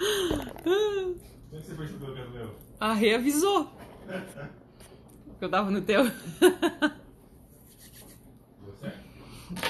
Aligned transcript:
Como 0.00 0.72
é 1.52 1.60
você 1.60 1.74
percebeu 1.74 2.14
que 2.14 2.20
era 2.20 2.28
o 2.28 2.32
meu? 2.32 2.56
A 2.80 2.94
Rê 2.94 3.14
avisou. 3.14 3.70
Que 5.38 5.44
eu 5.44 5.50
tava 5.50 5.70
no 5.70 5.82
teu. 5.82 6.10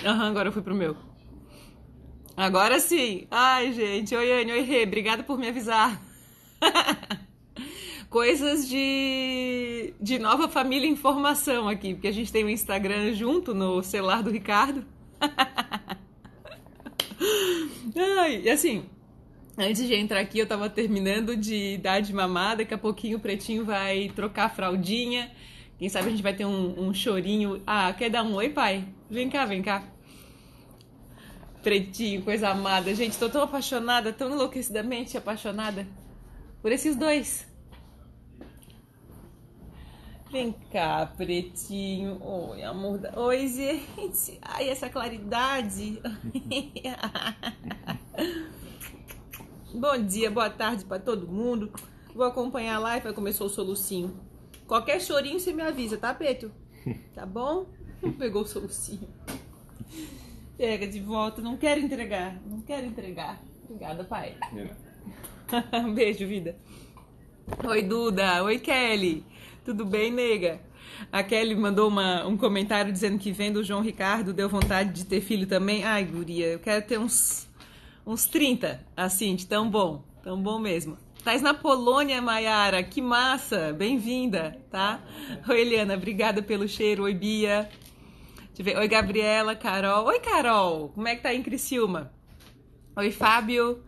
Aham, 0.05 0.31
agora 0.31 0.49
eu 0.49 0.53
fui 0.53 0.63
pro 0.63 0.75
meu. 0.75 0.97
Agora 2.37 2.79
sim. 2.79 3.27
Ai, 3.31 3.73
gente. 3.73 4.15
Oi, 4.15 4.41
Anne. 4.41 4.53
Oi, 4.53 4.61
Rê. 4.61 4.85
Obrigada 4.85 5.25
por 5.25 5.37
me 5.37 5.49
avisar. 5.49 6.01
Coisas 8.09 8.69
de, 8.69 9.95
de 10.01 10.19
nova 10.19 10.49
família 10.49 10.89
em 10.89 10.97
formação 10.97 11.69
aqui, 11.69 11.95
porque 11.95 12.09
a 12.09 12.13
gente 12.13 12.33
tem 12.33 12.45
o 12.45 12.51
Instagram 12.51 13.15
junto 13.15 13.55
no 13.55 13.83
celular 13.83 14.23
do 14.23 14.31
Ricardo. 14.31 14.85
Ai, 18.19 18.43
e 18.43 18.51
assim, 18.51 18.85
antes 19.61 19.87
de 19.87 19.95
entrar 19.95 20.21
aqui, 20.21 20.39
eu 20.39 20.47
tava 20.47 20.69
terminando 20.71 21.37
de 21.37 21.79
dar 21.79 22.01
de 22.01 22.13
mamar. 22.13 22.57
Daqui 22.57 22.75
a 22.75 22.79
pouquinho 22.79 23.19
o 23.19 23.21
pretinho 23.21 23.65
vai 23.65 24.11
trocar 24.15 24.47
a 24.47 24.49
fraldinha. 24.49 25.31
Quem 25.79 25.89
sabe 25.89 26.09
a 26.09 26.11
gente 26.11 26.23
vai 26.23 26.35
ter 26.35 26.45
um, 26.45 26.89
um 26.89 26.95
chorinho. 26.95 27.63
Ah, 27.67 27.93
quer 27.93 28.11
dar 28.11 28.23
um 28.23 28.35
oi, 28.35 28.51
pai? 28.51 28.87
Vem 29.09 29.31
cá, 29.31 29.45
vem 29.45 29.63
cá. 29.63 29.85
Pretinho, 31.63 32.23
coisa 32.23 32.49
amada. 32.51 32.95
Gente, 32.95 33.19
tô 33.19 33.29
tão 33.29 33.43
apaixonada, 33.43 34.13
tão 34.13 34.31
enlouquecidamente 34.31 35.17
apaixonada 35.17 35.87
por 36.63 36.73
esses 36.73 36.97
dois. 36.97 37.47
Vem 40.31 40.55
cá, 40.73 41.07
pretinho. 41.17 42.19
Oi, 42.23 42.63
amor. 42.63 42.99
Da... 42.99 43.19
Oi, 43.19 43.49
gente. 43.49 44.39
Ai, 44.41 44.69
essa 44.69 44.89
claridade. 44.89 46.01
Bom 49.73 50.05
dia, 50.05 50.29
boa 50.29 50.51
tarde 50.51 50.85
pra 50.85 50.99
todo 50.99 51.29
mundo. 51.29 51.73
Vou 52.13 52.27
acompanhar 52.27 52.75
a 52.75 52.79
live, 52.81 53.05
vai 53.05 53.13
começou 53.13 53.47
o 53.47 53.51
solucinho. 53.51 54.19
Qualquer 54.67 55.01
chorinho 55.01 55.39
você 55.39 55.53
me 55.53 55.63
avisa, 55.63 55.97
tá, 55.97 56.13
Preto? 56.13 56.51
Tá 57.15 57.25
bom? 57.25 57.67
Pegou 58.19 58.43
o 58.43 58.47
solucinho. 58.47 59.09
Pega 60.59 60.89
de 60.89 60.99
volta, 60.99 61.41
não 61.41 61.57
quero 61.57 61.81
entregar, 61.81 62.37
não 62.45 62.61
quero 62.63 62.85
entregar. 62.85 63.41
Obrigada, 63.65 64.03
pai. 64.03 64.37
Um 65.73 65.95
beijo, 65.95 66.27
vida. 66.27 66.57
Oi, 67.65 67.83
Duda. 67.83 68.43
Oi, 68.45 68.59
Kelly. 68.59 69.25
Tudo 69.65 69.85
bem, 69.85 70.13
nega? 70.13 70.61
A 71.11 71.23
Kelly 71.23 71.55
mandou 71.55 71.89
uma, 71.89 72.27
um 72.27 72.37
comentário 72.37 72.93
dizendo 72.93 73.19
que 73.19 73.33
vendo 73.33 73.57
o 73.59 73.65
João 73.65 73.81
Ricardo 73.81 74.33
deu 74.33 74.49
vontade 74.49 74.93
de 74.93 75.05
ter 75.05 75.21
filho 75.21 75.47
também. 75.47 75.85
Ai, 75.85 76.05
guria, 76.05 76.47
eu 76.47 76.59
quero 76.59 76.85
ter 76.87 76.99
uns, 76.99 77.49
uns 78.07 78.27
30, 78.27 78.85
assim, 78.97 79.35
de 79.35 79.47
tão 79.47 79.71
bom. 79.71 80.05
Tão 80.23 80.41
bom 80.41 80.59
mesmo. 80.59 80.97
Tais 81.25 81.43
na 81.43 81.53
Polônia, 81.53 82.21
Maiara. 82.23 82.83
Que 82.83 83.03
massa. 83.03 83.73
Bem-vinda, 83.73 84.59
tá? 84.71 85.03
Oi, 85.49 85.61
Eliana. 85.61 85.95
Obrigada 85.95 86.43
pelo 86.43 86.67
cheiro. 86.67 87.05
Oi, 87.05 87.15
Bia. 87.15 87.69
Oi, 88.59 88.89
Gabriela, 88.89 89.55
Carol. 89.55 90.07
Oi, 90.07 90.21
Carol. 90.21 90.89
Como 90.91 91.09
é 91.09 91.17
que 91.17 91.23
tá 91.23 91.31
aí 91.31 91.37
em 91.37 91.43
Criciúma? 91.43 92.13
Oi, 92.97 93.11
Fábio. 93.11 93.83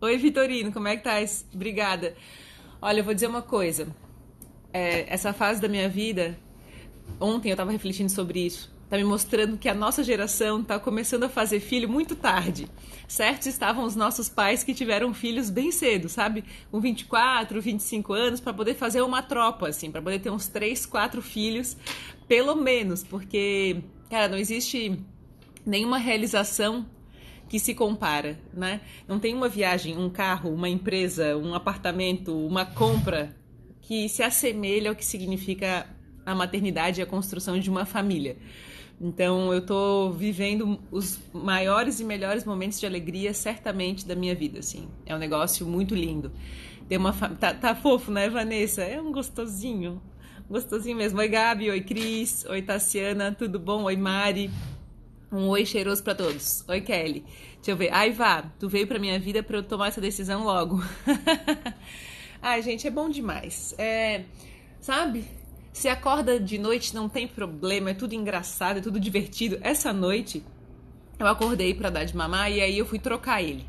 Oi, 0.00 0.16
Vitorino. 0.18 0.72
Como 0.72 0.88
é 0.88 0.96
que 0.96 1.04
tá? 1.04 1.16
Obrigada. 1.54 2.14
Olha, 2.80 3.00
eu 3.00 3.04
vou 3.04 3.14
dizer 3.14 3.26
uma 3.26 3.42
coisa. 3.42 3.88
É, 4.72 5.12
essa 5.12 5.32
fase 5.32 5.60
da 5.60 5.68
minha 5.68 5.88
vida, 5.88 6.38
ontem 7.20 7.50
eu 7.50 7.56
tava 7.56 7.70
refletindo 7.70 8.10
sobre 8.10 8.44
isso. 8.44 8.73
Tá 8.88 8.98
me 8.98 9.04
mostrando 9.04 9.56
que 9.56 9.68
a 9.68 9.74
nossa 9.74 10.04
geração 10.04 10.62
tá 10.62 10.78
começando 10.78 11.24
a 11.24 11.28
fazer 11.28 11.60
filho 11.60 11.88
muito 11.88 12.14
tarde. 12.14 12.68
Certos 13.08 13.46
estavam 13.46 13.84
os 13.84 13.96
nossos 13.96 14.28
pais 14.28 14.62
que 14.62 14.74
tiveram 14.74 15.14
filhos 15.14 15.48
bem 15.50 15.72
cedo, 15.72 16.08
sabe? 16.08 16.44
Com 16.70 16.80
24, 16.80 17.60
25 17.60 18.12
anos, 18.12 18.40
para 18.40 18.52
poder 18.52 18.74
fazer 18.74 19.00
uma 19.02 19.22
tropa, 19.22 19.68
assim, 19.68 19.90
para 19.90 20.02
poder 20.02 20.18
ter 20.18 20.30
uns 20.30 20.48
3, 20.48 20.84
4 20.84 21.22
filhos, 21.22 21.76
pelo 22.28 22.54
menos, 22.54 23.02
porque, 23.02 23.82
cara, 24.10 24.28
não 24.28 24.36
existe 24.36 24.98
nenhuma 25.64 25.98
realização 25.98 26.86
que 27.48 27.58
se 27.58 27.74
compara, 27.74 28.38
né? 28.52 28.80
Não 29.08 29.18
tem 29.18 29.34
uma 29.34 29.48
viagem, 29.48 29.96
um 29.96 30.10
carro, 30.10 30.52
uma 30.52 30.68
empresa, 30.68 31.36
um 31.36 31.54
apartamento, 31.54 32.34
uma 32.46 32.66
compra 32.66 33.34
que 33.80 34.08
se 34.08 34.22
assemelha 34.22 34.90
ao 34.90 34.96
que 34.96 35.04
significa 35.04 35.86
a 36.24 36.34
maternidade 36.34 37.00
e 37.00 37.02
a 37.02 37.06
construção 37.06 37.58
de 37.58 37.68
uma 37.68 37.84
família. 37.84 38.36
Então, 39.06 39.52
eu 39.52 39.60
tô 39.60 40.12
vivendo 40.12 40.80
os 40.90 41.20
maiores 41.30 42.00
e 42.00 42.04
melhores 42.04 42.42
momentos 42.42 42.80
de 42.80 42.86
alegria, 42.86 43.34
certamente, 43.34 44.06
da 44.06 44.14
minha 44.14 44.34
vida, 44.34 44.60
assim. 44.60 44.88
É 45.04 45.14
um 45.14 45.18
negócio 45.18 45.66
muito 45.66 45.94
lindo. 45.94 46.32
Tem 46.88 46.96
uma 46.96 47.12
fa... 47.12 47.28
tá, 47.28 47.52
tá 47.52 47.74
fofo, 47.74 48.10
né, 48.10 48.30
Vanessa? 48.30 48.82
É 48.82 48.98
um 48.98 49.12
gostosinho. 49.12 50.00
Gostosinho 50.48 50.96
mesmo. 50.96 51.18
Oi, 51.18 51.28
Gabi. 51.28 51.68
Oi, 51.68 51.82
Cris. 51.82 52.46
Oi, 52.48 52.62
Tassiana. 52.62 53.30
Tudo 53.30 53.58
bom? 53.58 53.82
Oi, 53.82 53.94
Mari. 53.94 54.50
Um 55.30 55.48
oi 55.48 55.66
cheiroso 55.66 56.02
para 56.02 56.14
todos. 56.14 56.64
Oi, 56.66 56.80
Kelly. 56.80 57.26
Deixa 57.56 57.72
eu 57.72 57.76
ver. 57.76 57.90
Ai, 57.92 58.10
vá, 58.10 58.50
tu 58.58 58.70
veio 58.70 58.86
pra 58.86 58.98
minha 58.98 59.20
vida 59.20 59.42
para 59.42 59.58
eu 59.58 59.62
tomar 59.62 59.88
essa 59.88 60.00
decisão 60.00 60.44
logo. 60.44 60.82
Ai, 62.40 62.62
gente, 62.62 62.86
é 62.86 62.90
bom 62.90 63.10
demais. 63.10 63.74
É, 63.76 64.24
sabe? 64.80 65.26
Se 65.74 65.88
acorda 65.88 66.38
de 66.38 66.56
noite, 66.56 66.94
não 66.94 67.08
tem 67.08 67.26
problema, 67.26 67.90
é 67.90 67.94
tudo 67.94 68.14
engraçado, 68.14 68.78
é 68.78 68.80
tudo 68.80 69.00
divertido. 69.00 69.58
Essa 69.60 69.92
noite, 69.92 70.40
eu 71.18 71.26
acordei 71.26 71.74
para 71.74 71.90
dar 71.90 72.04
de 72.04 72.16
mamar 72.16 72.50
e 72.50 72.60
aí 72.60 72.78
eu 72.78 72.86
fui 72.86 73.00
trocar 73.00 73.42
ele. 73.42 73.66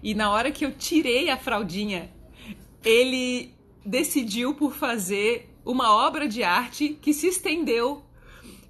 E 0.00 0.14
na 0.14 0.30
hora 0.30 0.52
que 0.52 0.64
eu 0.64 0.70
tirei 0.70 1.28
a 1.30 1.36
fraldinha, 1.36 2.08
ele 2.84 3.52
decidiu 3.84 4.54
por 4.54 4.74
fazer 4.74 5.52
uma 5.64 5.92
obra 6.06 6.28
de 6.28 6.44
arte 6.44 6.96
que 7.02 7.12
se 7.12 7.26
estendeu 7.26 8.04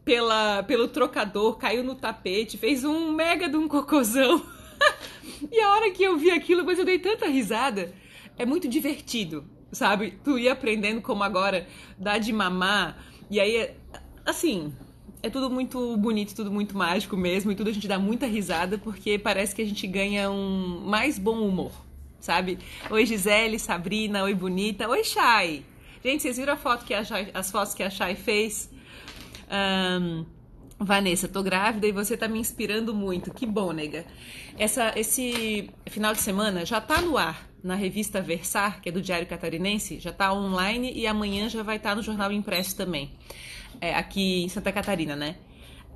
pela, 0.02 0.62
pelo 0.62 0.88
trocador, 0.88 1.58
caiu 1.58 1.84
no 1.84 1.94
tapete, 1.94 2.56
fez 2.56 2.82
um 2.82 3.12
mega 3.12 3.46
de 3.46 3.58
um 3.58 3.68
cocôzão. 3.68 4.42
e 5.52 5.60
a 5.60 5.70
hora 5.70 5.90
que 5.90 6.02
eu 6.02 6.16
vi 6.16 6.30
aquilo, 6.30 6.64
mas 6.64 6.78
eu 6.78 6.84
dei 6.86 6.98
tanta 6.98 7.26
risada. 7.26 7.92
É 8.38 8.46
muito 8.46 8.66
divertido, 8.66 9.44
sabe? 9.74 10.14
Tu 10.24 10.38
ia 10.38 10.52
aprendendo 10.52 11.02
como 11.02 11.22
agora 11.22 11.66
dar 11.98 12.18
de 12.18 12.32
mamar. 12.32 12.96
E 13.30 13.40
aí, 13.40 13.70
assim, 14.24 14.72
é 15.22 15.30
tudo 15.30 15.50
muito 15.50 15.96
bonito, 15.96 16.34
tudo 16.34 16.50
muito 16.50 16.76
mágico 16.76 17.16
mesmo. 17.16 17.50
E 17.50 17.54
tudo 17.54 17.70
a 17.70 17.72
gente 17.72 17.88
dá 17.88 17.98
muita 17.98 18.26
risada 18.26 18.78
porque 18.78 19.18
parece 19.18 19.54
que 19.54 19.62
a 19.62 19.66
gente 19.66 19.86
ganha 19.86 20.30
um 20.30 20.82
mais 20.84 21.18
bom 21.18 21.46
humor, 21.46 21.72
sabe? 22.20 22.58
Oi, 22.90 23.06
Gisele, 23.06 23.58
Sabrina, 23.58 24.22
oi, 24.24 24.34
bonita. 24.34 24.88
Oi, 24.88 25.02
Chay. 25.02 25.64
Gente, 26.04 26.22
vocês 26.22 26.36
viram 26.36 26.52
a 26.52 26.56
foto 26.56 26.84
que 26.84 26.92
a 26.92 27.02
Chay, 27.02 27.30
as 27.32 27.50
fotos 27.50 27.74
que 27.74 27.82
a 27.82 27.90
Chay 27.90 28.14
fez? 28.14 28.70
Um, 29.50 30.24
Vanessa, 30.78 31.26
tô 31.26 31.42
grávida 31.42 31.86
e 31.86 31.92
você 31.92 32.16
tá 32.16 32.28
me 32.28 32.38
inspirando 32.38 32.94
muito. 32.94 33.32
Que 33.32 33.46
bom, 33.46 33.72
nega. 33.72 34.04
Essa, 34.58 34.92
esse 34.96 35.70
final 35.86 36.12
de 36.12 36.20
semana 36.20 36.66
já 36.66 36.80
tá 36.80 37.00
no 37.00 37.16
ar 37.16 37.53
na 37.64 37.74
revista 37.74 38.20
Versar, 38.20 38.82
que 38.82 38.90
é 38.90 38.92
do 38.92 39.00
Diário 39.00 39.26
Catarinense, 39.26 39.98
já 39.98 40.12
tá 40.12 40.30
online 40.34 40.92
e 40.94 41.06
amanhã 41.06 41.48
já 41.48 41.62
vai 41.62 41.76
estar 41.76 41.90
tá 41.90 41.96
no 41.96 42.02
jornal 42.02 42.30
impresso 42.30 42.76
também, 42.76 43.10
é, 43.80 43.94
aqui 43.94 44.44
em 44.44 44.48
Santa 44.50 44.70
Catarina, 44.70 45.16
né? 45.16 45.38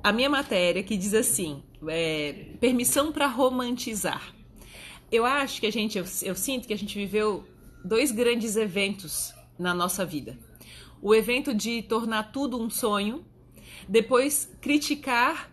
A 0.03 0.11
minha 0.11 0.29
matéria 0.29 0.81
que 0.81 0.97
diz 0.97 1.13
assim: 1.13 1.61
é, 1.87 2.47
permissão 2.59 3.11
para 3.11 3.27
romantizar. 3.27 4.33
Eu 5.11 5.25
acho 5.25 5.59
que 5.61 5.67
a 5.67 5.71
gente, 5.71 5.97
eu, 5.97 6.05
eu 6.23 6.35
sinto 6.35 6.67
que 6.67 6.73
a 6.73 6.77
gente 6.77 6.97
viveu 6.97 7.47
dois 7.85 8.11
grandes 8.11 8.55
eventos 8.55 9.31
na 9.57 9.73
nossa 9.73 10.03
vida. 10.03 10.37
O 11.01 11.13
evento 11.13 11.53
de 11.53 11.83
tornar 11.83 12.31
tudo 12.31 12.59
um 12.59 12.69
sonho 12.69 13.23
depois 13.87 14.51
criticar 14.59 15.51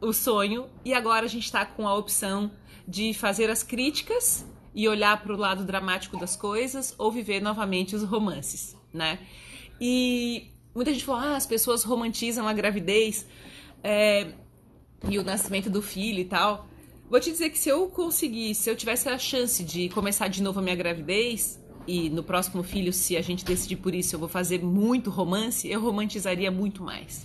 o 0.00 0.12
sonho 0.12 0.68
e 0.84 0.92
agora 0.92 1.26
a 1.26 1.28
gente 1.28 1.44
está 1.44 1.64
com 1.64 1.86
a 1.86 1.94
opção 1.94 2.50
de 2.86 3.14
fazer 3.14 3.48
as 3.50 3.62
críticas 3.62 4.44
e 4.74 4.88
olhar 4.88 5.22
para 5.22 5.32
o 5.32 5.36
lado 5.36 5.64
dramático 5.64 6.18
das 6.18 6.34
coisas 6.36 6.94
ou 6.98 7.12
viver 7.12 7.40
novamente 7.40 7.94
os 7.94 8.02
romances, 8.02 8.76
né? 8.92 9.18
E 9.80 10.50
muita 10.74 10.92
gente 10.92 11.04
falou, 11.04 11.20
ah, 11.20 11.36
as 11.36 11.46
pessoas 11.46 11.84
romantizam 11.84 12.48
a 12.48 12.52
gravidez 12.52 13.26
é, 13.82 14.32
e 15.08 15.18
o 15.18 15.22
nascimento 15.22 15.70
do 15.70 15.80
filho 15.80 16.18
e 16.20 16.24
tal. 16.24 16.68
Vou 17.08 17.20
te 17.20 17.30
dizer 17.30 17.50
que 17.50 17.58
se 17.58 17.68
eu 17.68 17.86
conseguisse, 17.88 18.62
se 18.62 18.70
eu 18.70 18.76
tivesse 18.76 19.08
a 19.08 19.18
chance 19.18 19.62
de 19.62 19.88
começar 19.90 20.28
de 20.28 20.42
novo 20.42 20.58
a 20.58 20.62
minha 20.62 20.74
gravidez 20.74 21.62
e 21.86 22.08
no 22.10 22.22
próximo 22.22 22.62
filho, 22.62 22.92
se 22.92 23.16
a 23.16 23.22
gente 23.22 23.44
decidir 23.44 23.76
por 23.76 23.94
isso, 23.94 24.14
eu 24.14 24.18
vou 24.18 24.28
fazer 24.28 24.62
muito 24.62 25.10
romance, 25.10 25.68
eu 25.68 25.80
romantizaria 25.80 26.50
muito 26.50 26.82
mais 26.82 27.24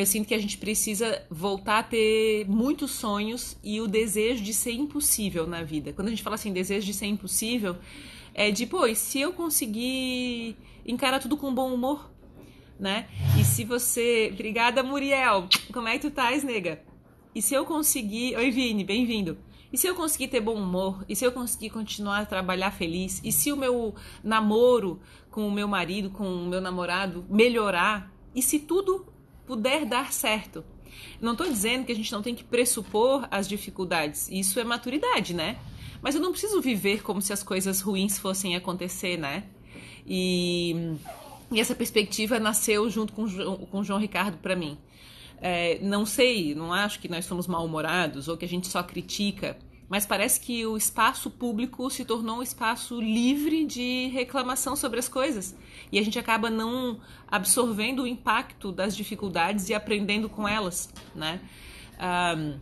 eu 0.00 0.06
sinto 0.06 0.28
que 0.28 0.34
a 0.34 0.38
gente 0.38 0.56
precisa 0.58 1.26
voltar 1.28 1.80
a 1.80 1.82
ter 1.82 2.48
muitos 2.48 2.92
sonhos 2.92 3.56
e 3.64 3.80
o 3.80 3.88
desejo 3.88 4.44
de 4.44 4.54
ser 4.54 4.70
impossível 4.70 5.44
na 5.44 5.64
vida. 5.64 5.92
Quando 5.92 6.06
a 6.06 6.10
gente 6.10 6.22
fala 6.22 6.36
assim, 6.36 6.52
desejo 6.52 6.86
de 6.86 6.94
ser 6.94 7.06
impossível, 7.06 7.76
é 8.32 8.52
de, 8.52 8.64
pô, 8.64 8.94
se 8.94 9.20
eu 9.20 9.32
conseguir 9.32 10.56
encarar 10.86 11.18
tudo 11.18 11.36
com 11.36 11.52
bom 11.52 11.74
humor, 11.74 12.08
né? 12.78 13.08
E 13.40 13.42
se 13.42 13.64
você. 13.64 14.30
Obrigada, 14.32 14.84
Muriel. 14.84 15.48
Como 15.72 15.88
é 15.88 15.98
que 15.98 16.08
tu 16.08 16.12
tá, 16.12 16.30
nega? 16.30 16.80
E 17.34 17.42
se 17.42 17.54
eu 17.54 17.64
conseguir. 17.64 18.36
Oi, 18.36 18.52
Vini, 18.52 18.84
bem-vindo. 18.84 19.36
E 19.72 19.76
se 19.76 19.88
eu 19.88 19.96
conseguir 19.96 20.28
ter 20.28 20.40
bom 20.40 20.54
humor? 20.54 21.04
E 21.08 21.16
se 21.16 21.24
eu 21.24 21.32
conseguir 21.32 21.70
continuar 21.70 22.20
a 22.20 22.24
trabalhar 22.24 22.70
feliz? 22.70 23.20
E 23.24 23.32
se 23.32 23.50
o 23.50 23.56
meu 23.56 23.96
namoro 24.22 25.00
com 25.28 25.48
o 25.48 25.50
meu 25.50 25.66
marido, 25.66 26.08
com 26.08 26.24
o 26.24 26.46
meu 26.46 26.60
namorado 26.60 27.26
melhorar? 27.28 28.12
E 28.32 28.40
se 28.40 28.60
tudo 28.60 29.17
puder 29.48 29.86
dar 29.86 30.12
certo? 30.12 30.62
Não 31.22 31.32
estou 31.32 31.48
dizendo 31.48 31.86
que 31.86 31.92
a 31.92 31.94
gente 31.94 32.12
não 32.12 32.20
tem 32.20 32.34
que 32.34 32.44
pressupor 32.44 33.26
as 33.30 33.48
dificuldades. 33.48 34.28
Isso 34.30 34.60
é 34.60 34.64
maturidade, 34.64 35.32
né? 35.32 35.58
Mas 36.02 36.14
eu 36.14 36.20
não 36.20 36.30
preciso 36.30 36.60
viver 36.60 37.02
como 37.02 37.22
se 37.22 37.32
as 37.32 37.42
coisas 37.42 37.80
ruins 37.80 38.18
fossem 38.18 38.54
acontecer, 38.54 39.16
né? 39.16 39.44
E, 40.06 40.94
e 41.50 41.58
essa 41.58 41.74
perspectiva 41.74 42.38
nasceu 42.38 42.88
junto 42.90 43.14
com, 43.14 43.26
com 43.26 43.80
o 43.80 43.84
João 43.84 43.98
Ricardo 43.98 44.36
para 44.36 44.54
mim. 44.54 44.76
É, 45.40 45.78
não 45.80 46.04
sei, 46.04 46.54
não 46.54 46.72
acho 46.72 47.00
que 47.00 47.08
nós 47.08 47.24
somos 47.24 47.46
mal-humorados 47.46 48.28
ou 48.28 48.36
que 48.36 48.44
a 48.44 48.48
gente 48.48 48.66
só 48.66 48.82
critica, 48.82 49.56
mas 49.88 50.04
parece 50.04 50.40
que 50.40 50.66
o 50.66 50.76
espaço 50.76 51.30
público 51.30 51.88
se 51.88 52.04
tornou 52.04 52.38
um 52.38 52.42
espaço 52.42 53.00
livre 53.00 53.64
de 53.64 54.08
reclamação 54.08 54.76
sobre 54.76 54.98
as 54.98 55.08
coisas. 55.08 55.56
E 55.90 55.98
a 55.98 56.02
gente 56.02 56.18
acaba 56.18 56.50
não 56.50 57.00
absorvendo 57.26 58.02
o 58.02 58.06
impacto 58.06 58.70
das 58.70 58.94
dificuldades 58.94 59.68
e 59.68 59.74
aprendendo 59.74 60.28
com 60.28 60.46
elas, 60.46 60.92
né? 61.14 61.40
Um, 62.36 62.58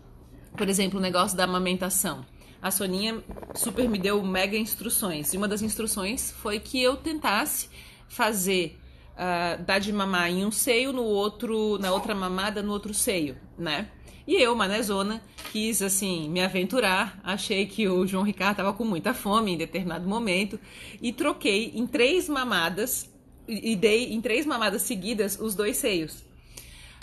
por 0.56 0.69
exemplo, 0.69 0.99
o 0.99 1.02
negócio 1.02 1.37
da 1.37 1.44
amamentação. 1.44 2.25
A 2.62 2.70
Soninha 2.70 3.23
super 3.55 3.88
me 3.88 3.99
deu 3.99 4.22
mega 4.22 4.56
instruções. 4.56 5.34
E 5.34 5.37
uma 5.37 5.49
das 5.49 5.62
instruções 5.62 6.31
foi 6.31 6.61
que 6.61 6.81
eu 6.81 6.96
tentasse 6.96 7.69
fazer 8.08 8.79
uh, 9.12 9.62
dar 9.64 9.79
de 9.79 9.93
mamar 9.93 10.31
em 10.31 10.44
um 10.44 10.50
seio, 10.50 10.93
no 10.93 11.02
outro, 11.02 11.76
na 11.79 11.93
outra 11.93 12.14
mamada, 12.14 12.62
no 12.62 12.72
outro 12.72 12.94
seio, 12.94 13.37
né? 13.58 13.90
E 14.26 14.34
eu, 14.34 14.55
manezona, 14.56 15.23
quis 15.52 15.81
assim 15.82 16.28
me 16.28 16.43
aventurar. 16.43 17.20
Achei 17.23 17.67
que 17.67 17.88
o 17.88 18.06
João 18.06 18.25
Ricardo 18.25 18.52
estava 18.52 18.73
com 18.73 18.84
muita 18.84 19.14
fome 19.14 19.52
em 19.52 19.56
determinado 19.56 20.08
momento 20.08 20.58
e 21.00 21.12
troquei 21.12 21.73
em 21.75 21.87
três 21.87 22.28
mamadas 22.28 23.11
e 23.49 23.76
dei 23.76 24.12
em 24.12 24.20
três 24.20 24.44
mamadas 24.44 24.82
seguidas 24.82 25.38
os 25.40 25.55
dois 25.55 25.76
seios 25.76 26.26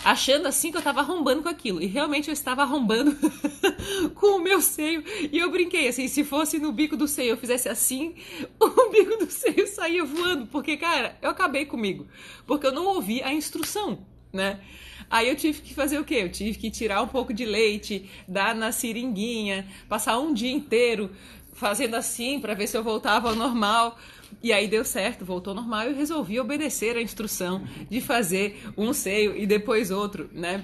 achando 0.03 0.47
assim 0.47 0.71
que 0.71 0.77
eu 0.77 0.81
tava 0.81 0.99
arrombando 0.99 1.43
com 1.43 1.49
aquilo. 1.49 1.81
E 1.81 1.85
realmente 1.85 2.27
eu 2.27 2.33
estava 2.33 2.61
arrombando 2.61 3.15
com 4.15 4.37
o 4.37 4.43
meu 4.43 4.61
seio. 4.61 5.03
E 5.31 5.37
eu 5.37 5.49
brinquei 5.49 5.87
assim, 5.87 6.07
se 6.07 6.23
fosse 6.23 6.59
no 6.59 6.71
bico 6.71 6.97
do 6.97 7.07
seio 7.07 7.31
eu 7.31 7.37
fizesse 7.37 7.69
assim, 7.69 8.15
o 8.59 8.89
bico 8.89 9.17
do 9.17 9.31
seio 9.31 9.67
saía 9.67 10.03
voando. 10.03 10.47
Porque, 10.47 10.77
cara, 10.77 11.17
eu 11.21 11.29
acabei 11.29 11.65
comigo. 11.65 12.07
Porque 12.45 12.67
eu 12.67 12.71
não 12.71 12.85
ouvi 12.85 13.21
a 13.23 13.33
instrução, 13.33 14.05
né? 14.31 14.59
Aí 15.13 15.29
eu 15.29 15.35
tive 15.35 15.61
que 15.61 15.75
fazer 15.75 15.99
o 15.99 16.03
quê? 16.03 16.15
Eu 16.23 16.31
tive 16.31 16.57
que 16.57 16.71
tirar 16.71 17.03
um 17.03 17.07
pouco 17.07 17.31
de 17.31 17.45
leite, 17.45 18.09
dar 18.27 18.55
na 18.55 18.71
seringuinha, 18.71 19.63
passar 19.87 20.17
um 20.17 20.33
dia 20.33 20.51
inteiro 20.51 21.11
fazendo 21.51 21.93
assim 21.93 22.39
para 22.39 22.55
ver 22.55 22.65
se 22.65 22.75
eu 22.75 22.83
voltava 22.83 23.29
ao 23.29 23.35
normal. 23.35 23.95
E 24.41 24.51
aí 24.51 24.67
deu 24.67 24.83
certo, 24.83 25.23
voltou 25.23 25.51
ao 25.51 25.57
normal 25.57 25.91
e 25.91 25.93
resolvi 25.93 26.39
obedecer 26.39 26.97
a 26.97 27.01
instrução 27.01 27.63
de 27.91 28.01
fazer 28.01 28.59
um 28.75 28.91
seio 28.91 29.37
e 29.37 29.45
depois 29.45 29.91
outro, 29.91 30.31
né? 30.33 30.63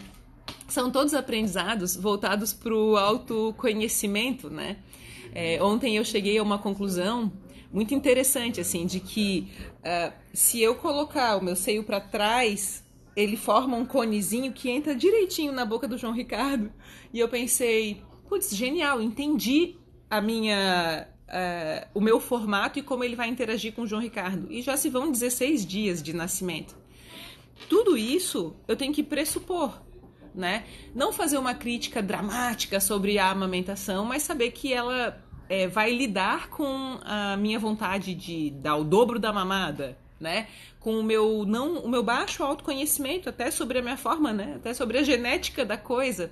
São 0.67 0.89
todos 0.89 1.13
aprendizados 1.13 1.95
voltados 1.95 2.51
para 2.51 2.73
o 2.73 2.97
autoconhecimento, 2.97 4.49
né? 4.49 4.77
É, 5.31 5.61
ontem 5.61 5.95
eu 5.97 6.03
cheguei 6.03 6.39
a 6.39 6.41
uma 6.41 6.57
conclusão 6.57 7.31
muito 7.71 7.93
interessante, 7.93 8.59
assim, 8.59 8.87
de 8.87 8.99
que 8.99 9.47
uh, 9.85 10.11
se 10.33 10.59
eu 10.59 10.73
colocar 10.73 11.37
o 11.37 11.43
meu 11.43 11.55
seio 11.55 11.83
para 11.83 12.01
trás, 12.01 12.83
ele 13.19 13.35
forma 13.35 13.75
um 13.75 13.85
conezinho 13.85 14.53
que 14.53 14.69
entra 14.69 14.95
direitinho 14.95 15.51
na 15.51 15.65
boca 15.65 15.87
do 15.87 15.97
João 15.97 16.13
Ricardo. 16.13 16.71
E 17.13 17.19
eu 17.19 17.27
pensei, 17.27 18.01
putz, 18.27 18.55
genial, 18.55 19.01
entendi 19.01 19.75
a 20.09 20.21
minha 20.21 21.07
uh, 21.27 21.89
o 21.93 22.01
meu 22.01 22.19
formato 22.19 22.79
e 22.79 22.81
como 22.81 23.03
ele 23.03 23.15
vai 23.15 23.27
interagir 23.27 23.73
com 23.73 23.81
o 23.81 23.87
João 23.87 24.01
Ricardo. 24.01 24.47
E 24.49 24.61
já 24.61 24.77
se 24.77 24.89
vão 24.89 25.11
16 25.11 25.65
dias 25.65 26.01
de 26.01 26.13
nascimento. 26.13 26.77
Tudo 27.67 27.97
isso 27.97 28.55
eu 28.67 28.75
tenho 28.75 28.93
que 28.93 29.03
pressupor, 29.03 29.81
né? 30.33 30.65
Não 30.95 31.11
fazer 31.11 31.37
uma 31.37 31.53
crítica 31.53 32.01
dramática 32.01 32.79
sobre 32.79 33.19
a 33.19 33.29
amamentação, 33.29 34.05
mas 34.05 34.23
saber 34.23 34.51
que 34.51 34.71
ela 34.71 35.21
é, 35.49 35.67
vai 35.67 35.91
lidar 35.93 36.49
com 36.49 36.99
a 37.03 37.35
minha 37.35 37.59
vontade 37.59 38.15
de 38.15 38.51
dar 38.51 38.77
o 38.77 38.83
dobro 38.85 39.19
da 39.19 39.33
mamada, 39.33 39.97
né? 40.19 40.47
Com 40.79 40.99
o 40.99 41.03
meu 41.03 41.45
não, 41.45 41.79
o 41.79 41.89
meu 41.89 42.01
baixo 42.01 42.43
autoconhecimento 42.43 43.27
até 43.27 43.51
sobre 43.51 43.79
a 43.79 43.81
minha 43.81 43.97
forma, 43.97 44.31
né? 44.31 44.53
Até 44.55 44.73
sobre 44.73 44.97
a 44.97 45.03
genética 45.03 45.65
da 45.65 45.77
coisa. 45.77 46.31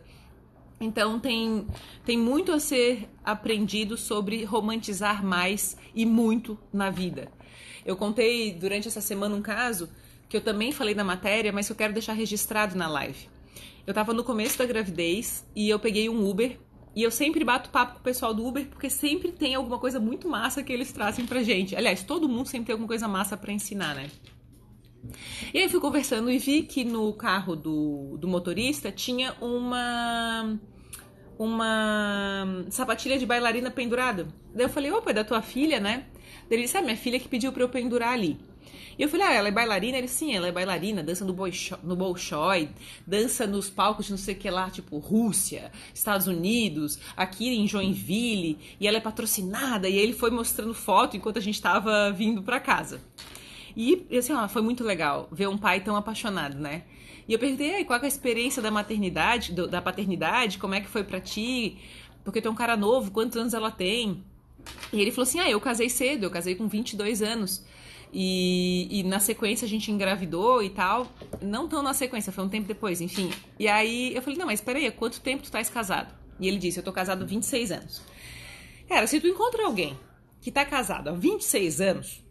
Então 0.79 1.19
tem, 1.19 1.67
tem 2.05 2.17
muito 2.17 2.51
a 2.51 2.59
ser 2.59 3.09
aprendido 3.23 3.97
sobre 3.97 4.43
romantizar 4.43 5.25
mais 5.25 5.75
e 5.93 6.05
muito 6.05 6.57
na 6.71 6.89
vida. 6.89 7.31
Eu 7.85 7.95
contei 7.95 8.51
durante 8.51 8.87
essa 8.87 9.01
semana 9.01 9.35
um 9.35 9.41
caso 9.41 9.89
que 10.29 10.37
eu 10.37 10.41
também 10.41 10.71
falei 10.71 10.93
na 10.93 11.03
matéria, 11.03 11.51
mas 11.51 11.69
eu 11.69 11.75
quero 11.75 11.93
deixar 11.93 12.13
registrado 12.13 12.75
na 12.75 12.87
live. 12.87 13.29
Eu 13.85 13.91
estava 13.91 14.13
no 14.13 14.23
começo 14.23 14.57
da 14.57 14.65
gravidez 14.65 15.45
e 15.55 15.69
eu 15.69 15.79
peguei 15.79 16.09
um 16.09 16.29
Uber 16.29 16.59
e 16.95 17.01
eu 17.01 17.09
sempre 17.09 17.43
bato 17.43 17.69
papo 17.69 17.93
com 17.93 17.99
o 17.99 18.03
pessoal 18.03 18.33
do 18.33 18.45
Uber 18.45 18.67
porque 18.67 18.89
sempre 18.89 19.31
tem 19.31 19.55
alguma 19.55 19.79
coisa 19.79 19.99
muito 19.99 20.27
massa 20.27 20.61
que 20.61 20.73
eles 20.73 20.91
trazem 20.91 21.25
pra 21.25 21.41
gente. 21.41 21.75
Aliás, 21.75 22.03
todo 22.03 22.27
mundo 22.27 22.47
sempre 22.47 22.67
tem 22.67 22.73
alguma 22.73 22.87
coisa 22.87 23.07
massa 23.07 23.37
para 23.37 23.53
ensinar, 23.53 23.95
né? 23.95 24.09
E 25.53 25.59
aí 25.59 25.69
fui 25.69 25.79
conversando 25.79 26.29
e 26.29 26.37
vi 26.37 26.63
que 26.63 26.83
no 26.83 27.13
carro 27.13 27.55
do, 27.55 28.17
do 28.17 28.27
motorista 28.27 28.91
tinha 28.91 29.33
uma 29.41 30.59
uma 31.39 32.65
sapatilha 32.69 33.17
de 33.17 33.25
bailarina 33.25 33.69
pendurada. 33.69 34.27
Daí 34.53 34.65
eu 34.65 34.69
falei, 34.69 34.91
opa, 34.91 35.11
é 35.11 35.13
da 35.13 35.23
tua 35.23 35.41
filha, 35.41 35.79
né? 35.79 36.05
Daí 36.49 36.57
ele 36.57 36.63
disse, 36.63 36.77
ah, 36.77 36.81
minha 36.81 36.97
filha 36.97 37.19
que 37.19 37.27
pediu 37.27 37.51
pra 37.51 37.63
eu 37.63 37.69
pendurar 37.69 38.13
ali. 38.13 38.39
E 38.97 39.03
eu 39.03 39.09
falei, 39.09 39.27
ah, 39.27 39.33
ela 39.33 39.47
é 39.47 39.51
bailarina? 39.51 39.97
Ele, 39.97 40.07
sim, 40.07 40.35
ela 40.35 40.47
é 40.47 40.51
bailarina, 40.51 41.03
dança 41.03 41.23
no, 41.23 41.31
Bolshoi, 41.31 41.77
no 41.83 41.95
Bolshoi, 41.95 42.69
dança 43.05 43.45
nos 43.45 43.69
palcos 43.69 44.07
de 44.07 44.11
não 44.11 44.17
sei 44.17 44.33
o 44.33 44.37
que 44.37 44.49
lá, 44.49 44.71
tipo 44.71 44.97
Rússia, 44.97 45.71
Estados 45.93 46.25
Unidos, 46.25 46.97
aqui 47.15 47.47
em 47.49 47.67
Joinville, 47.67 48.57
e 48.79 48.87
ela 48.87 48.97
é 48.97 49.01
patrocinada, 49.01 49.87
e 49.87 49.93
aí 49.93 49.99
ele 49.99 50.13
foi 50.13 50.31
mostrando 50.31 50.73
foto 50.73 51.15
enquanto 51.15 51.37
a 51.37 51.41
gente 51.41 51.61
tava 51.61 52.11
vindo 52.11 52.41
pra 52.41 52.59
casa. 52.59 52.99
E 53.77 54.07
assim, 54.17 54.33
ó, 54.33 54.47
foi 54.47 54.63
muito 54.63 54.83
legal 54.83 55.29
ver 55.31 55.47
um 55.47 55.55
pai 55.55 55.81
tão 55.81 55.95
apaixonado, 55.95 56.57
né? 56.57 56.81
E 57.27 57.33
eu 57.33 57.37
perguntei, 57.37 57.85
qual 57.85 57.99
é 57.99 58.05
a 58.05 58.07
experiência 58.07 58.59
da 58.59 58.71
maternidade, 58.71 59.53
do, 59.53 59.67
da 59.67 59.79
paternidade, 59.79 60.57
como 60.57 60.73
é 60.73 60.81
que 60.81 60.87
foi 60.87 61.03
para 61.03 61.21
ti? 61.21 61.77
Porque 62.23 62.41
tem 62.41 62.49
um 62.49 62.55
cara 62.55 62.75
novo, 62.75 63.11
quantos 63.11 63.37
anos 63.37 63.53
ela 63.53 63.69
tem? 63.69 64.23
E 64.91 64.99
ele 64.99 65.11
falou 65.11 65.27
assim, 65.27 65.39
ah, 65.39 65.47
eu 65.47 65.61
casei 65.61 65.89
cedo, 65.89 66.23
eu 66.23 66.31
casei 66.31 66.55
com 66.55 66.67
22 66.67 67.21
anos. 67.21 67.63
E, 68.11 68.87
e, 68.89 69.03
na 69.03 69.19
sequência 69.19 69.65
a 69.65 69.69
gente 69.69 69.91
engravidou 69.91 70.63
e 70.63 70.71
tal. 70.71 71.05
Não 71.39 71.67
tão 71.67 71.83
na 71.83 71.93
sequência, 71.93 72.31
foi 72.31 72.45
um 72.45 72.49
tempo 72.49 72.67
depois, 72.67 72.99
enfim. 72.99 73.29
E 73.59 73.67
aí 73.67 74.15
eu 74.15 74.23
falei, 74.23 74.39
não, 74.39 74.47
mas 74.47 74.59
peraí, 74.59 74.89
quanto 74.89 75.21
tempo 75.21 75.43
tu 75.43 75.45
estás 75.45 75.69
casado? 75.69 76.11
E 76.39 76.47
ele 76.47 76.57
disse, 76.57 76.79
eu 76.79 76.83
tô 76.83 76.91
casado 76.91 77.21
há 77.21 77.25
26 77.27 77.71
anos. 77.71 78.01
Cara, 78.89 79.05
se 79.05 79.19
tu 79.19 79.27
encontra 79.27 79.65
alguém 79.65 79.95
que 80.41 80.51
tá 80.51 80.65
casado 80.65 81.09
há 81.09 81.11
26 81.11 81.81
anos, 81.81 82.26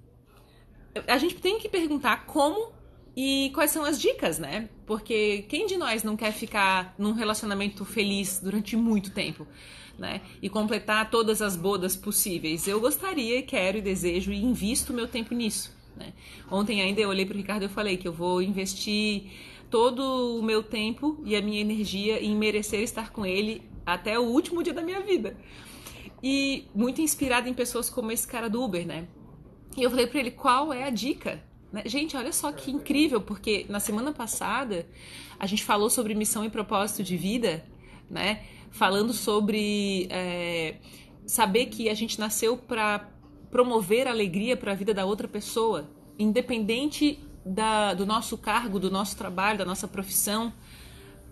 a 1.06 1.18
gente 1.18 1.36
tem 1.36 1.58
que 1.58 1.68
perguntar 1.68 2.26
como 2.26 2.72
e 3.16 3.50
quais 3.54 3.70
são 3.70 3.84
as 3.84 4.00
dicas, 4.00 4.38
né? 4.38 4.68
Porque 4.84 5.46
quem 5.48 5.66
de 5.66 5.76
nós 5.76 6.02
não 6.02 6.16
quer 6.16 6.32
ficar 6.32 6.94
num 6.98 7.12
relacionamento 7.12 7.84
feliz 7.84 8.40
durante 8.42 8.76
muito 8.76 9.10
tempo, 9.10 9.46
né? 9.98 10.20
E 10.42 10.50
completar 10.50 11.10
todas 11.10 11.40
as 11.40 11.56
bodas 11.56 11.96
possíveis. 11.96 12.68
Eu 12.68 12.78
gostaria, 12.78 13.42
quero 13.42 13.78
e 13.78 13.80
desejo 13.80 14.32
e 14.32 14.44
invisto 14.44 14.92
meu 14.92 15.08
tempo 15.08 15.34
nisso, 15.34 15.74
né? 15.96 16.12
Ontem 16.50 16.82
ainda 16.82 17.00
eu 17.00 17.08
olhei 17.08 17.24
para 17.24 17.34
o 17.34 17.38
Ricardo 17.38 17.64
e 17.64 17.68
falei 17.68 17.96
que 17.96 18.06
eu 18.06 18.12
vou 18.12 18.42
investir 18.42 19.30
todo 19.70 20.38
o 20.38 20.42
meu 20.42 20.62
tempo 20.62 21.20
e 21.24 21.34
a 21.34 21.40
minha 21.40 21.60
energia 21.60 22.22
em 22.22 22.36
merecer 22.36 22.80
estar 22.80 23.10
com 23.10 23.24
ele 23.24 23.62
até 23.84 24.18
o 24.18 24.24
último 24.24 24.62
dia 24.62 24.74
da 24.74 24.82
minha 24.82 25.00
vida. 25.00 25.36
E 26.22 26.64
muito 26.74 27.00
inspirada 27.00 27.48
em 27.48 27.54
pessoas 27.54 27.88
como 27.88 28.12
esse 28.12 28.26
cara 28.26 28.50
do 28.50 28.62
Uber, 28.62 28.86
né? 28.86 29.06
E 29.76 29.82
eu 29.82 29.90
falei 29.90 30.06
para 30.06 30.20
ele 30.20 30.30
qual 30.30 30.72
é 30.72 30.84
a 30.84 30.90
dica. 30.90 31.42
Né? 31.72 31.82
Gente, 31.86 32.16
olha 32.16 32.32
só 32.32 32.50
que 32.52 32.70
incrível, 32.70 33.20
porque 33.20 33.66
na 33.68 33.80
semana 33.80 34.12
passada 34.12 34.86
a 35.38 35.46
gente 35.46 35.64
falou 35.64 35.90
sobre 35.90 36.14
missão 36.14 36.44
e 36.44 36.50
propósito 36.50 37.02
de 37.02 37.16
vida, 37.16 37.64
né? 38.10 38.44
Falando 38.70 39.12
sobre 39.12 40.06
é, 40.10 40.76
saber 41.26 41.66
que 41.66 41.88
a 41.88 41.94
gente 41.94 42.18
nasceu 42.18 42.56
para 42.56 43.10
promover 43.50 44.08
alegria 44.08 44.56
para 44.56 44.72
a 44.72 44.74
vida 44.74 44.94
da 44.94 45.04
outra 45.04 45.28
pessoa, 45.28 45.88
independente 46.18 47.18
da, 47.44 47.94
do 47.94 48.06
nosso 48.06 48.36
cargo, 48.38 48.78
do 48.78 48.90
nosso 48.90 49.16
trabalho, 49.16 49.58
da 49.58 49.64
nossa 49.64 49.86
profissão, 49.86 50.52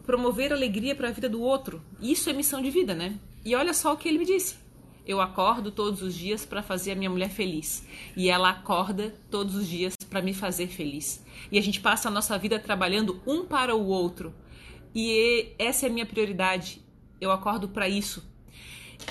promover 0.05 0.53
alegria 0.53 0.95
para 0.95 1.09
a 1.09 1.13
vida 1.13 1.29
do 1.29 1.41
outro. 1.41 1.83
Isso 2.01 2.29
é 2.29 2.33
missão 2.33 2.63
de 2.63 2.71
vida, 2.71 2.95
né? 2.95 3.19
E 3.45 3.55
olha 3.55 3.75
só 3.75 3.93
o 3.93 3.97
que 3.97 4.09
ele 4.09 4.19
me 4.19 4.27
disse. 4.27 4.64
Eu 5.07 5.21
acordo 5.21 5.71
todos 5.71 6.01
os 6.03 6.15
dias 6.15 6.47
para 6.47 6.63
fazer 6.63 6.93
a 6.93 6.95
minha 6.95 7.11
mulher 7.11 7.31
feliz. 7.31 7.87
E 8.17 8.31
ela 8.31 8.51
acorda 8.51 9.15
todos 9.31 9.55
os 9.55 9.69
dias 9.69 9.95
para 10.09 10.23
me 10.23 10.33
fazer 10.33 10.69
feliz. 10.69 11.25
E 11.53 11.59
a 11.59 11.63
gente 11.63 11.81
passa 11.81 12.09
a 12.09 12.11
nossa 12.11 12.39
vida 12.39 12.59
trabalhando 12.59 13.21
um 13.27 13.45
para 13.45 13.75
o 13.75 13.87
outro. 13.87 14.35
E 14.95 15.53
essa 15.59 15.87
é 15.87 15.89
a 15.89 15.93
minha 15.93 16.07
prioridade. 16.07 16.81
Eu 17.21 17.31
acordo 17.31 17.69
para 17.69 17.89
isso. 17.89 18.23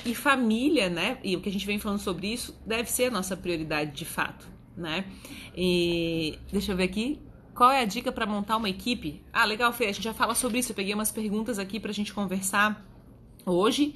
e 0.05 0.15
família, 0.15 0.89
né? 0.89 1.17
E 1.23 1.35
o 1.35 1.41
que 1.41 1.49
a 1.49 1.51
gente 1.51 1.65
vem 1.65 1.79
falando 1.79 1.99
sobre 1.99 2.27
isso 2.27 2.57
deve 2.65 2.89
ser 2.89 3.05
a 3.05 3.11
nossa 3.11 3.35
prioridade 3.37 3.91
de 3.91 4.05
fato, 4.05 4.47
né? 4.75 5.05
E 5.55 6.37
deixa 6.51 6.71
eu 6.71 6.75
ver 6.77 6.85
aqui. 6.85 7.19
Qual 7.53 7.69
é 7.71 7.81
a 7.81 7.85
dica 7.85 8.11
para 8.11 8.25
montar 8.25 8.57
uma 8.57 8.69
equipe? 8.69 9.21
Ah, 9.31 9.45
legal, 9.45 9.71
Fê, 9.71 9.85
a 9.85 9.91
gente 9.91 10.03
já 10.03 10.13
fala 10.13 10.33
sobre 10.33 10.57
isso. 10.59 10.71
Eu 10.71 10.75
peguei 10.75 10.93
umas 10.93 11.11
perguntas 11.11 11.59
aqui 11.59 11.79
pra 11.79 11.91
gente 11.91 12.11
conversar 12.13 12.83
hoje. 13.45 13.95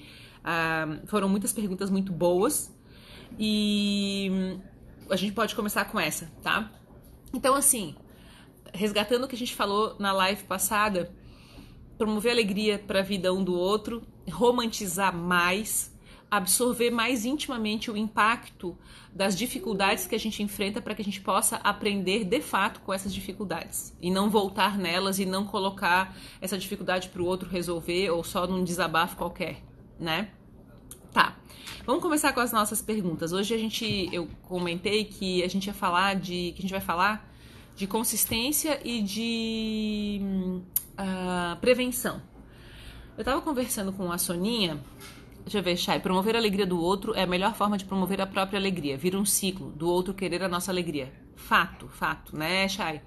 Ah, 0.49 0.99
foram 1.07 1.27
muitas 1.27 1.51
perguntas 1.51 1.89
muito 1.89 2.13
boas. 2.13 2.73
E 3.37 4.57
a 5.09 5.17
gente 5.17 5.33
pode 5.33 5.53
começar 5.53 5.83
com 5.83 5.99
essa, 5.99 6.31
tá? 6.41 6.71
Então, 7.33 7.53
assim, 7.53 7.93
resgatando 8.73 9.25
o 9.25 9.27
que 9.27 9.35
a 9.35 9.37
gente 9.37 9.53
falou 9.53 9.97
na 9.99 10.13
live 10.13 10.43
passada, 10.43 11.11
promover 11.97 12.31
alegria 12.31 12.79
para 12.79 12.99
a 12.99 13.03
vida 13.03 13.33
um 13.33 13.43
do 13.43 13.53
outro, 13.55 14.01
romantizar 14.31 15.13
mais, 15.13 15.93
absorver 16.31 16.91
mais 16.91 17.25
intimamente 17.25 17.91
o 17.91 17.97
impacto 17.97 18.77
das 19.13 19.37
dificuldades 19.37 20.07
que 20.07 20.15
a 20.15 20.19
gente 20.19 20.41
enfrenta 20.41 20.81
para 20.81 20.95
que 20.95 21.01
a 21.01 21.05
gente 21.05 21.19
possa 21.19 21.57
aprender 21.57 22.23
de 22.23 22.39
fato 22.39 22.79
com 22.79 22.93
essas 22.93 23.13
dificuldades 23.13 23.93
e 24.01 24.09
não 24.09 24.29
voltar 24.29 24.77
nelas 24.77 25.19
e 25.19 25.25
não 25.25 25.43
colocar 25.45 26.15
essa 26.39 26.57
dificuldade 26.57 27.09
para 27.09 27.21
o 27.21 27.25
outro 27.25 27.49
resolver 27.49 28.11
ou 28.11 28.23
só 28.23 28.47
num 28.47 28.63
desabafo 28.63 29.17
qualquer, 29.17 29.61
né? 29.99 30.29
Tá. 31.11 31.35
Vamos 31.85 32.01
começar 32.01 32.33
com 32.33 32.39
as 32.39 32.51
nossas 32.51 32.81
perguntas. 32.81 33.31
Hoje 33.31 33.53
a 33.53 33.57
gente 33.57 34.09
eu 34.11 34.27
comentei 34.43 35.05
que 35.05 35.43
a 35.43 35.47
gente 35.47 35.67
ia 35.67 35.73
falar 35.73 36.15
de 36.15 36.51
que 36.51 36.59
a 36.59 36.61
gente 36.61 36.71
vai 36.71 36.81
falar 36.81 37.31
de 37.75 37.87
consistência 37.87 38.79
e 38.83 39.01
de 39.01 40.19
uh, 40.99 41.55
prevenção. 41.61 42.21
Eu 43.15 43.21
estava 43.21 43.41
conversando 43.41 43.93
com 43.93 44.11
a 44.11 44.17
Soninha. 44.17 44.79
Deixa 45.41 45.59
eu 45.59 45.63
ver, 45.63 45.77
Chay. 45.77 45.99
Promover 45.99 46.35
a 46.35 46.39
alegria 46.39 46.65
do 46.65 46.79
outro 46.79 47.15
é 47.15 47.23
a 47.23 47.27
melhor 47.27 47.55
forma 47.55 47.77
de 47.77 47.85
promover 47.85 48.19
a 48.19 48.27
própria 48.27 48.59
alegria. 48.59 48.97
Vira 48.97 49.17
um 49.17 49.25
ciclo 49.25 49.71
do 49.71 49.87
outro 49.87 50.13
querer 50.13 50.43
a 50.43 50.49
nossa 50.49 50.71
alegria. 50.71 51.13
Fato, 51.35 51.87
fato, 51.87 52.35
né, 52.35 52.67
Chay? 52.67 53.01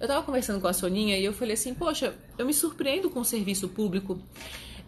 Eu 0.00 0.06
estava 0.06 0.24
conversando 0.24 0.60
com 0.60 0.66
a 0.66 0.72
Soninha 0.72 1.16
e 1.16 1.24
eu 1.24 1.32
falei 1.32 1.54
assim: 1.54 1.72
Poxa, 1.72 2.14
eu 2.36 2.44
me 2.44 2.52
surpreendo 2.52 3.08
com 3.08 3.20
o 3.20 3.24
serviço 3.24 3.68
público 3.68 4.18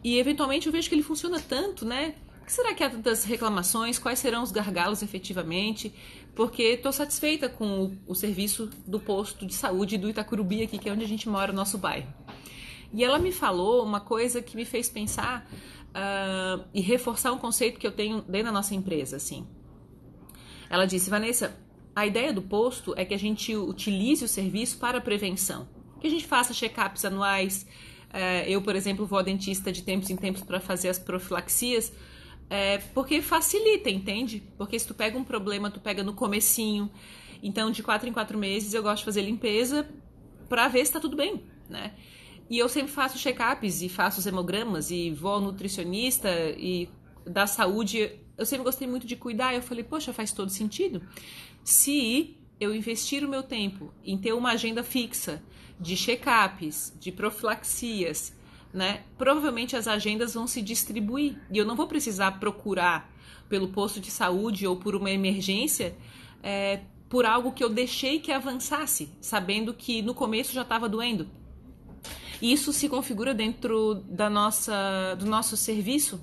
e 0.07 0.21
eventualmente 0.21 0.69
eu 0.69 0.73
vejo 0.73 0.89
que 0.89 0.95
ele 0.95 1.03
funciona 1.03 1.41
tanto, 1.41 1.85
né? 1.85 2.15
que 2.47 2.53
será 2.53 2.73
que 2.73 2.85
há 2.85 2.89
tantas 2.89 3.25
reclamações? 3.25 3.99
Quais 3.99 4.21
serão 4.21 4.45
os 4.45 4.53
gargalos 4.53 5.03
efetivamente? 5.03 5.93
Porque 6.33 6.63
estou 6.63 6.93
satisfeita 6.93 7.49
com 7.49 7.87
o, 7.87 7.99
o, 8.07 8.15
serviço 8.15 8.71
do 8.87 9.01
posto 9.01 9.45
de 9.45 9.53
saúde 9.53 9.99
do 9.99 10.09
Itacurubi 10.09 10.63
aqui, 10.63 10.79
que 10.79 10.89
é 10.89 10.93
onde 10.93 11.05
a 11.05 11.09
gente 11.09 11.29
mora, 11.29 11.51
no 11.51 11.57
nosso 11.59 11.77
bairro. 11.77 12.07
E 12.93 13.03
ela 13.03 13.19
me 13.19 13.33
falou 13.33 13.85
uma 13.85 13.99
coisa 13.99 14.41
que 14.41 14.55
me 14.55 14.65
fez 14.65 14.89
pensar 14.89 15.45
uh, 15.89 16.65
e 16.73 16.81
reforçar 16.81 17.33
um 17.33 17.39
conceito 17.39 17.81
que 17.81 17.87
eu 17.87 17.91
tenho 17.91 18.23
dentro 18.23 18.47
da 18.47 18.53
nossa 18.53 18.77
empresa, 18.77 19.17
assim. 19.17 19.45
Ela 20.71 20.87
disse, 20.87 21.11
Vanessa, 21.11 21.59
a 21.97 22.07
ideia 22.07 22.33
do 22.33 22.43
posto 22.43 22.95
é 22.97 23.05
que 23.05 23.13
a 23.13 23.19
gente 23.19 23.57
utilize 23.57 24.25
o 24.25 24.29
serviço 24.29 24.79
para 24.79 25.01
prevenção. 25.01 25.69
Que 26.01 26.07
a 26.07 26.11
gente 26.11 26.29
faça 26.29 26.55
check-ups 26.55 27.05
anuais. 27.05 27.67
Uh, 28.11 28.47
eu, 28.47 28.63
por 28.63 28.75
exemplo, 28.75 29.05
vou 29.07 29.19
ao 29.19 29.25
dentista 29.25 29.71
de 29.71 29.83
tempos 29.83 30.11
em 30.11 30.17
tempos 30.17 30.43
para 30.43 30.61
fazer 30.61 30.89
as 30.89 30.99
profilaxias, 30.99 31.93
é, 32.49 32.79
porque 32.95 33.21
facilita, 33.21 33.91
entende? 33.91 34.43
Porque 34.57 34.79
se 34.79 34.87
tu 34.87 34.95
pega 34.95 35.19
um 35.19 35.25
problema, 35.25 35.71
tu 35.71 35.81
pega 35.81 36.03
no 36.03 36.15
comecinho. 36.15 36.91
Então, 37.43 37.71
de 37.71 37.83
quatro 37.83 38.09
em 38.09 38.13
quatro 38.13 38.39
meses, 38.39 38.73
eu 38.73 38.83
gosto 38.83 39.01
de 39.01 39.05
fazer 39.05 39.23
limpeza 39.23 39.89
para 40.49 40.69
ver 40.69 40.87
se 40.87 40.93
tá 40.93 41.01
tudo 41.01 41.17
bem, 41.17 41.43
né? 41.69 41.93
E 42.49 42.59
eu 42.59 42.69
sempre 42.69 42.93
faço 42.93 43.19
check-ups 43.19 43.83
e 43.83 43.89
faço 43.89 44.21
os 44.21 44.27
hemogramas 44.27 44.91
e 44.91 45.11
vou 45.11 45.33
ao 45.33 45.41
nutricionista 45.41 46.31
e 46.57 46.89
da 47.27 47.47
saúde. 47.47 48.13
Eu 48.39 48.47
sempre 48.47 48.65
gostei 48.65 48.87
muito 48.87 49.07
de 49.07 49.17
cuidar. 49.17 49.53
Eu 49.53 49.63
falei, 49.63 49.83
poxa, 49.83 50.13
faz 50.13 50.33
todo 50.33 50.49
sentido. 50.49 51.03
Se 51.65 52.37
eu 52.61 52.75
investir 52.75 53.25
o 53.25 53.29
meu 53.29 53.43
tempo 53.43 53.93
em 54.05 54.17
ter 54.17 54.33
uma 54.33 54.53
agenda 54.53 54.85
fixa 54.85 55.43
de 55.79 55.97
check-ups, 55.97 56.93
de 56.99 57.13
profilaxias, 57.13 58.33
né? 58.73 59.05
Provavelmente 59.17 59.77
as 59.77 59.87
agendas 59.87 60.35
vão 60.35 60.47
se 60.47 60.61
distribuir 60.61 61.39
e 61.51 61.59
eu 61.59 61.65
não 61.65 61.77
vou 61.77 61.87
precisar 61.87 62.33
procurar 62.33 63.11
pelo 63.49 63.69
posto 63.69 64.01
de 64.01 64.11
saúde 64.11 64.67
ou 64.67 64.77
por 64.77 64.95
uma 64.95 65.11
emergência 65.11 65.97
é, 66.43 66.81
por 67.09 67.25
algo 67.25 67.53
que 67.53 67.63
eu 67.63 67.69
deixei 67.69 68.19
que 68.19 68.33
avançasse, 68.33 69.09
sabendo 69.21 69.73
que 69.73 70.03
no 70.03 70.15
começo 70.15 70.53
já 70.53 70.63
estava 70.63 70.89
doendo. 70.89 71.29
Isso 72.41 72.73
se 72.73 72.89
configura 72.89 73.33
dentro 73.33 73.95
da 73.95 74.29
nossa, 74.29 75.15
do 75.19 75.27
nosso 75.27 75.57
serviço. 75.57 76.21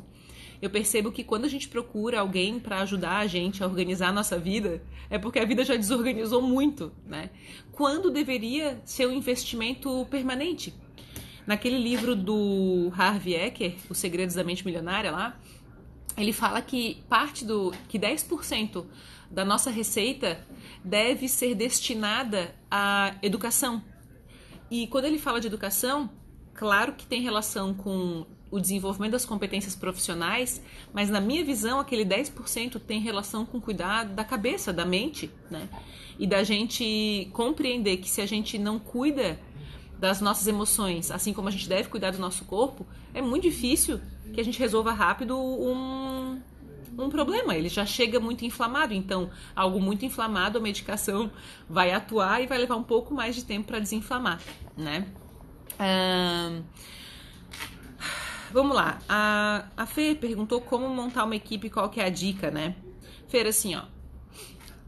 Eu 0.63 0.69
percebo 0.69 1.11
que 1.11 1.25
quando 1.25 1.43
a 1.43 1.49
gente 1.49 1.67
procura 1.67 2.21
alguém 2.21 2.57
para 2.57 2.79
ajudar 2.79 3.17
a 3.17 3.27
gente 3.27 3.61
a 3.61 3.67
organizar 3.67 4.07
a 4.07 4.11
nossa 4.13 4.39
vida, 4.39 4.81
é 5.09 5.19
porque 5.19 5.37
a 5.37 5.43
vida 5.43 5.65
já 5.65 5.75
desorganizou 5.75 6.41
muito, 6.41 6.89
né? 7.05 7.31
Quando 7.73 8.09
deveria 8.09 8.81
ser 8.85 9.05
um 9.05 9.11
investimento 9.11 10.07
permanente. 10.09 10.73
Naquele 11.45 11.77
livro 11.77 12.15
do 12.15 12.89
Harvey 12.97 13.35
Eker, 13.35 13.75
Os 13.89 13.97
Segredos 13.97 14.35
da 14.35 14.43
Mente 14.45 14.65
Milionária 14.65 15.11
lá, 15.11 15.37
ele 16.15 16.31
fala 16.31 16.61
que 16.61 17.03
parte 17.09 17.43
do 17.43 17.73
que 17.89 17.99
10% 17.99 18.85
da 19.29 19.43
nossa 19.43 19.69
receita 19.69 20.47
deve 20.81 21.27
ser 21.27 21.55
destinada 21.55 22.55
à 22.71 23.17
educação. 23.21 23.83
E 24.71 24.87
quando 24.87 25.03
ele 25.03 25.19
fala 25.19 25.41
de 25.41 25.47
educação, 25.47 26.09
claro 26.53 26.93
que 26.93 27.05
tem 27.05 27.21
relação 27.21 27.73
com 27.73 28.25
o 28.53 28.59
desenvolvimento 28.59 29.13
das 29.13 29.25
competências 29.25 29.75
profissionais, 29.75 30.61
mas 30.93 31.09
na 31.09 31.19
minha 31.19 31.43
visão, 31.43 31.79
aquele 31.79 32.05
10% 32.05 32.79
tem 32.79 33.01
relação 33.01 33.47
com 33.47 33.59
cuidar 33.59 34.03
da 34.05 34.23
cabeça, 34.23 34.71
da 34.71 34.85
mente, 34.85 35.31
né? 35.49 35.67
E 36.19 36.27
da 36.27 36.43
gente 36.43 37.31
compreender 37.33 37.97
que 37.97 38.07
se 38.07 38.21
a 38.21 38.27
gente 38.27 38.59
não 38.59 38.77
cuida 38.77 39.39
das 39.97 40.21
nossas 40.21 40.45
emoções, 40.45 41.09
assim 41.09 41.33
como 41.33 41.47
a 41.47 41.51
gente 41.51 41.67
deve 41.67 41.89
cuidar 41.89 42.11
do 42.11 42.19
nosso 42.19 42.45
corpo, 42.45 42.85
é 43.11 43.23
muito 43.23 43.41
difícil 43.41 43.99
que 44.31 44.39
a 44.39 44.43
gente 44.43 44.59
resolva 44.59 44.91
rápido 44.91 45.35
um, 45.35 46.39
um 46.95 47.09
problema. 47.09 47.55
Ele 47.55 47.69
já 47.69 47.87
chega 47.87 48.19
muito 48.19 48.45
inflamado, 48.45 48.93
então 48.93 49.31
algo 49.55 49.81
muito 49.81 50.05
inflamado, 50.05 50.59
a 50.59 50.61
medicação 50.61 51.31
vai 51.67 51.91
atuar 51.91 52.43
e 52.43 52.45
vai 52.45 52.59
levar 52.59 52.75
um 52.75 52.83
pouco 52.83 53.15
mais 53.15 53.33
de 53.33 53.43
tempo 53.43 53.65
para 53.65 53.79
desinflamar, 53.79 54.39
né? 54.77 55.07
Vamos 58.53 58.75
lá. 58.75 58.99
A, 59.09 59.65
a 59.75 59.85
Fê 59.85 60.15
perguntou 60.15 60.61
como 60.61 60.87
montar 60.87 61.25
uma 61.25 61.35
equipe, 61.35 61.69
qual 61.69 61.89
que 61.89 61.99
é 61.99 62.05
a 62.05 62.09
dica, 62.09 62.51
né? 62.51 62.75
Fer, 63.27 63.47
assim, 63.47 63.75
ó. 63.75 63.83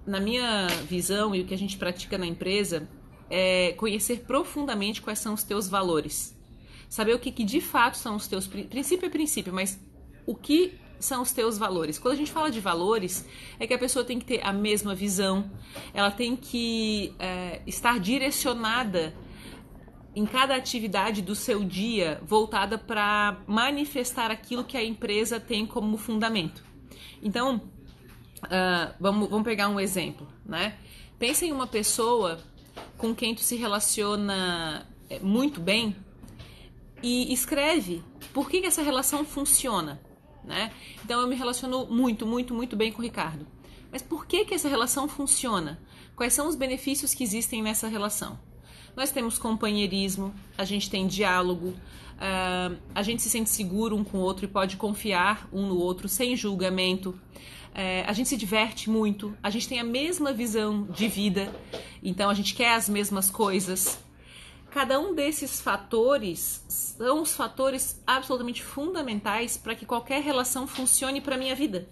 Na 0.06 0.20
minha 0.20 0.68
visão 0.88 1.34
e 1.34 1.42
o 1.42 1.46
que 1.46 1.54
a 1.54 1.58
gente 1.58 1.76
pratica 1.76 2.18
na 2.18 2.28
empresa, 2.28 2.88
é 3.30 3.74
conhecer 3.74 4.20
profundamente 4.28 5.02
quais 5.02 5.18
são 5.18 5.34
os 5.34 5.44
teus 5.44 5.68
valores. 5.68 6.38
Saber 6.88 7.16
o 7.16 7.20
que, 7.20 7.32
que 7.32 7.44
de 7.44 7.60
fato 7.60 7.98
são 7.98 8.16
os 8.16 8.28
teus. 8.28 8.48
Princípio 8.48 9.08
é 9.08 9.10
princípio, 9.10 9.52
mas 9.52 9.80
o 10.28 10.36
que 10.36 10.80
são 11.00 11.24
os 11.24 11.32
teus 11.32 11.58
valores. 11.58 11.98
Quando 11.98 12.14
a 12.14 12.18
gente 12.18 12.32
fala 12.32 12.52
de 12.52 12.60
valores, 12.60 13.26
é 13.60 13.66
que 13.68 13.74
a 13.74 13.78
pessoa 13.78 14.06
tem 14.06 14.20
que 14.20 14.26
ter 14.26 14.46
a 14.46 14.54
mesma 14.54 14.94
visão, 14.94 15.50
ela 15.94 16.12
tem 16.12 16.36
que 16.36 17.14
é, 17.20 17.62
estar 17.66 18.00
direcionada 18.00 19.14
em 20.16 20.26
cada 20.26 20.56
atividade 20.56 21.22
do 21.22 21.36
seu 21.36 21.64
dia 21.64 22.22
voltada 22.24 22.78
para 22.78 23.38
manifestar 23.46 24.32
aquilo 24.32 24.64
que 24.64 24.78
a 24.78 24.84
empresa 24.84 25.40
tem 25.40 25.66
como 25.66 25.98
fundamento. 25.98 26.64
Então, 27.22 27.58
uh, 27.58 28.96
vamos, 29.00 29.30
vamos 29.30 29.44
pegar 29.44 29.68
um 29.68 29.80
exemplo, 29.80 30.28
né? 30.46 30.78
Pensa 31.20 31.46
em 31.46 31.52
uma 31.52 31.68
pessoa 31.68 32.40
com 32.98 33.14
quem 33.14 33.36
tu 33.36 33.42
se 33.42 33.56
relaciona 33.56 34.88
é, 35.10 35.20
muito 35.20 35.60
bem 35.60 35.96
e 37.04 37.34
escreve 37.34 38.02
por 38.34 38.50
que, 38.50 38.62
que 38.62 38.68
essa 38.68 38.82
relação 38.82 39.26
funciona, 39.26 40.02
né? 40.44 40.72
Então 41.04 41.20
eu 41.22 41.28
me 41.28 41.36
relaciono 41.36 41.86
muito, 41.88 42.26
muito, 42.26 42.54
muito 42.54 42.76
bem 42.76 42.92
com 42.92 43.00
o 43.00 43.04
Ricardo. 43.04 43.46
Mas 43.92 44.02
por 44.02 44.26
que 44.26 44.46
que 44.46 44.54
essa 44.54 44.68
relação 44.68 45.08
funciona? 45.08 45.82
Quais 46.16 46.34
são 46.34 46.48
os 46.48 46.56
benefícios 46.56 47.14
que 47.14 47.24
existem 47.24 47.62
nessa 47.62 47.88
relação? 47.88 48.40
Nós 48.96 49.12
temos 49.12 49.38
companheirismo, 49.38 50.34
a 50.58 50.64
gente 50.64 50.90
tem 50.90 51.06
diálogo, 51.06 51.68
uh, 51.68 52.78
a 52.94 53.04
gente 53.04 53.22
se 53.22 53.30
sente 53.30 53.50
seguro 53.50 53.96
um 53.96 54.04
com 54.04 54.20
o 54.20 54.22
outro 54.22 54.46
e 54.46 54.48
pode 54.48 54.78
confiar 54.78 55.50
um 55.52 55.68
no 55.68 55.78
outro 55.78 56.08
sem 56.08 56.36
julgamento. 56.36 57.20
É, 57.78 58.06
a 58.08 58.14
gente 58.14 58.30
se 58.30 58.38
diverte 58.38 58.90
muito, 58.90 59.38
a 59.44 59.50
gente 59.50 59.68
tem 59.68 59.82
a 59.82 59.84
mesma 59.84 60.32
visão 60.32 60.84
de 60.84 61.10
vida, 61.10 61.54
então 62.02 62.30
a 62.30 62.34
gente 62.34 62.56
quer 62.56 62.74
as 62.74 62.88
mesmas 62.88 63.30
coisas. 63.30 64.00
Cada 64.72 64.98
um 64.98 65.14
desses 65.14 65.60
fatores 65.60 66.64
são 66.70 67.22
os 67.22 67.36
fatores 67.36 68.02
absolutamente 68.08 68.64
fundamentais 68.64 69.58
para 69.58 69.76
que 69.76 69.86
qualquer 69.86 70.22
relação 70.22 70.66
funcione 70.66 71.20
para 71.20 71.36
a 71.36 71.38
minha 71.38 71.54
vida. 71.54 71.90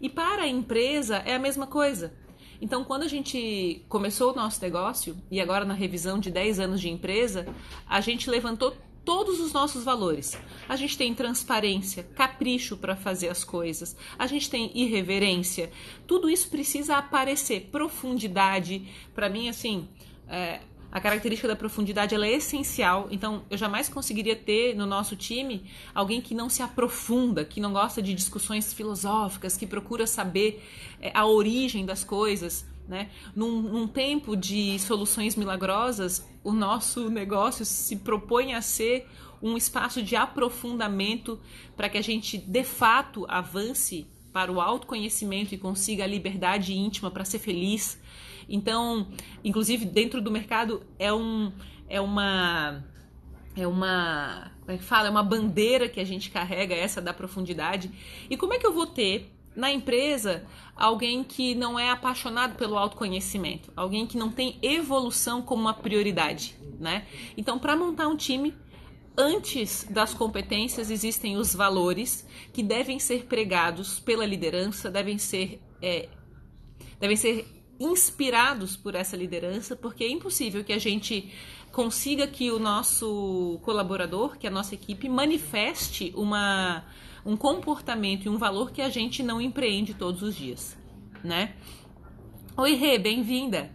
E 0.00 0.08
para 0.08 0.42
a 0.42 0.48
empresa 0.48 1.16
é 1.26 1.34
a 1.34 1.38
mesma 1.38 1.66
coisa. 1.66 2.12
Então, 2.60 2.84
quando 2.84 3.04
a 3.04 3.08
gente 3.08 3.84
começou 3.88 4.32
o 4.32 4.36
nosso 4.36 4.60
negócio, 4.60 5.16
e 5.30 5.40
agora 5.40 5.64
na 5.64 5.74
revisão 5.74 6.18
de 6.18 6.30
10 6.30 6.60
anos 6.60 6.80
de 6.80 6.88
empresa, 6.88 7.46
a 7.88 8.00
gente 8.00 8.28
levantou 8.28 8.76
todos 9.04 9.40
os 9.40 9.54
nossos 9.54 9.84
valores. 9.84 10.36
A 10.68 10.76
gente 10.76 10.98
tem 10.98 11.14
transparência, 11.14 12.02
capricho 12.02 12.76
para 12.76 12.94
fazer 12.94 13.28
as 13.28 13.42
coisas, 13.42 13.96
a 14.18 14.26
gente 14.26 14.50
tem 14.50 14.70
irreverência. 14.74 15.70
Tudo 16.06 16.28
isso 16.28 16.50
precisa 16.50 16.96
aparecer. 16.96 17.68
Profundidade, 17.72 18.86
para 19.14 19.30
mim, 19.30 19.48
assim, 19.48 19.88
é, 20.28 20.60
a 20.90 21.00
característica 21.00 21.46
da 21.46 21.54
profundidade 21.54 22.14
ela 22.14 22.26
é 22.26 22.32
essencial, 22.32 23.08
então 23.10 23.42
eu 23.50 23.58
jamais 23.58 23.88
conseguiria 23.88 24.34
ter 24.34 24.74
no 24.74 24.86
nosso 24.86 25.16
time 25.16 25.64
alguém 25.94 26.20
que 26.20 26.34
não 26.34 26.48
se 26.48 26.62
aprofunda, 26.62 27.44
que 27.44 27.60
não 27.60 27.72
gosta 27.72 28.00
de 28.00 28.14
discussões 28.14 28.72
filosóficas, 28.72 29.56
que 29.56 29.66
procura 29.66 30.06
saber 30.06 30.64
é, 31.00 31.10
a 31.14 31.26
origem 31.26 31.84
das 31.84 32.04
coisas. 32.04 32.66
Né? 32.88 33.10
Num, 33.36 33.60
num, 33.60 33.86
tempo 33.86 34.34
de 34.34 34.78
soluções 34.78 35.36
milagrosas, 35.36 36.26
o 36.42 36.52
nosso 36.52 37.10
negócio 37.10 37.66
se 37.66 37.96
propõe 37.96 38.54
a 38.54 38.62
ser 38.62 39.06
um 39.42 39.58
espaço 39.58 40.02
de 40.02 40.16
aprofundamento 40.16 41.38
para 41.76 41.90
que 41.90 41.98
a 41.98 42.02
gente 42.02 42.38
de 42.38 42.64
fato 42.64 43.26
avance 43.28 44.06
para 44.32 44.50
o 44.50 44.60
autoconhecimento 44.60 45.54
e 45.54 45.58
consiga 45.58 46.04
a 46.04 46.06
liberdade 46.06 46.72
íntima 46.72 47.10
para 47.10 47.24
ser 47.24 47.38
feliz. 47.38 47.98
Então, 48.48 49.08
inclusive 49.44 49.84
dentro 49.84 50.20
do 50.20 50.30
mercado 50.30 50.82
é 50.98 51.12
um 51.12 51.52
é 51.88 52.00
uma 52.00 52.84
é 53.56 53.66
uma 53.66 54.50
como 54.60 54.72
é 54.72 54.78
que 54.78 54.84
fala? 54.84 55.08
É 55.08 55.10
uma 55.10 55.22
bandeira 55.22 55.88
que 55.88 56.00
a 56.00 56.04
gente 56.04 56.30
carrega 56.30 56.74
essa 56.74 57.00
da 57.00 57.12
profundidade. 57.14 57.90
E 58.28 58.36
como 58.36 58.54
é 58.54 58.58
que 58.58 58.66
eu 58.66 58.72
vou 58.72 58.86
ter 58.86 59.32
na 59.56 59.72
empresa 59.72 60.44
alguém 60.76 61.24
que 61.24 61.54
não 61.54 61.78
é 61.78 61.90
apaixonado 61.90 62.54
pelo 62.54 62.78
autoconhecimento, 62.78 63.72
alguém 63.74 64.06
que 64.06 64.16
não 64.16 64.30
tem 64.30 64.56
evolução 64.62 65.42
como 65.42 65.62
uma 65.62 65.74
prioridade, 65.74 66.54
né? 66.78 67.06
Então, 67.36 67.58
para 67.58 67.74
montar 67.74 68.06
um 68.06 68.16
time, 68.16 68.54
antes 69.16 69.84
das 69.90 70.14
competências 70.14 70.92
existem 70.92 71.36
os 71.36 71.52
valores 71.52 72.24
que 72.52 72.62
devem 72.62 73.00
ser 73.00 73.24
pregados 73.24 73.98
pela 73.98 74.24
liderança, 74.24 74.88
devem 74.90 75.18
ser 75.18 75.60
é, 75.82 76.08
devem 77.00 77.16
ser 77.16 77.57
inspirados 77.78 78.76
por 78.76 78.94
essa 78.94 79.16
liderança, 79.16 79.76
porque 79.76 80.04
é 80.04 80.08
impossível 80.08 80.64
que 80.64 80.72
a 80.72 80.78
gente 80.78 81.32
consiga 81.70 82.26
que 82.26 82.50
o 82.50 82.58
nosso 82.58 83.58
colaborador, 83.62 84.36
que 84.36 84.46
a 84.46 84.50
nossa 84.50 84.74
equipe 84.74 85.08
manifeste 85.08 86.12
uma 86.16 86.84
um 87.24 87.36
comportamento 87.36 88.24
e 88.24 88.28
um 88.28 88.38
valor 88.38 88.70
que 88.70 88.80
a 88.80 88.88
gente 88.88 89.22
não 89.22 89.40
empreende 89.40 89.92
todos 89.92 90.22
os 90.22 90.34
dias, 90.34 90.78
né? 91.22 91.54
Oi, 92.56 92.74
Rê, 92.74 92.98
bem-vinda. 92.98 93.70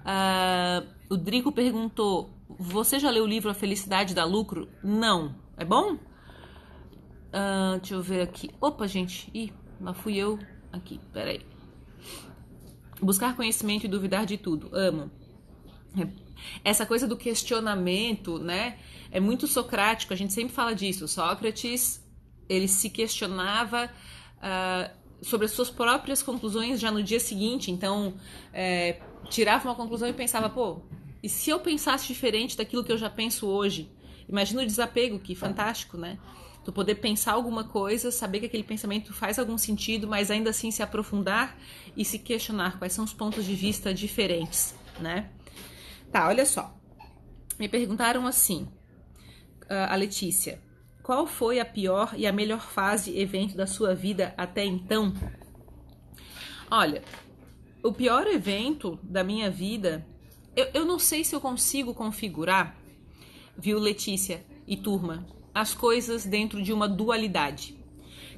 Uh, 0.00 0.86
o 1.08 1.16
Drico 1.16 1.50
perguntou: 1.50 2.30
Você 2.58 2.98
já 2.98 3.10
leu 3.10 3.24
o 3.24 3.26
livro 3.26 3.50
A 3.50 3.54
Felicidade 3.54 4.14
dá 4.14 4.24
Lucro? 4.24 4.68
Não. 4.82 5.34
É 5.56 5.64
bom? 5.64 5.94
Uh, 5.94 7.78
deixa 7.80 7.94
eu 7.94 8.02
ver 8.02 8.20
aqui. 8.20 8.50
Opa, 8.60 8.86
gente. 8.86 9.30
Ih, 9.34 9.52
lá 9.80 9.94
fui 9.94 10.16
eu. 10.16 10.38
Aqui, 10.72 11.00
peraí. 11.12 11.53
Buscar 13.04 13.36
conhecimento 13.36 13.84
e 13.84 13.88
duvidar 13.88 14.24
de 14.24 14.38
tudo. 14.38 14.70
Amo. 14.72 15.10
Essa 16.64 16.86
coisa 16.86 17.06
do 17.06 17.16
questionamento, 17.16 18.38
né? 18.38 18.78
É 19.10 19.20
muito 19.20 19.46
socrático, 19.46 20.12
a 20.12 20.16
gente 20.16 20.32
sempre 20.32 20.54
fala 20.54 20.74
disso. 20.74 21.06
Sócrates 21.06 22.02
ele 22.48 22.66
se 22.66 22.90
questionava 22.90 23.90
uh, 24.38 25.24
sobre 25.24 25.46
as 25.46 25.52
suas 25.52 25.70
próprias 25.70 26.22
conclusões 26.22 26.80
já 26.80 26.90
no 26.90 27.02
dia 27.02 27.20
seguinte. 27.20 27.70
Então, 27.70 28.14
é, 28.52 29.00
tirava 29.30 29.68
uma 29.68 29.74
conclusão 29.74 30.08
e 30.08 30.12
pensava, 30.12 30.50
pô, 30.50 30.80
e 31.22 31.28
se 31.28 31.50
eu 31.50 31.60
pensasse 31.60 32.06
diferente 32.06 32.56
daquilo 32.56 32.84
que 32.84 32.92
eu 32.92 32.98
já 32.98 33.08
penso 33.08 33.46
hoje? 33.46 33.90
Imagina 34.28 34.62
o 34.62 34.66
desapego, 34.66 35.18
que 35.18 35.34
fantástico, 35.34 35.96
né? 35.96 36.18
Tu 36.64 36.72
poder 36.72 36.96
pensar 36.96 37.32
alguma 37.32 37.64
coisa, 37.64 38.10
saber 38.10 38.40
que 38.40 38.46
aquele 38.46 38.62
pensamento 38.62 39.12
faz 39.12 39.38
algum 39.38 39.58
sentido, 39.58 40.08
mas 40.08 40.30
ainda 40.30 40.50
assim 40.50 40.70
se 40.70 40.82
aprofundar 40.82 41.58
e 41.96 42.04
se 42.04 42.18
questionar 42.18 42.78
quais 42.78 42.92
são 42.92 43.04
os 43.04 43.12
pontos 43.12 43.44
de 43.44 43.54
vista 43.54 43.92
diferentes, 43.92 44.74
né? 44.98 45.30
Tá, 46.10 46.26
olha 46.28 46.46
só. 46.46 46.74
Me 47.58 47.68
perguntaram 47.68 48.26
assim, 48.26 48.66
ah, 49.68 49.92
a 49.92 49.96
Letícia, 49.96 50.60
qual 51.02 51.26
foi 51.26 51.60
a 51.60 51.64
pior 51.66 52.14
e 52.16 52.26
a 52.26 52.32
melhor 52.32 52.62
fase 52.62 53.18
evento 53.18 53.54
da 53.54 53.66
sua 53.66 53.94
vida 53.94 54.32
até 54.36 54.64
então? 54.64 55.12
Olha, 56.70 57.02
o 57.82 57.92
pior 57.92 58.26
evento 58.26 58.98
da 59.02 59.22
minha 59.22 59.50
vida, 59.50 60.06
eu, 60.56 60.66
eu 60.72 60.84
não 60.86 60.98
sei 60.98 61.22
se 61.22 61.34
eu 61.34 61.40
consigo 61.40 61.92
configurar, 61.92 62.74
viu, 63.56 63.78
Letícia 63.78 64.44
e 64.66 64.76
turma, 64.76 65.26
as 65.54 65.72
coisas 65.72 66.26
dentro 66.26 66.62
de 66.62 66.72
uma 66.72 66.88
dualidade. 66.88 67.78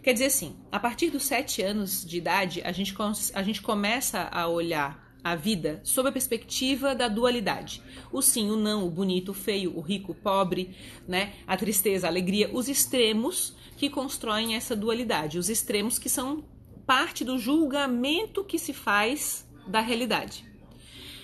Quer 0.02 0.12
dizer 0.12 0.26
assim, 0.26 0.57
a 0.70 0.79
partir 0.79 1.11
dos 1.11 1.24
sete 1.24 1.62
anos 1.62 2.05
de 2.05 2.18
idade, 2.18 2.62
a 2.62 2.70
gente, 2.70 2.94
a 3.35 3.42
gente 3.42 3.62
começa 3.62 4.29
a 4.31 4.46
olhar 4.46 5.05
a 5.24 5.35
vida 5.35 5.81
sob 5.83 6.09
a 6.09 6.12
perspectiva 6.12 6.94
da 6.94 7.09
dualidade. 7.09 7.83
O 8.12 8.22
sim, 8.22 8.48
o 8.48 8.57
não, 8.57 8.87
o 8.87 8.90
bonito, 8.90 9.31
o 9.31 9.35
feio, 9.35 9.76
o 9.76 9.81
rico, 9.81 10.12
o 10.12 10.14
pobre, 10.14 10.76
né? 11.09 11.35
A 11.44 11.57
tristeza, 11.57 12.07
a 12.07 12.11
alegria, 12.11 12.48
os 12.52 12.68
extremos 12.68 13.57
que 13.76 13.90
constroem 13.90 14.55
essa 14.55 14.76
dualidade, 14.76 15.38
os 15.38 15.48
extremos 15.48 15.98
que 15.98 16.09
são 16.09 16.44
parte 16.87 17.24
do 17.24 17.37
julgamento 17.37 18.44
que 18.44 18.59
se 18.59 18.72
faz 18.72 19.44
da 19.66 19.81
realidade. 19.81 20.44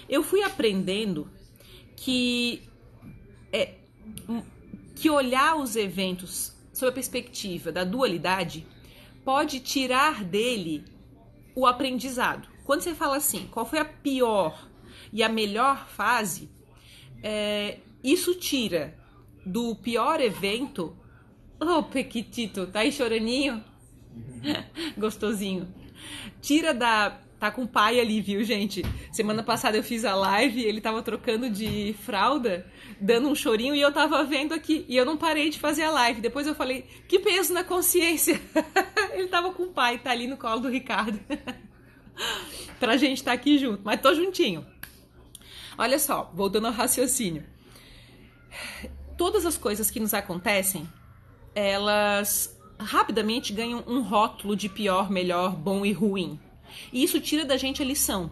Eu 0.08 0.24
fui 0.24 0.42
aprendendo 0.42 1.30
que 1.96 2.62
é, 3.52 3.76
que 5.02 5.10
olhar 5.10 5.56
os 5.56 5.74
eventos 5.74 6.54
sob 6.72 6.90
a 6.90 6.94
perspectiva 6.94 7.72
da 7.72 7.82
dualidade 7.82 8.64
pode 9.24 9.58
tirar 9.58 10.22
dele 10.22 10.84
o 11.56 11.66
aprendizado. 11.66 12.48
Quando 12.64 12.82
você 12.82 12.94
fala 12.94 13.16
assim, 13.16 13.48
qual 13.50 13.66
foi 13.66 13.80
a 13.80 13.84
pior 13.84 14.68
e 15.12 15.20
a 15.24 15.28
melhor 15.28 15.88
fase, 15.88 16.48
é, 17.20 17.80
isso 18.04 18.36
tira 18.36 18.96
do 19.44 19.74
pior 19.74 20.20
evento. 20.20 20.96
Oh, 21.58 21.82
Pequitito, 21.82 22.68
tá 22.68 22.78
aí 22.78 22.92
choraninho? 22.92 23.60
Gostosinho. 24.96 25.66
Tira 26.40 26.72
da. 26.72 27.20
Tá 27.42 27.50
com 27.50 27.64
o 27.64 27.68
pai 27.68 27.98
ali, 27.98 28.20
viu, 28.20 28.44
gente? 28.44 28.84
Semana 29.10 29.42
passada 29.42 29.76
eu 29.76 29.82
fiz 29.82 30.04
a 30.04 30.14
live, 30.14 30.62
ele 30.62 30.80
tava 30.80 31.02
trocando 31.02 31.50
de 31.50 31.92
fralda, 32.04 32.64
dando 33.00 33.28
um 33.28 33.34
chorinho, 33.34 33.74
e 33.74 33.80
eu 33.80 33.92
tava 33.92 34.22
vendo 34.22 34.54
aqui. 34.54 34.86
E 34.88 34.96
eu 34.96 35.04
não 35.04 35.16
parei 35.16 35.50
de 35.50 35.58
fazer 35.58 35.82
a 35.82 35.90
live. 35.90 36.20
Depois 36.20 36.46
eu 36.46 36.54
falei, 36.54 36.82
que 37.08 37.18
peso 37.18 37.52
na 37.52 37.64
consciência. 37.64 38.40
ele 39.12 39.26
tava 39.26 39.52
com 39.52 39.64
o 39.64 39.72
pai, 39.72 39.98
tá 39.98 40.12
ali 40.12 40.28
no 40.28 40.36
colo 40.36 40.60
do 40.60 40.68
Ricardo. 40.68 41.18
pra 42.78 42.96
gente 42.96 43.18
estar 43.18 43.32
tá 43.32 43.34
aqui 43.34 43.58
junto, 43.58 43.82
mas 43.82 44.00
tô 44.00 44.14
juntinho. 44.14 44.64
Olha 45.76 45.98
só, 45.98 46.30
voltando 46.32 46.68
ao 46.68 46.72
raciocínio. 46.72 47.42
Todas 49.18 49.44
as 49.44 49.58
coisas 49.58 49.90
que 49.90 49.98
nos 49.98 50.14
acontecem, 50.14 50.88
elas 51.56 52.56
rapidamente 52.78 53.52
ganham 53.52 53.82
um 53.84 54.00
rótulo 54.00 54.54
de 54.54 54.68
pior, 54.68 55.10
melhor, 55.10 55.56
bom 55.56 55.84
e 55.84 55.92
ruim. 55.92 56.38
E 56.92 57.02
isso 57.02 57.20
tira 57.20 57.44
da 57.44 57.56
gente 57.56 57.82
a 57.82 57.84
lição. 57.84 58.30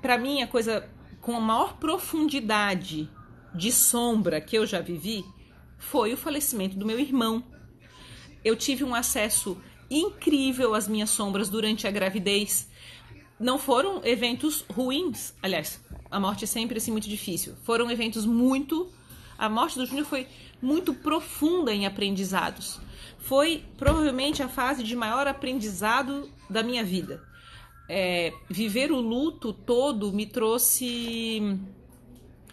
Para 0.00 0.18
mim, 0.18 0.42
a 0.42 0.46
coisa 0.46 0.88
com 1.20 1.36
a 1.36 1.40
maior 1.40 1.76
profundidade 1.78 3.10
de 3.54 3.72
sombra 3.72 4.40
que 4.40 4.56
eu 4.56 4.66
já 4.66 4.80
vivi 4.80 5.24
foi 5.78 6.12
o 6.12 6.16
falecimento 6.16 6.76
do 6.76 6.86
meu 6.86 6.98
irmão. 6.98 7.42
Eu 8.44 8.56
tive 8.56 8.84
um 8.84 8.94
acesso 8.94 9.60
incrível 9.90 10.74
às 10.74 10.86
minhas 10.86 11.10
sombras 11.10 11.48
durante 11.48 11.86
a 11.86 11.90
gravidez 11.90 12.68
não 13.38 13.58
foram 13.58 14.00
eventos 14.04 14.64
ruins. 14.68 15.32
Aliás, 15.42 15.80
a 16.10 16.18
morte 16.18 16.44
é 16.44 16.46
sempre 16.46 16.78
assim 16.78 16.90
muito 16.90 17.08
difícil. 17.08 17.54
Foram 17.62 17.90
eventos 17.90 18.26
muito. 18.26 18.90
A 19.38 19.48
morte 19.48 19.78
do 19.78 19.86
Júnior 19.86 20.06
foi 20.06 20.26
muito 20.60 20.92
profunda 20.92 21.72
em 21.72 21.86
aprendizados. 21.86 22.80
Foi 23.18 23.62
provavelmente 23.76 24.42
a 24.42 24.48
fase 24.48 24.82
de 24.82 24.96
maior 24.96 25.28
aprendizado 25.28 26.28
da 26.50 26.62
minha 26.62 26.82
vida. 26.82 27.22
É, 27.88 28.32
viver 28.50 28.92
o 28.92 29.00
luto 29.00 29.52
todo 29.52 30.12
me 30.12 30.26
trouxe 30.26 31.58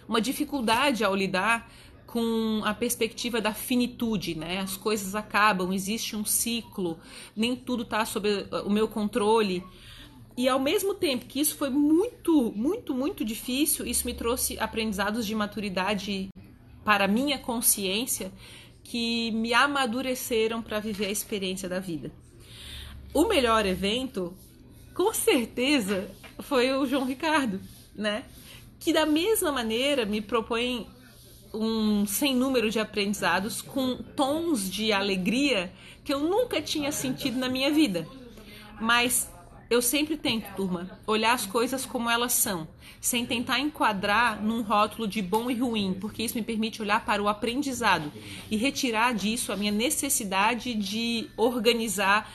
uma 0.07 0.21
dificuldade 0.21 1.03
ao 1.03 1.15
lidar 1.15 1.69
com 2.05 2.61
a 2.63 2.73
perspectiva 2.73 3.41
da 3.41 3.53
finitude, 3.53 4.35
né? 4.35 4.59
As 4.59 4.77
coisas 4.77 5.15
acabam, 5.15 5.73
existe 5.73 6.15
um 6.15 6.23
ciclo, 6.23 6.97
nem 7.35 7.55
tudo 7.55 7.83
está 7.83 8.05
sob 8.05 8.47
o 8.65 8.69
meu 8.69 8.87
controle. 8.87 9.63
E 10.37 10.47
ao 10.47 10.59
mesmo 10.59 10.93
tempo 10.93 11.25
que 11.25 11.39
isso 11.39 11.55
foi 11.57 11.69
muito, 11.69 12.53
muito, 12.55 12.93
muito 12.93 13.25
difícil, 13.25 13.85
isso 13.85 14.05
me 14.05 14.13
trouxe 14.13 14.57
aprendizados 14.59 15.25
de 15.25 15.35
maturidade 15.35 16.29
para 16.85 17.07
minha 17.07 17.39
consciência 17.39 18.31
que 18.83 19.31
me 19.31 19.53
amadureceram 19.53 20.61
para 20.61 20.79
viver 20.79 21.07
a 21.07 21.11
experiência 21.11 21.67
da 21.67 21.79
vida. 21.79 22.11
O 23.13 23.27
melhor 23.27 23.65
evento, 23.65 24.33
com 24.95 25.13
certeza, 25.13 26.09
foi 26.39 26.71
o 26.71 26.85
João 26.85 27.05
Ricardo, 27.05 27.59
né? 27.93 28.23
Que 28.79 28.93
da 28.93 29.05
mesma 29.05 29.51
maneira 29.51 30.05
me 30.05 30.21
propõe 30.21 30.87
um 31.53 32.05
sem 32.05 32.33
número 32.33 32.71
de 32.71 32.79
aprendizados 32.79 33.61
com 33.61 33.97
tons 33.97 34.69
de 34.69 34.91
alegria 34.93 35.71
que 36.03 36.13
eu 36.13 36.21
nunca 36.21 36.61
tinha 36.61 36.91
sentido 36.91 37.37
na 37.37 37.49
minha 37.49 37.71
vida. 37.71 38.07
Mas 38.79 39.29
eu 39.69 39.81
sempre 39.81 40.15
tento, 40.15 40.53
turma, 40.55 40.89
olhar 41.05 41.33
as 41.33 41.45
coisas 41.45 41.85
como 41.85 42.09
elas 42.09 42.33
são, 42.33 42.67
sem 43.01 43.25
tentar 43.25 43.59
enquadrar 43.59 44.41
num 44.41 44.61
rótulo 44.61 45.07
de 45.07 45.21
bom 45.21 45.51
e 45.51 45.55
ruim, 45.55 45.97
porque 45.99 46.23
isso 46.23 46.35
me 46.35 46.43
permite 46.43 46.81
olhar 46.81 47.03
para 47.03 47.21
o 47.21 47.27
aprendizado 47.27 48.11
e 48.49 48.55
retirar 48.55 49.13
disso 49.13 49.51
a 49.51 49.57
minha 49.57 49.71
necessidade 49.71 50.73
de 50.73 51.27
organizar 51.35 52.31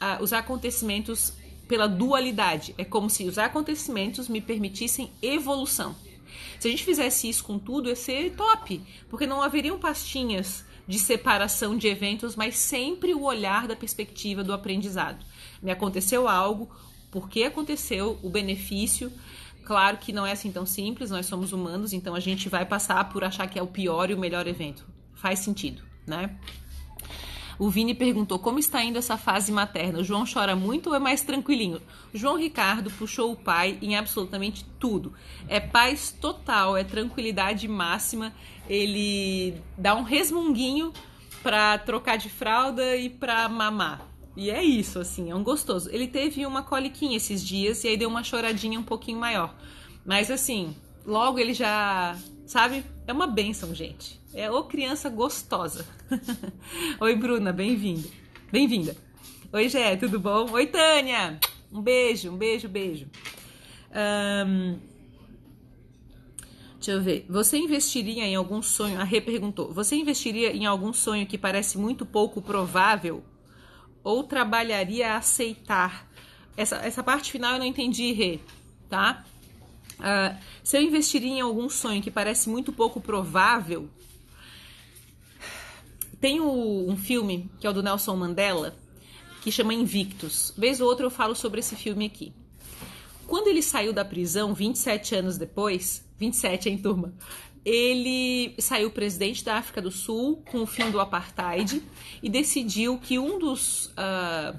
uh, 0.00 0.22
os 0.22 0.32
acontecimentos 0.32 1.32
pela 1.68 1.88
dualidade. 1.88 2.74
É 2.76 2.84
como 2.84 3.08
se 3.10 3.24
os 3.24 3.38
acontecimentos 3.38 4.28
me 4.28 4.40
permitissem 4.40 5.10
evolução. 5.22 5.94
Se 6.58 6.68
a 6.68 6.70
gente 6.70 6.84
fizesse 6.84 7.28
isso 7.28 7.44
com 7.44 7.58
tudo, 7.58 7.88
ia 7.88 7.96
ser 7.96 8.34
top, 8.34 8.80
porque 9.08 9.26
não 9.26 9.42
haveriam 9.42 9.78
pastinhas 9.78 10.64
de 10.86 10.98
separação 10.98 11.76
de 11.76 11.88
eventos, 11.88 12.36
mas 12.36 12.56
sempre 12.56 13.14
o 13.14 13.22
olhar 13.22 13.66
da 13.66 13.76
perspectiva 13.76 14.44
do 14.44 14.52
aprendizado. 14.52 15.24
Me 15.62 15.70
aconteceu 15.70 16.28
algo, 16.28 16.70
por 17.10 17.28
que 17.28 17.44
aconteceu, 17.44 18.18
o 18.22 18.28
benefício. 18.28 19.12
Claro 19.64 19.96
que 19.96 20.12
não 20.12 20.26
é 20.26 20.32
assim 20.32 20.52
tão 20.52 20.66
simples, 20.66 21.10
nós 21.10 21.26
somos 21.26 21.52
humanos, 21.52 21.92
então 21.92 22.14
a 22.14 22.20
gente 22.20 22.48
vai 22.48 22.66
passar 22.66 23.08
por 23.08 23.24
achar 23.24 23.46
que 23.46 23.58
é 23.58 23.62
o 23.62 23.66
pior 23.66 24.10
e 24.10 24.14
o 24.14 24.18
melhor 24.18 24.46
evento. 24.46 24.86
Faz 25.14 25.38
sentido, 25.38 25.82
né? 26.06 26.38
O 27.58 27.70
Vini 27.70 27.94
perguntou 27.94 28.38
como 28.38 28.58
está 28.58 28.82
indo 28.82 28.98
essa 28.98 29.16
fase 29.16 29.52
materna. 29.52 30.00
O 30.00 30.04
João 30.04 30.24
chora 30.30 30.56
muito 30.56 30.90
ou 30.90 30.96
é 30.96 30.98
mais 30.98 31.22
tranquilinho? 31.22 31.80
João 32.12 32.36
Ricardo 32.36 32.90
puxou 32.90 33.32
o 33.32 33.36
pai 33.36 33.78
em 33.80 33.96
absolutamente 33.96 34.64
tudo. 34.78 35.12
É 35.48 35.60
paz 35.60 36.10
total, 36.10 36.76
é 36.76 36.84
tranquilidade 36.84 37.68
máxima. 37.68 38.32
Ele 38.68 39.54
dá 39.78 39.94
um 39.94 40.02
resmunguinho 40.02 40.92
para 41.42 41.78
trocar 41.78 42.16
de 42.16 42.28
fralda 42.28 42.96
e 42.96 43.08
para 43.08 43.48
mamar. 43.48 44.14
E 44.36 44.50
é 44.50 44.64
isso, 44.64 44.98
assim, 44.98 45.30
é 45.30 45.34
um 45.34 45.44
gostoso. 45.44 45.88
Ele 45.92 46.08
teve 46.08 46.44
uma 46.44 46.62
coliquinha 46.62 47.16
esses 47.16 47.44
dias 47.44 47.84
e 47.84 47.88
aí 47.88 47.96
deu 47.96 48.08
uma 48.08 48.24
choradinha 48.24 48.80
um 48.80 48.82
pouquinho 48.82 49.18
maior. 49.18 49.54
Mas 50.04 50.30
assim, 50.30 50.74
logo 51.06 51.38
ele 51.38 51.54
já, 51.54 52.16
sabe? 52.46 52.84
É 53.06 53.12
uma 53.12 53.26
benção, 53.26 53.74
gente. 53.74 54.23
É 54.34 54.50
ô 54.50 54.64
criança 54.64 55.08
gostosa. 55.08 55.86
Oi, 56.98 57.14
Bruna, 57.14 57.52
bem-vinda. 57.52 58.08
Bem-vinda. 58.50 58.96
Oi, 59.52 59.68
Gé, 59.68 59.94
tudo 59.94 60.18
bom? 60.18 60.50
Oi, 60.50 60.66
Tânia. 60.66 61.38
Um 61.70 61.80
beijo, 61.80 62.32
um 62.32 62.36
beijo, 62.36 62.68
beijo. 62.68 63.06
Um, 63.94 64.76
deixa 66.74 66.90
eu 66.90 67.00
ver. 67.00 67.24
Você 67.28 67.58
investiria 67.58 68.24
em 68.24 68.34
algum 68.34 68.60
sonho? 68.60 69.00
A 69.00 69.04
Rê 69.04 69.20
perguntou. 69.20 69.72
Você 69.72 69.94
investiria 69.94 70.52
em 70.52 70.66
algum 70.66 70.92
sonho 70.92 71.28
que 71.28 71.38
parece 71.38 71.78
muito 71.78 72.04
pouco 72.04 72.42
provável? 72.42 73.24
Ou 74.02 74.24
trabalharia 74.24 75.12
a 75.12 75.18
aceitar? 75.18 76.10
Essa, 76.56 76.78
essa 76.78 77.04
parte 77.04 77.30
final 77.30 77.52
eu 77.52 77.60
não 77.60 77.66
entendi, 77.66 78.12
Rê, 78.12 78.40
tá? 78.90 79.24
Uh, 80.00 80.36
se 80.64 80.76
eu 80.76 80.82
investiria 80.82 81.30
em 81.30 81.40
algum 81.40 81.68
sonho 81.68 82.02
que 82.02 82.10
parece 82.10 82.48
muito 82.48 82.72
pouco 82.72 83.00
provável, 83.00 83.88
tem 86.24 86.40
o, 86.40 86.86
um 86.88 86.96
filme 86.96 87.50
que 87.60 87.66
é 87.66 87.70
o 87.70 87.72
do 87.74 87.82
Nelson 87.82 88.16
Mandela, 88.16 88.74
que 89.42 89.52
chama 89.52 89.74
Invictus. 89.74 90.54
Vez 90.56 90.80
ou 90.80 90.88
outra 90.88 91.04
eu 91.04 91.10
falo 91.10 91.34
sobre 91.34 91.60
esse 91.60 91.76
filme 91.76 92.06
aqui. 92.06 92.32
Quando 93.26 93.48
ele 93.48 93.60
saiu 93.60 93.92
da 93.92 94.06
prisão, 94.06 94.54
27 94.54 95.16
anos 95.16 95.36
depois, 95.36 96.02
27, 96.18 96.70
hein, 96.70 96.78
turma? 96.78 97.12
Ele 97.62 98.54
saiu 98.58 98.90
presidente 98.90 99.44
da 99.44 99.56
África 99.56 99.82
do 99.82 99.90
Sul 99.90 100.42
com 100.50 100.62
o 100.62 100.66
fim 100.66 100.90
do 100.90 100.98
apartheid 100.98 101.82
e 102.22 102.30
decidiu 102.30 102.96
que 102.96 103.18
um 103.18 103.38
dos, 103.38 103.88
uh, 103.88 104.58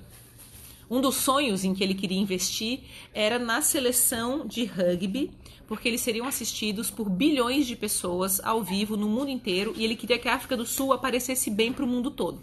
um 0.87 1.01
dos 1.01 1.15
sonhos 1.15 1.63
em 1.63 1.73
que 1.73 1.83
ele 1.83 1.95
queria 1.95 2.19
investir 2.19 2.81
era 3.11 3.39
na 3.39 3.63
seleção 3.63 4.45
de 4.45 4.65
rugby 4.65 5.31
porque 5.67 5.87
eles 5.87 6.01
seriam 6.01 6.27
assistidos 6.27 6.91
por 6.91 7.09
bilhões 7.09 7.65
de 7.65 7.75
pessoas 7.75 8.39
ao 8.43 8.63
vivo 8.63 8.95
no 8.95 9.07
mundo 9.07 9.29
inteiro 9.29 9.73
e 9.75 9.83
ele 9.83 9.95
queria 9.95 10.19
que 10.19 10.27
a 10.27 10.35
África 10.35 10.55
do 10.55 10.65
Sul 10.65 10.93
aparecesse 10.93 11.49
bem 11.49 11.73
para 11.73 11.83
o 11.83 11.87
mundo 11.87 12.11
todo 12.11 12.41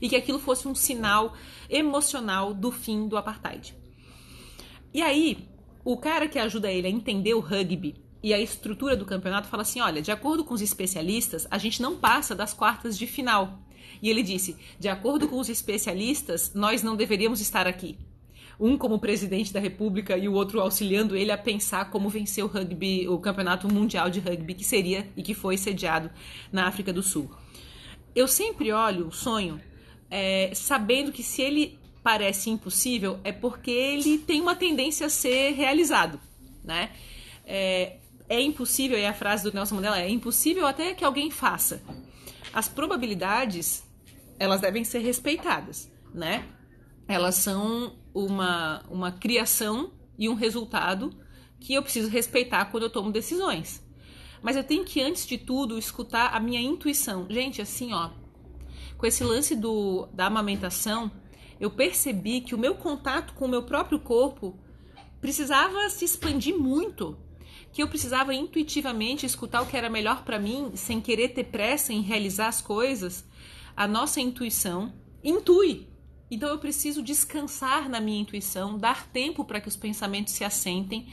e 0.00 0.08
que 0.08 0.16
aquilo 0.16 0.38
fosse 0.38 0.66
um 0.66 0.74
sinal 0.74 1.34
emocional 1.68 2.54
do 2.54 2.70
fim 2.70 3.06
do 3.06 3.16
apartheid. 3.16 3.74
E 4.92 5.02
aí, 5.02 5.48
o 5.84 5.96
cara 5.96 6.28
que 6.28 6.38
ajuda 6.38 6.72
ele 6.72 6.86
a 6.86 6.90
entender 6.90 7.34
o 7.34 7.40
rugby 7.40 7.94
e 8.22 8.34
a 8.34 8.40
estrutura 8.40 8.96
do 8.96 9.06
campeonato 9.06 9.48
fala 9.48 9.62
assim: 9.62 9.80
olha, 9.80 10.02
de 10.02 10.10
acordo 10.10 10.44
com 10.44 10.54
os 10.54 10.62
especialistas, 10.62 11.46
a 11.50 11.58
gente 11.58 11.80
não 11.80 11.96
passa 11.96 12.34
das 12.34 12.52
quartas 12.52 12.98
de 12.98 13.06
final. 13.06 13.60
E 14.02 14.08
ele 14.08 14.22
disse: 14.22 14.56
de 14.78 14.88
acordo 14.88 15.28
com 15.28 15.38
os 15.38 15.48
especialistas, 15.48 16.52
nós 16.54 16.82
não 16.82 16.96
deveríamos 16.96 17.40
estar 17.40 17.66
aqui 17.66 17.98
um 18.60 18.76
como 18.76 18.98
presidente 18.98 19.52
da 19.54 19.58
República 19.58 20.18
e 20.18 20.28
o 20.28 20.34
outro 20.34 20.60
auxiliando 20.60 21.16
ele 21.16 21.32
a 21.32 21.38
pensar 21.38 21.90
como 21.90 22.10
vencer 22.10 22.44
o 22.44 22.46
rugby, 22.46 23.08
o 23.08 23.18
campeonato 23.18 23.66
mundial 23.72 24.10
de 24.10 24.20
rugby 24.20 24.52
que 24.52 24.64
seria 24.64 25.08
e 25.16 25.22
que 25.22 25.32
foi 25.32 25.56
sediado 25.56 26.10
na 26.52 26.68
África 26.68 26.92
do 26.92 27.02
Sul. 27.02 27.30
Eu 28.14 28.28
sempre 28.28 28.70
olho 28.70 29.08
o 29.08 29.12
sonho 29.12 29.58
é, 30.10 30.52
sabendo 30.54 31.10
que 31.10 31.22
se 31.22 31.40
ele 31.40 31.78
parece 32.02 32.50
impossível 32.50 33.18
é 33.24 33.32
porque 33.32 33.70
ele 33.70 34.18
tem 34.18 34.42
uma 34.42 34.54
tendência 34.54 35.06
a 35.06 35.10
ser 35.10 35.52
realizado, 35.52 36.20
né? 36.62 36.90
É, 37.46 37.96
é 38.28 38.40
impossível, 38.40 38.98
e 38.98 39.06
a 39.06 39.14
frase 39.14 39.42
do 39.42 39.52
Nelson 39.52 39.76
Mandela 39.76 39.98
é, 39.98 40.04
é 40.04 40.10
impossível 40.10 40.66
até 40.66 40.94
que 40.94 41.04
alguém 41.04 41.30
faça. 41.30 41.82
As 42.52 42.68
probabilidades, 42.68 43.82
elas 44.38 44.60
devem 44.60 44.84
ser 44.84 45.00
respeitadas, 45.00 45.90
né? 46.14 46.44
Elas 47.08 47.36
são 47.36 47.98
uma, 48.14 48.82
uma 48.88 49.12
criação 49.12 49.92
e 50.18 50.28
um 50.28 50.34
resultado 50.34 51.12
que 51.58 51.74
eu 51.74 51.82
preciso 51.82 52.08
respeitar 52.08 52.66
quando 52.66 52.84
eu 52.84 52.90
tomo 52.90 53.10
decisões. 53.12 53.82
Mas 54.42 54.56
eu 54.56 54.64
tenho 54.64 54.84
que, 54.84 55.00
antes 55.00 55.26
de 55.26 55.36
tudo, 55.36 55.78
escutar 55.78 56.34
a 56.34 56.40
minha 56.40 56.60
intuição. 56.60 57.26
Gente, 57.28 57.60
assim, 57.60 57.92
ó, 57.92 58.10
com 58.96 59.06
esse 59.06 59.22
lance 59.22 59.54
do, 59.54 60.06
da 60.12 60.26
amamentação, 60.26 61.10
eu 61.58 61.70
percebi 61.70 62.40
que 62.40 62.54
o 62.54 62.58
meu 62.58 62.74
contato 62.74 63.34
com 63.34 63.44
o 63.44 63.48
meu 63.48 63.62
próprio 63.62 64.00
corpo 64.00 64.58
precisava 65.20 65.88
se 65.90 66.04
expandir 66.04 66.56
muito. 66.56 67.18
Que 67.72 67.82
eu 67.82 67.88
precisava 67.88 68.34
intuitivamente 68.34 69.26
escutar 69.26 69.60
o 69.62 69.66
que 69.66 69.76
era 69.76 69.90
melhor 69.90 70.24
para 70.24 70.38
mim, 70.38 70.72
sem 70.74 71.00
querer 71.00 71.28
ter 71.28 71.44
pressa 71.44 71.92
em 71.92 72.00
realizar 72.00 72.48
as 72.48 72.60
coisas. 72.62 73.24
A 73.76 73.86
nossa 73.86 74.20
intuição 74.20 74.92
intui 75.22 75.89
então 76.30 76.48
eu 76.48 76.58
preciso 76.58 77.02
descansar 77.02 77.88
na 77.88 78.00
minha 78.00 78.20
intuição, 78.20 78.78
dar 78.78 79.06
tempo 79.08 79.44
para 79.44 79.60
que 79.60 79.68
os 79.68 79.76
pensamentos 79.76 80.32
se 80.32 80.44
assentem 80.44 81.08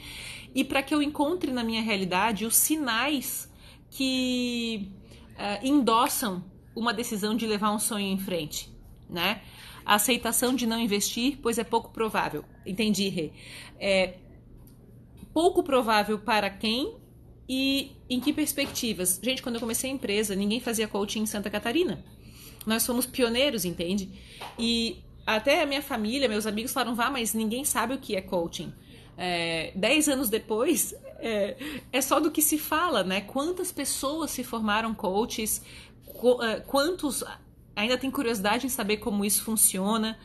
e 0.54 0.64
para 0.64 0.82
que 0.82 0.94
eu 0.94 1.02
encontre 1.02 1.52
na 1.52 1.64
minha 1.64 1.82
realidade 1.82 2.46
os 2.46 2.54
sinais 2.54 3.50
que 3.90 4.90
uh, 5.34 5.66
endossam 5.66 6.44
uma 6.74 6.94
decisão 6.94 7.34
de 7.34 7.46
levar 7.46 7.72
um 7.72 7.78
sonho 7.78 8.06
em 8.06 8.18
frente, 8.18 8.70
né? 9.10 9.42
A 9.84 9.94
aceitação 9.94 10.54
de 10.54 10.66
não 10.66 10.78
investir, 10.78 11.38
pois 11.42 11.58
é 11.58 11.64
pouco 11.64 11.90
provável. 11.90 12.44
Entendi, 12.64 13.08
Rê. 13.08 13.32
É 13.80 14.18
pouco 15.32 15.62
provável 15.62 16.18
para 16.18 16.50
quem 16.50 16.96
e 17.48 17.92
em 18.08 18.20
que 18.20 18.32
perspectivas? 18.32 19.18
Gente, 19.22 19.42
quando 19.42 19.54
eu 19.54 19.60
comecei 19.60 19.90
a 19.90 19.92
empresa, 19.92 20.34
ninguém 20.34 20.60
fazia 20.60 20.86
coaching 20.86 21.20
em 21.20 21.26
Santa 21.26 21.48
Catarina. 21.48 22.04
Nós 22.66 22.84
fomos 22.84 23.06
pioneiros, 23.06 23.64
entende? 23.64 24.10
E 24.58 25.02
até 25.36 25.62
a 25.62 25.66
minha 25.66 25.82
família, 25.82 26.26
meus 26.26 26.46
amigos 26.46 26.72
falaram, 26.72 26.94
vá, 26.94 27.10
mas 27.10 27.34
ninguém 27.34 27.62
sabe 27.62 27.92
o 27.92 27.98
que 27.98 28.16
é 28.16 28.20
coaching. 28.22 28.72
É, 29.16 29.72
dez 29.74 30.08
anos 30.08 30.30
depois, 30.30 30.94
é, 31.18 31.54
é, 31.92 32.00
só 32.00 32.18
do 32.18 32.30
que 32.30 32.40
se 32.40 32.58
fala, 32.58 33.04
né? 33.04 33.20
Quantas 33.20 33.70
pessoas 33.70 34.30
se 34.30 34.42
formaram 34.42 34.94
coaches, 34.94 35.62
é, 36.42 36.60
quantos 36.60 37.22
ainda 37.76 37.98
têm 37.98 38.10
curiosidade 38.10 38.64
em 38.64 38.70
saber 38.70 38.98
como 38.98 39.22
isso 39.22 39.44
funciona, 39.44 40.18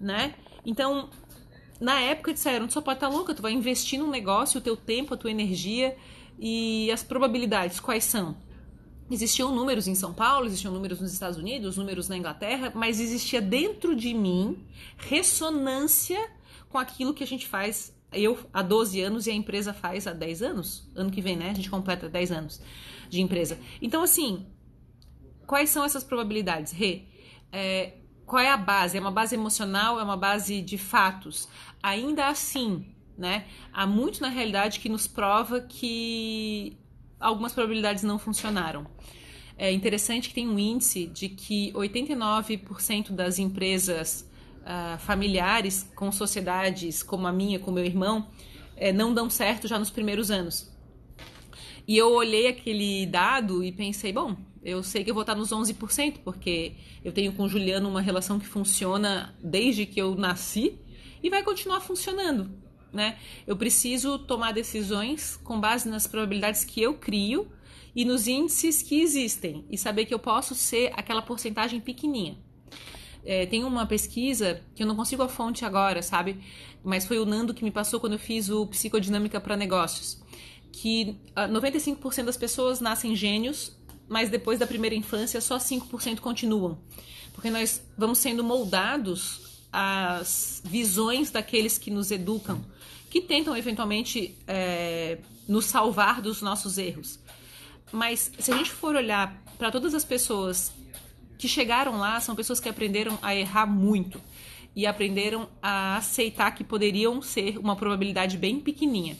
né? 0.00 0.34
Então, 0.66 1.08
na 1.80 2.00
época 2.00 2.32
disseram, 2.32 2.66
tu 2.66 2.72
só 2.72 2.80
pode 2.80 2.96
estar 2.96 3.08
louca, 3.08 3.32
tu 3.32 3.42
vai 3.42 3.52
investir 3.52 4.00
num 4.00 4.10
negócio, 4.10 4.58
o 4.58 4.62
teu 4.62 4.76
tempo, 4.76 5.14
a 5.14 5.16
tua 5.16 5.30
energia 5.30 5.96
e 6.36 6.90
as 6.90 7.04
probabilidades, 7.04 7.78
quais 7.78 8.02
são? 8.02 8.36
Existiam 9.10 9.54
números 9.54 9.88
em 9.88 9.94
São 9.94 10.12
Paulo, 10.12 10.46
existiam 10.46 10.72
números 10.72 11.00
nos 11.00 11.12
Estados 11.12 11.38
Unidos, 11.38 11.76
números 11.76 12.08
na 12.08 12.16
Inglaterra, 12.16 12.72
mas 12.74 13.00
existia 13.00 13.40
dentro 13.40 13.96
de 13.96 14.12
mim 14.12 14.64
ressonância 14.98 16.30
com 16.68 16.78
aquilo 16.78 17.14
que 17.14 17.24
a 17.24 17.26
gente 17.26 17.46
faz 17.46 17.96
eu 18.12 18.38
há 18.52 18.62
12 18.62 19.00
anos 19.00 19.26
e 19.26 19.30
a 19.30 19.34
empresa 19.34 19.72
faz 19.72 20.06
há 20.06 20.12
10 20.12 20.42
anos. 20.42 20.88
Ano 20.94 21.10
que 21.10 21.20
vem, 21.20 21.36
né? 21.36 21.50
A 21.50 21.54
gente 21.54 21.70
completa 21.70 22.08
10 22.08 22.32
anos 22.32 22.60
de 23.08 23.20
empresa. 23.20 23.58
Então, 23.80 24.02
assim, 24.02 24.46
quais 25.46 25.70
são 25.70 25.84
essas 25.84 26.04
probabilidades? 26.04 26.72
Rê, 26.72 27.04
é, 27.52 27.94
qual 28.26 28.40
é 28.40 28.50
a 28.50 28.56
base? 28.56 28.96
É 28.96 29.00
uma 29.00 29.10
base 29.10 29.34
emocional? 29.34 29.98
É 30.00 30.02
uma 30.02 30.16
base 30.16 30.60
de 30.62 30.78
fatos? 30.78 31.48
Ainda 31.82 32.28
assim, 32.28 32.86
né? 33.16 33.46
Há 33.72 33.86
muito 33.86 34.20
na 34.20 34.28
realidade 34.28 34.80
que 34.80 34.88
nos 34.88 35.06
prova 35.06 35.60
que 35.60 36.76
algumas 37.20 37.52
probabilidades 37.52 38.02
não 38.02 38.18
funcionaram. 38.18 38.86
É 39.56 39.72
interessante 39.72 40.28
que 40.28 40.34
tem 40.34 40.48
um 40.48 40.58
índice 40.58 41.06
de 41.06 41.28
que 41.28 41.72
89% 41.72 43.10
das 43.10 43.38
empresas 43.38 44.28
uh, 44.62 44.98
familiares 44.98 45.90
com 45.96 46.12
sociedades 46.12 47.02
como 47.02 47.26
a 47.26 47.32
minha, 47.32 47.58
com 47.58 47.72
meu 47.72 47.84
irmão, 47.84 48.28
é, 48.76 48.92
não 48.92 49.12
dão 49.12 49.28
certo 49.28 49.66
já 49.66 49.78
nos 49.78 49.90
primeiros 49.90 50.30
anos. 50.30 50.70
E 51.86 51.96
eu 51.96 52.12
olhei 52.12 52.46
aquele 52.46 53.06
dado 53.06 53.64
e 53.64 53.72
pensei, 53.72 54.12
bom, 54.12 54.36
eu 54.62 54.82
sei 54.82 55.02
que 55.02 55.10
eu 55.10 55.14
vou 55.14 55.22
estar 55.22 55.34
nos 55.34 55.50
11%, 55.50 56.18
porque 56.22 56.74
eu 57.02 57.10
tenho 57.12 57.32
com 57.32 57.44
o 57.44 57.48
Juliano 57.48 57.88
uma 57.88 58.00
relação 58.00 58.38
que 58.38 58.46
funciona 58.46 59.34
desde 59.42 59.86
que 59.86 60.00
eu 60.00 60.14
nasci 60.14 60.78
e 61.22 61.30
vai 61.30 61.42
continuar 61.42 61.80
funcionando, 61.80 62.50
né? 62.92 63.18
Eu 63.46 63.56
preciso 63.56 64.18
tomar 64.18 64.52
decisões 64.52 65.36
com 65.36 65.60
base 65.60 65.88
nas 65.88 66.06
probabilidades 66.06 66.64
que 66.64 66.80
eu 66.80 66.94
crio 66.94 67.50
e 67.94 68.04
nos 68.04 68.26
índices 68.28 68.82
que 68.82 69.00
existem 69.00 69.64
e 69.70 69.76
saber 69.76 70.04
que 70.04 70.14
eu 70.14 70.18
posso 70.18 70.54
ser 70.54 70.92
aquela 70.94 71.22
porcentagem 71.22 71.80
pequenininha. 71.80 72.38
É, 73.24 73.44
tem 73.44 73.64
uma 73.64 73.86
pesquisa 73.86 74.62
que 74.74 74.82
eu 74.82 74.86
não 74.86 74.96
consigo 74.96 75.22
a 75.22 75.28
fonte 75.28 75.64
agora, 75.64 76.00
sabe? 76.02 76.40
Mas 76.82 77.06
foi 77.06 77.18
o 77.18 77.26
Nando 77.26 77.52
que 77.52 77.64
me 77.64 77.70
passou 77.70 78.00
quando 78.00 78.14
eu 78.14 78.18
fiz 78.18 78.48
o 78.48 78.66
Psicodinâmica 78.66 79.40
para 79.40 79.56
Negócios. 79.56 80.22
Que 80.72 81.16
95% 81.36 82.20
ah, 82.20 82.22
das 82.22 82.36
pessoas 82.36 82.80
nascem 82.80 83.16
gênios, 83.16 83.76
mas 84.08 84.30
depois 84.30 84.58
da 84.58 84.66
primeira 84.66 84.94
infância 84.94 85.40
só 85.40 85.58
5% 85.58 86.20
continuam. 86.20 86.78
Porque 87.34 87.50
nós 87.50 87.82
vamos 87.96 88.18
sendo 88.18 88.42
moldados 88.42 89.66
às 89.72 90.62
visões 90.64 91.30
daqueles 91.30 91.76
que 91.78 91.90
nos 91.90 92.10
educam, 92.10 92.64
que 93.10 93.20
tentam 93.20 93.56
eventualmente 93.56 94.36
é, 94.46 95.18
nos 95.46 95.64
salvar 95.64 96.20
dos 96.20 96.42
nossos 96.42 96.78
erros. 96.78 97.18
Mas 97.90 98.30
se 98.38 98.52
a 98.52 98.56
gente 98.56 98.70
for 98.70 98.94
olhar 98.94 99.42
para 99.56 99.70
todas 99.70 99.94
as 99.94 100.04
pessoas 100.04 100.72
que 101.38 101.48
chegaram 101.48 101.98
lá, 101.98 102.20
são 102.20 102.34
pessoas 102.34 102.60
que 102.60 102.68
aprenderam 102.68 103.18
a 103.22 103.34
errar 103.34 103.66
muito 103.66 104.20
e 104.76 104.86
aprenderam 104.86 105.48
a 105.62 105.96
aceitar 105.96 106.50
que 106.52 106.62
poderiam 106.62 107.22
ser 107.22 107.58
uma 107.58 107.74
probabilidade 107.74 108.36
bem 108.36 108.60
pequenininha. 108.60 109.16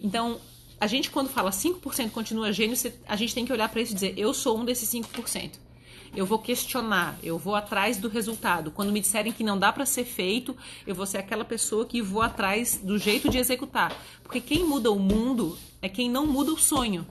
Então, 0.00 0.40
a 0.80 0.86
gente 0.86 1.10
quando 1.10 1.28
fala 1.28 1.50
5% 1.50 2.10
continua 2.10 2.52
gênio, 2.52 2.76
a 3.06 3.16
gente 3.16 3.34
tem 3.34 3.44
que 3.44 3.52
olhar 3.52 3.68
para 3.68 3.80
isso 3.80 3.92
e 3.92 3.94
dizer, 3.94 4.14
eu 4.16 4.32
sou 4.32 4.58
um 4.58 4.64
desses 4.64 4.88
5%. 4.90 5.65
Eu 6.14 6.26
vou 6.26 6.38
questionar, 6.38 7.18
eu 7.22 7.38
vou 7.38 7.54
atrás 7.54 7.96
do 7.96 8.08
resultado. 8.08 8.70
Quando 8.70 8.92
me 8.92 9.00
disserem 9.00 9.32
que 9.32 9.44
não 9.44 9.58
dá 9.58 9.72
para 9.72 9.86
ser 9.86 10.04
feito, 10.04 10.56
eu 10.86 10.94
vou 10.94 11.06
ser 11.06 11.18
aquela 11.18 11.44
pessoa 11.44 11.84
que 11.86 12.02
vou 12.02 12.22
atrás 12.22 12.78
do 12.82 12.98
jeito 12.98 13.28
de 13.28 13.38
executar. 13.38 13.96
Porque 14.22 14.40
quem 14.40 14.64
muda 14.64 14.90
o 14.90 14.98
mundo 14.98 15.58
é 15.80 15.88
quem 15.88 16.10
não 16.10 16.26
muda 16.26 16.52
o 16.52 16.58
sonho. 16.58 17.06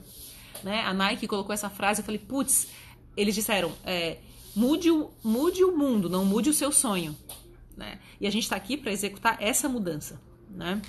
Né? 0.62 0.82
A 0.82 0.92
Nike 0.92 1.26
colocou 1.26 1.52
essa 1.52 1.70
frase, 1.70 2.00
eu 2.00 2.04
falei, 2.04 2.18
putz, 2.18 2.68
eles 3.16 3.34
disseram, 3.34 3.72
é, 3.84 4.18
mude, 4.54 4.90
o, 4.90 5.10
mude 5.22 5.64
o 5.64 5.76
mundo, 5.76 6.08
não 6.08 6.24
mude 6.24 6.50
o 6.50 6.54
seu 6.54 6.72
sonho. 6.72 7.16
Né? 7.76 7.98
E 8.20 8.26
a 8.26 8.30
gente 8.30 8.44
está 8.44 8.56
aqui 8.56 8.76
para 8.76 8.92
executar 8.92 9.36
essa 9.40 9.68
mudança. 9.68 10.20
Né? 10.50 10.80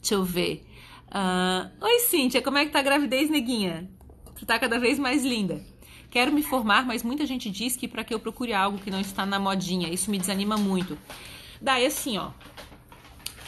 Deixa 0.00 0.14
eu 0.14 0.24
ver. 0.24 0.66
Uh, 1.08 1.84
Oi, 1.84 1.98
Cíntia, 2.00 2.42
como 2.42 2.58
é 2.58 2.64
que 2.64 2.72
tá 2.72 2.80
a 2.80 2.82
gravidez, 2.82 3.28
neguinha? 3.28 3.90
Tu 4.36 4.46
tá 4.46 4.58
cada 4.58 4.78
vez 4.78 4.98
mais 4.98 5.24
linda. 5.24 5.64
Quero 6.10 6.32
me 6.32 6.42
formar, 6.42 6.84
mas 6.84 7.02
muita 7.02 7.24
gente 7.24 7.48
diz 7.50 7.76
que 7.76 7.86
para 7.86 8.02
que 8.02 8.12
eu 8.12 8.18
procure 8.18 8.52
algo 8.52 8.78
que 8.78 8.90
não 8.90 9.00
está 9.00 9.24
na 9.24 9.38
modinha. 9.38 9.88
Isso 9.88 10.10
me 10.10 10.18
desanima 10.18 10.56
muito. 10.56 10.98
Daí 11.60 11.86
assim, 11.86 12.18
ó, 12.18 12.30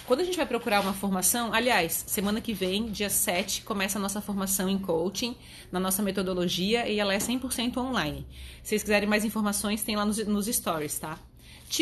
quando 0.06 0.20
a 0.20 0.24
gente 0.24 0.36
vai 0.36 0.46
procurar 0.46 0.80
uma 0.80 0.92
formação, 0.92 1.54
aliás, 1.54 2.04
semana 2.06 2.40
que 2.40 2.52
vem, 2.52 2.90
dia 2.90 3.08
7, 3.08 3.62
começa 3.62 3.98
a 3.98 4.02
nossa 4.02 4.20
formação 4.20 4.68
em 4.68 4.78
coaching, 4.78 5.36
na 5.70 5.80
nossa 5.80 6.02
metodologia, 6.02 6.88
e 6.88 6.98
ela 6.98 7.14
é 7.14 7.18
100% 7.18 7.76
online. 7.78 8.26
Se 8.62 8.70
vocês 8.70 8.82
quiserem 8.82 9.08
mais 9.08 9.24
informações, 9.24 9.82
tem 9.82 9.96
lá 9.96 10.04
nos, 10.04 10.18
nos 10.26 10.46
stories, 10.46 10.98
tá? 10.98 11.18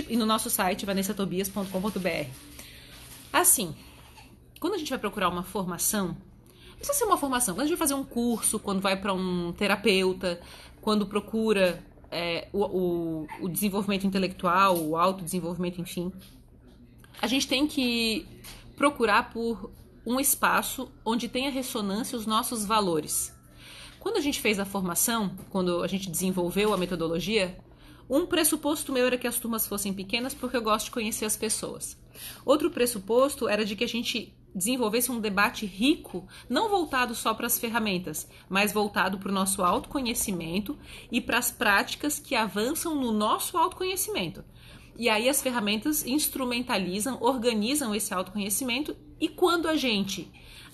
E 0.09 0.17
no 0.17 0.25
nosso 0.25 0.49
site, 0.49 0.87
vanessatobias.com.br. 0.87 2.31
Assim, 3.33 3.75
quando 4.61 4.75
a 4.75 4.79
gente 4.79 4.91
vai 4.91 4.99
procurar 4.99 5.29
uma 5.29 5.43
formação, 5.43 6.09
não 6.71 6.77
precisa 6.77 6.99
ser 6.99 7.05
uma 7.05 7.17
formação, 7.17 7.55
quando 7.55 7.63
a 7.63 7.67
gente 7.67 7.77
vai 7.77 7.89
fazer 7.89 7.95
um 7.95 8.05
curso, 8.05 8.59
quando 8.59 8.81
vai 8.81 8.97
para 8.97 9.13
um 9.13 9.53
terapeuta, 9.53 10.41
quando 10.81 11.07
procura 11.07 11.83
é, 12.11 12.49
o, 12.53 12.65
o, 12.65 13.27
o 13.43 13.49
desenvolvimento 13.49 14.07
intelectual, 14.07 14.79
o 14.79 14.97
autodesenvolvimento, 14.97 15.81
enfim 15.81 16.13
a 17.21 17.27
gente 17.27 17.47
tem 17.47 17.67
que 17.67 18.27
procurar 18.77 19.31
por 19.31 19.71
um 20.07 20.19
espaço 20.19 20.91
onde 21.05 21.29
tenha 21.29 21.51
ressonância 21.51 22.17
os 22.17 22.27
nossos 22.27 22.65
valores. 22.65 23.35
Quando 23.99 24.17
a 24.17 24.21
gente 24.21 24.41
fez 24.41 24.59
a 24.59 24.65
formação, 24.65 25.37
quando 25.51 25.83
a 25.83 25.87
gente 25.87 26.11
desenvolveu 26.11 26.73
a 26.73 26.79
metodologia, 26.79 27.59
um 28.09 28.27
pressuposto 28.27 28.93
meu 28.93 29.07
era 29.07 29.19
que 29.19 29.27
as 29.27 29.39
turmas 29.39 29.67
fossem 29.67 29.93
pequenas 29.93 30.33
porque 30.33 30.57
eu 30.57 30.63
gosto 30.63 30.87
de 30.87 30.93
conhecer 30.93 31.27
as 31.27 31.37
pessoas. 31.37 31.99
Outro 32.45 32.71
pressuposto 32.71 33.47
era 33.47 33.65
de 33.65 33.77
que 33.77 33.85
a 33.85 33.89
gente 33.89 34.35
desenvolvesse 34.55 35.11
um 35.11 35.21
debate 35.21 35.67
rico, 35.67 36.27
não 36.49 36.69
voltado 36.69 37.15
só 37.15 37.35
para 37.35 37.47
as 37.47 37.59
ferramentas, 37.59 38.29
mas 38.49 38.73
voltado 38.73 39.19
para 39.19 39.31
o 39.31 39.35
nosso 39.35 39.63
autoconhecimento 39.63 40.79
e 41.11 41.21
para 41.21 41.39
as 41.39 41.51
práticas 41.51 42.19
que 42.19 42.35
avançam 42.35 42.95
no 42.95 43.13
nosso 43.13 43.57
autoconhecimento. 43.57 44.45
E 44.97 45.09
aí 45.09 45.29
as 45.29 45.41
ferramentas 45.41 46.05
instrumentalizam, 46.05 47.19
organizam 47.21 47.95
esse 47.95 48.13
autoconhecimento 48.13 48.97
e 49.21 49.29
quando 49.29 49.69
a 49.69 49.77
gente 49.77 50.31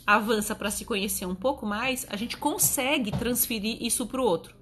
avança 0.06 0.54
para 0.54 0.70
se 0.70 0.84
conhecer 0.84 1.26
um 1.26 1.34
pouco 1.34 1.66
mais, 1.66 2.06
a 2.08 2.16
gente 2.16 2.36
consegue 2.36 3.10
transferir 3.10 3.82
isso 3.82 4.06
para 4.06 4.20
o 4.20 4.24
outro. 4.24 4.54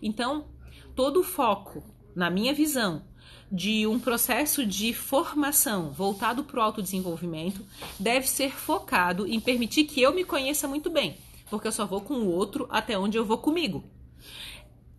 Então, 0.00 0.46
todo 0.94 1.20
o 1.20 1.24
foco, 1.24 1.82
na 2.14 2.30
minha 2.30 2.54
visão, 2.54 3.04
de 3.52 3.86
um 3.86 4.00
processo 4.00 4.64
de 4.64 4.94
formação 4.94 5.90
voltado 5.90 6.42
para 6.42 6.58
o 6.58 6.62
autodesenvolvimento 6.62 7.60
deve 8.00 8.26
ser 8.26 8.50
focado 8.50 9.26
em 9.26 9.38
permitir 9.38 9.84
que 9.84 10.00
eu 10.00 10.14
me 10.14 10.24
conheça 10.24 10.66
muito 10.66 10.88
bem, 10.88 11.18
porque 11.50 11.68
eu 11.68 11.72
só 11.72 11.84
vou 11.84 12.00
com 12.00 12.14
o 12.14 12.30
outro 12.30 12.66
até 12.70 12.98
onde 12.98 13.18
eu 13.18 13.26
vou 13.26 13.36
comigo. 13.36 13.84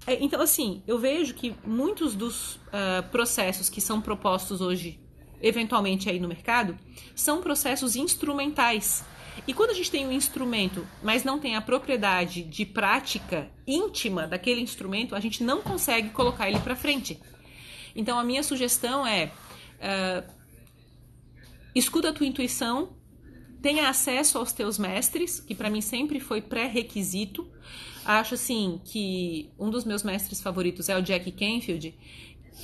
É, 0.05 0.23
então, 0.23 0.39
assim, 0.39 0.83
eu 0.85 0.99
vejo 0.99 1.33
que 1.33 1.55
muitos 1.65 2.13
dos 2.13 2.55
uh, 2.55 3.09
processos 3.11 3.69
que 3.69 3.81
são 3.81 3.99
propostos 3.99 4.61
hoje, 4.61 4.99
eventualmente 5.41 6.07
aí 6.07 6.19
no 6.19 6.27
mercado, 6.27 6.77
são 7.15 7.41
processos 7.41 7.95
instrumentais. 7.95 9.03
E 9.47 9.53
quando 9.53 9.71
a 9.71 9.73
gente 9.73 9.89
tem 9.89 10.05
um 10.05 10.11
instrumento, 10.11 10.85
mas 11.01 11.23
não 11.23 11.39
tem 11.39 11.55
a 11.55 11.61
propriedade 11.61 12.43
de 12.43 12.65
prática 12.65 13.49
íntima 13.65 14.27
daquele 14.27 14.61
instrumento, 14.61 15.15
a 15.15 15.19
gente 15.19 15.43
não 15.43 15.61
consegue 15.61 16.09
colocar 16.09 16.47
ele 16.47 16.59
para 16.59 16.75
frente. 16.75 17.19
Então, 17.95 18.17
a 18.17 18.23
minha 18.23 18.43
sugestão 18.43 19.05
é: 19.05 19.31
uh, 19.79 20.31
escuta 21.75 22.09
a 22.09 22.13
tua 22.13 22.25
intuição, 22.25 22.93
tenha 23.61 23.89
acesso 23.89 24.37
aos 24.37 24.51
teus 24.51 24.77
mestres, 24.77 25.39
que 25.39 25.55
para 25.55 25.69
mim 25.69 25.81
sempre 25.81 26.19
foi 26.19 26.41
pré-requisito. 26.41 27.47
Acho 28.05 28.33
assim 28.33 28.81
que 28.83 29.49
um 29.57 29.69
dos 29.69 29.85
meus 29.85 30.03
mestres 30.03 30.41
favoritos 30.41 30.89
é 30.89 30.97
o 30.97 31.01
Jack 31.01 31.31
Canfield, 31.31 31.95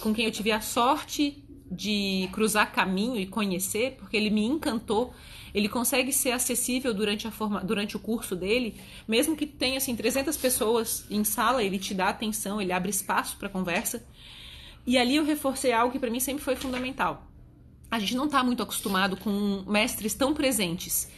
com 0.02 0.13
quem 0.13 0.26
eu 0.26 0.32
tive 0.32 0.52
a 0.52 0.60
sorte 0.60 1.44
de 1.72 2.28
cruzar 2.32 2.72
caminho 2.72 3.20
e 3.20 3.26
conhecer, 3.26 3.96
porque 4.00 4.18
ele 4.18 4.30
me 4.30 4.44
encantou. 4.46 5.13
Ele 5.54 5.70
consegue 5.70 6.12
ser 6.12 6.32
acessível 6.32 6.94
durante, 6.94 7.28
a 7.28 7.32
forma, 7.32 7.62
durante 7.63 7.96
o 7.96 8.00
curso 8.00 8.36
dele, 8.36 8.76
mesmo 9.08 9.36
que 9.36 9.48
tenha 9.48 9.78
assim 9.78 9.96
300 9.96 10.36
pessoas 10.38 11.06
em 11.10 11.24
sala, 11.24 11.63
ele 11.63 11.80
te 11.80 11.94
dá 11.94 12.10
atenção, 12.10 12.62
ele 12.62 12.72
abre 12.72 12.89
espaço 12.89 13.38
para 13.38 13.50
conversa. 13.50 14.04
E 14.89 14.97
ali 14.97 15.17
eu 15.17 15.23
reforcei 15.23 15.71
algo 15.71 15.91
que 15.91 15.99
para 15.99 16.10
mim 16.10 16.19
sempre 16.19 16.43
foi 16.43 16.56
fundamental. 16.56 17.28
A 17.91 17.99
gente 17.99 18.15
não 18.15 18.25
está 18.25 18.43
muito 18.43 18.63
acostumado 18.63 19.15
com 19.15 19.63
mestres 19.67 20.15
tão 20.15 20.34
presentes. 20.34 21.12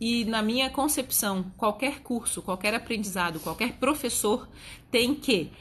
E 0.00 0.24
na 0.24 0.40
minha 0.40 0.70
concepção, 0.70 1.52
qualquer 1.58 2.00
curso, 2.00 2.40
qualquer 2.40 2.74
aprendizado, 2.74 3.38
qualquer 3.38 3.74
professor 3.74 4.48
tem 4.90 5.14
que, 5.14 5.52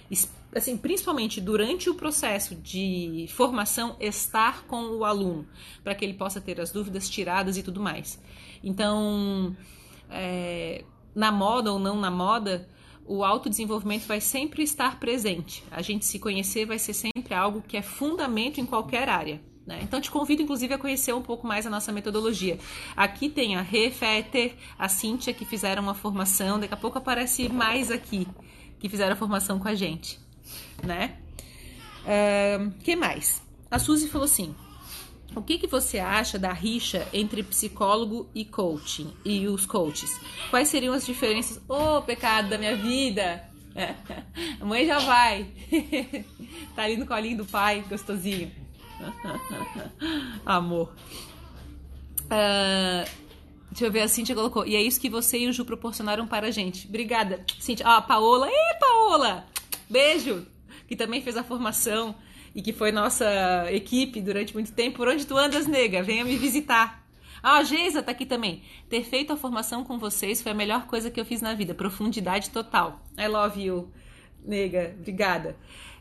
assim, 0.56 0.78
principalmente 0.78 1.42
durante 1.42 1.90
o 1.90 1.96
processo 1.96 2.56
de 2.56 3.26
formação, 3.28 3.98
estar 4.00 4.64
com 4.64 4.84
o 4.84 5.04
aluno, 5.04 5.46
para 5.84 5.94
que 5.94 6.06
ele 6.06 6.14
possa 6.14 6.40
ter 6.40 6.62
as 6.62 6.72
dúvidas 6.72 7.10
tiradas 7.10 7.58
e 7.58 7.64
tudo 7.64 7.82
mais. 7.82 8.18
Então, 8.64 9.54
é, 10.10 10.86
na 11.14 11.34
moda 11.34 11.74
ou 11.74 11.80
não 11.80 12.00
na 12.00 12.10
moda, 12.10 12.66
o 13.06 13.24
autodesenvolvimento 13.24 14.08
vai 14.08 14.22
sempre 14.22 14.64
estar 14.64 15.00
presente. 15.00 15.64
A 15.72 15.82
gente 15.82 16.06
se 16.06 16.20
conhecer 16.20 16.66
vai 16.66 16.80
ser 16.80 16.94
sempre 16.94 17.34
algo 17.34 17.62
que 17.62 17.78
é 17.78 17.82
fundamento 17.82 18.60
em 18.60 18.66
qualquer 18.66 19.10
área. 19.10 19.42
Né? 19.66 19.80
Então, 19.84 20.02
te 20.02 20.10
convido, 20.10 20.42
inclusive, 20.42 20.74
a 20.74 20.78
conhecer 20.78 21.14
um 21.14 21.22
pouco 21.22 21.46
mais 21.46 21.68
a 21.68 21.70
nossa 21.70 21.92
metodologia. 21.92 22.58
Aqui 22.96 23.30
tem 23.30 23.56
a 23.56 23.62
Refeter, 23.62 24.56
a 24.78 24.90
Cíntia, 24.90 25.34
que 25.34 25.46
fizeram 25.46 25.84
uma 25.84 25.94
formação. 25.94 26.60
Daqui 26.60 26.74
a 26.74 26.78
pouco 26.78 26.98
aparece 26.98 27.48
mais 27.48 27.92
aqui, 27.92 28.28
que 28.80 28.90
fizeram 28.90 29.14
a 29.14 29.16
formação 29.16 29.60
com 29.60 29.68
a 29.68 29.76
gente. 29.76 30.20
Né? 30.84 31.18
Uh, 32.02 32.72
que 32.84 32.96
mais? 32.96 33.42
A 33.70 33.78
Suzy 33.78 34.08
falou 34.08 34.26
assim: 34.26 34.56
o 35.36 35.41
que, 35.41 35.58
que 35.58 35.67
você 35.67 35.98
acha 36.00 36.38
da 36.38 36.52
rixa 36.52 37.08
entre 37.13 37.41
psicólogo 37.44 38.30
e 38.36 38.44
coaching 38.44 39.13
e 39.24 39.48
os 39.48 39.65
coaches? 39.65 40.20
Quais 40.50 40.67
seriam 40.67 40.94
as 40.94 41.06
diferenças? 41.06 41.58
Ô, 41.70 41.98
oh, 41.98 42.02
pecado 42.02 42.50
da 42.50 42.58
minha 42.58 42.76
vida! 42.76 43.44
A 44.60 44.65
mãe 44.65 44.86
já 44.86 45.00
vai. 45.00 45.48
tá 46.76 46.84
ali 46.84 46.98
no 46.98 47.06
colinho 47.06 47.38
do 47.38 47.46
pai, 47.46 47.84
gostosinho. 47.89 48.52
Amor. 50.46 50.94
Uh, 52.26 53.10
deixa 53.70 53.86
eu 53.86 53.91
ver, 53.91 54.02
a 54.02 54.08
Cintia 54.08 54.36
colocou. 54.36 54.65
E 54.65 54.76
é 54.76 54.82
isso 54.82 55.00
que 55.00 55.10
você 55.10 55.39
e 55.39 55.48
o 55.48 55.54
Ju 55.54 55.65
proporcionaram 55.65 56.28
para 56.28 56.48
a 56.48 56.52
gente. 56.52 56.88
Obrigada, 56.88 57.44
Cintia. 57.60 57.88
Ah, 57.88 57.98
a 57.98 58.02
Paola. 58.02 58.48
Ê, 58.50 58.80
Paola! 58.80 59.46
Beijo! 59.89 60.46
Que 60.88 60.96
também 60.96 61.22
fez 61.22 61.38
a 61.38 61.44
formação 61.44 62.15
e 62.54 62.62
que 62.62 62.74
foi 62.74 62.92
nossa 62.92 63.26
equipe 63.72 64.22
durante 64.22 64.54
muito 64.54 64.72
tempo. 64.72 64.98
Por 64.98 65.08
onde 65.08 65.26
tu 65.26 65.38
andas, 65.38 65.68
nega? 65.68 66.04
Venha 66.04 66.26
me 66.26 66.36
visitar. 66.38 67.02
Ah, 67.44 67.58
a 67.58 67.64
Geisa 67.64 68.04
tá 68.04 68.12
aqui 68.12 68.26
também. 68.26 68.62
Ter 68.90 69.04
feito 69.04 69.34
a 69.34 69.38
formação 69.38 69.84
com 69.84 69.98
vocês 69.98 70.42
foi 70.42 70.52
a 70.52 70.56
melhor 70.56 70.86
coisa 70.86 71.10
que 71.10 71.20
eu 71.20 71.26
fiz 71.26 71.42
na 71.42 71.54
vida. 71.54 71.74
Profundidade 71.74 72.52
total. 72.52 73.02
I 73.18 73.28
love 73.28 73.62
you, 73.62 73.92
nega. 74.44 74.96
Obrigada. 75.00 75.56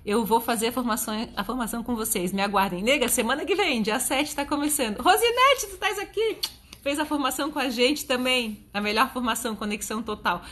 Eu 0.05 0.25
vou 0.25 0.41
fazer 0.41 0.69
a 0.69 0.73
formação, 0.73 1.29
a 1.37 1.45
formação 1.45 1.83
com 1.83 1.95
vocês. 1.95 2.33
Me 2.33 2.43
aguardem. 2.43 2.83
Nega, 2.83 3.09
semana 3.09 3.45
que 3.45 3.55
vem, 3.55 3.83
dia 3.83 3.99
7 3.99 4.35
tá 4.35 4.45
começando. 4.45 4.99
Rosinete, 5.01 5.67
tu 5.67 5.75
estás 5.75 5.99
aqui? 5.99 6.39
Fez 6.83 6.99
a 6.99 7.05
formação 7.05 7.51
com 7.51 7.59
a 7.59 7.69
gente 7.69 8.07
também. 8.07 8.67
A 8.73 8.81
melhor 8.81 9.13
formação, 9.13 9.55
conexão 9.55 10.03
total. 10.03 10.43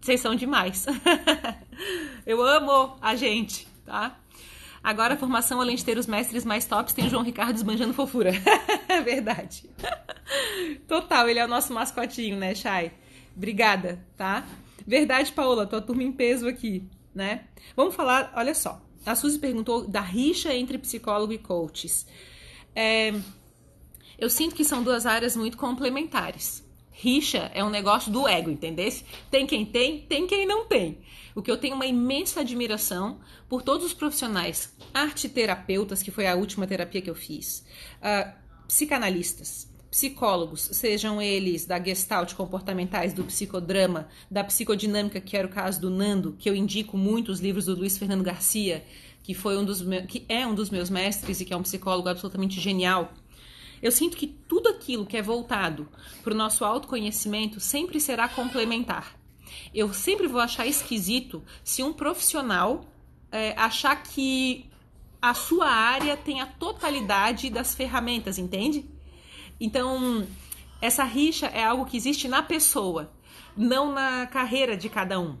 Vocês 0.00 0.20
são 0.20 0.34
demais. 0.34 0.86
eu 2.24 2.40
amo 2.42 2.96
a 3.00 3.16
gente, 3.16 3.66
tá? 3.84 4.16
Agora 4.86 5.14
a 5.14 5.16
formação, 5.16 5.60
além 5.60 5.74
de 5.74 5.84
ter 5.84 5.98
os 5.98 6.06
mestres 6.06 6.44
mais 6.44 6.64
tops, 6.64 6.94
tem 6.94 7.08
o 7.08 7.10
João 7.10 7.24
Ricardo 7.24 7.56
esbanjando 7.56 7.92
fofura. 7.92 8.30
É 8.88 9.00
verdade. 9.00 9.68
Total, 10.86 11.28
ele 11.28 11.40
é 11.40 11.44
o 11.44 11.48
nosso 11.48 11.74
mascotinho, 11.74 12.36
né, 12.36 12.54
Chay? 12.54 12.92
Obrigada, 13.36 14.00
tá? 14.16 14.46
Verdade, 14.86 15.32
Paola, 15.32 15.66
tua 15.66 15.82
turma 15.82 16.04
em 16.04 16.12
peso 16.12 16.46
aqui, 16.46 16.88
né? 17.12 17.46
Vamos 17.74 17.96
falar, 17.96 18.32
olha 18.36 18.54
só. 18.54 18.80
A 19.04 19.16
Suzy 19.16 19.40
perguntou 19.40 19.88
da 19.88 20.00
rixa 20.00 20.54
entre 20.54 20.78
psicólogo 20.78 21.32
e 21.32 21.38
coaches. 21.38 22.06
É, 22.74 23.12
eu 24.16 24.30
sinto 24.30 24.54
que 24.54 24.64
são 24.64 24.84
duas 24.84 25.04
áreas 25.04 25.36
muito 25.36 25.56
complementares. 25.58 26.64
Rixa 26.98 27.50
é 27.52 27.62
um 27.62 27.68
negócio 27.68 28.10
do 28.10 28.26
ego, 28.26 28.50
entendesse? 28.50 29.04
Tem 29.30 29.46
quem 29.46 29.66
tem, 29.66 30.00
tem 30.00 30.26
quem 30.26 30.46
não 30.46 30.64
tem. 30.64 30.98
O 31.34 31.42
que 31.42 31.50
eu 31.50 31.58
tenho 31.58 31.74
uma 31.74 31.84
imensa 31.84 32.40
admiração 32.40 33.20
por 33.50 33.60
todos 33.60 33.84
os 33.84 33.92
profissionais, 33.92 34.74
arteterapeutas, 34.94 36.02
que 36.02 36.10
foi 36.10 36.26
a 36.26 36.34
última 36.34 36.66
terapia 36.66 37.02
que 37.02 37.10
eu 37.10 37.14
fiz, 37.14 37.66
uh, 38.00 38.32
psicanalistas, 38.66 39.70
psicólogos, 39.90 40.70
sejam 40.72 41.20
eles 41.20 41.66
da 41.66 41.78
gestalt 41.78 42.32
comportamentais, 42.32 43.12
do 43.12 43.24
psicodrama, 43.24 44.08
da 44.30 44.42
psicodinâmica, 44.42 45.20
que 45.20 45.36
era 45.36 45.46
o 45.46 45.50
caso 45.50 45.78
do 45.78 45.90
Nando, 45.90 46.34
que 46.38 46.48
eu 46.48 46.56
indico 46.56 46.96
muito 46.96 47.30
os 47.30 47.40
livros 47.40 47.66
do 47.66 47.74
Luiz 47.74 47.98
Fernando 47.98 48.24
Garcia, 48.24 48.82
que 49.22 49.34
foi 49.34 49.58
um 49.58 49.64
dos 49.66 49.82
que 50.08 50.24
é 50.30 50.46
um 50.46 50.54
dos 50.54 50.70
meus 50.70 50.88
mestres 50.88 51.42
e 51.42 51.44
que 51.44 51.52
é 51.52 51.56
um 51.56 51.62
psicólogo 51.62 52.08
absolutamente 52.08 52.58
genial. 52.58 53.12
Eu 53.82 53.92
sinto 53.92 54.16
que 54.16 54.26
tudo 54.26 54.68
aquilo 54.68 55.06
que 55.06 55.16
é 55.16 55.22
voltado 55.22 55.88
para 56.22 56.32
o 56.32 56.36
nosso 56.36 56.64
autoconhecimento 56.64 57.60
sempre 57.60 58.00
será 58.00 58.28
complementar. 58.28 59.16
Eu 59.74 59.92
sempre 59.92 60.26
vou 60.26 60.40
achar 60.40 60.66
esquisito 60.66 61.42
se 61.62 61.82
um 61.82 61.92
profissional 61.92 62.84
é, 63.30 63.54
achar 63.56 64.02
que 64.02 64.70
a 65.20 65.34
sua 65.34 65.68
área 65.68 66.16
tem 66.16 66.40
a 66.40 66.46
totalidade 66.46 67.50
das 67.50 67.74
ferramentas, 67.74 68.38
entende? 68.38 68.84
Então, 69.60 70.26
essa 70.80 71.04
rixa 71.04 71.46
é 71.46 71.64
algo 71.64 71.86
que 71.86 71.96
existe 71.96 72.28
na 72.28 72.42
pessoa, 72.42 73.12
não 73.56 73.92
na 73.92 74.26
carreira 74.26 74.76
de 74.76 74.88
cada 74.88 75.18
um. 75.18 75.36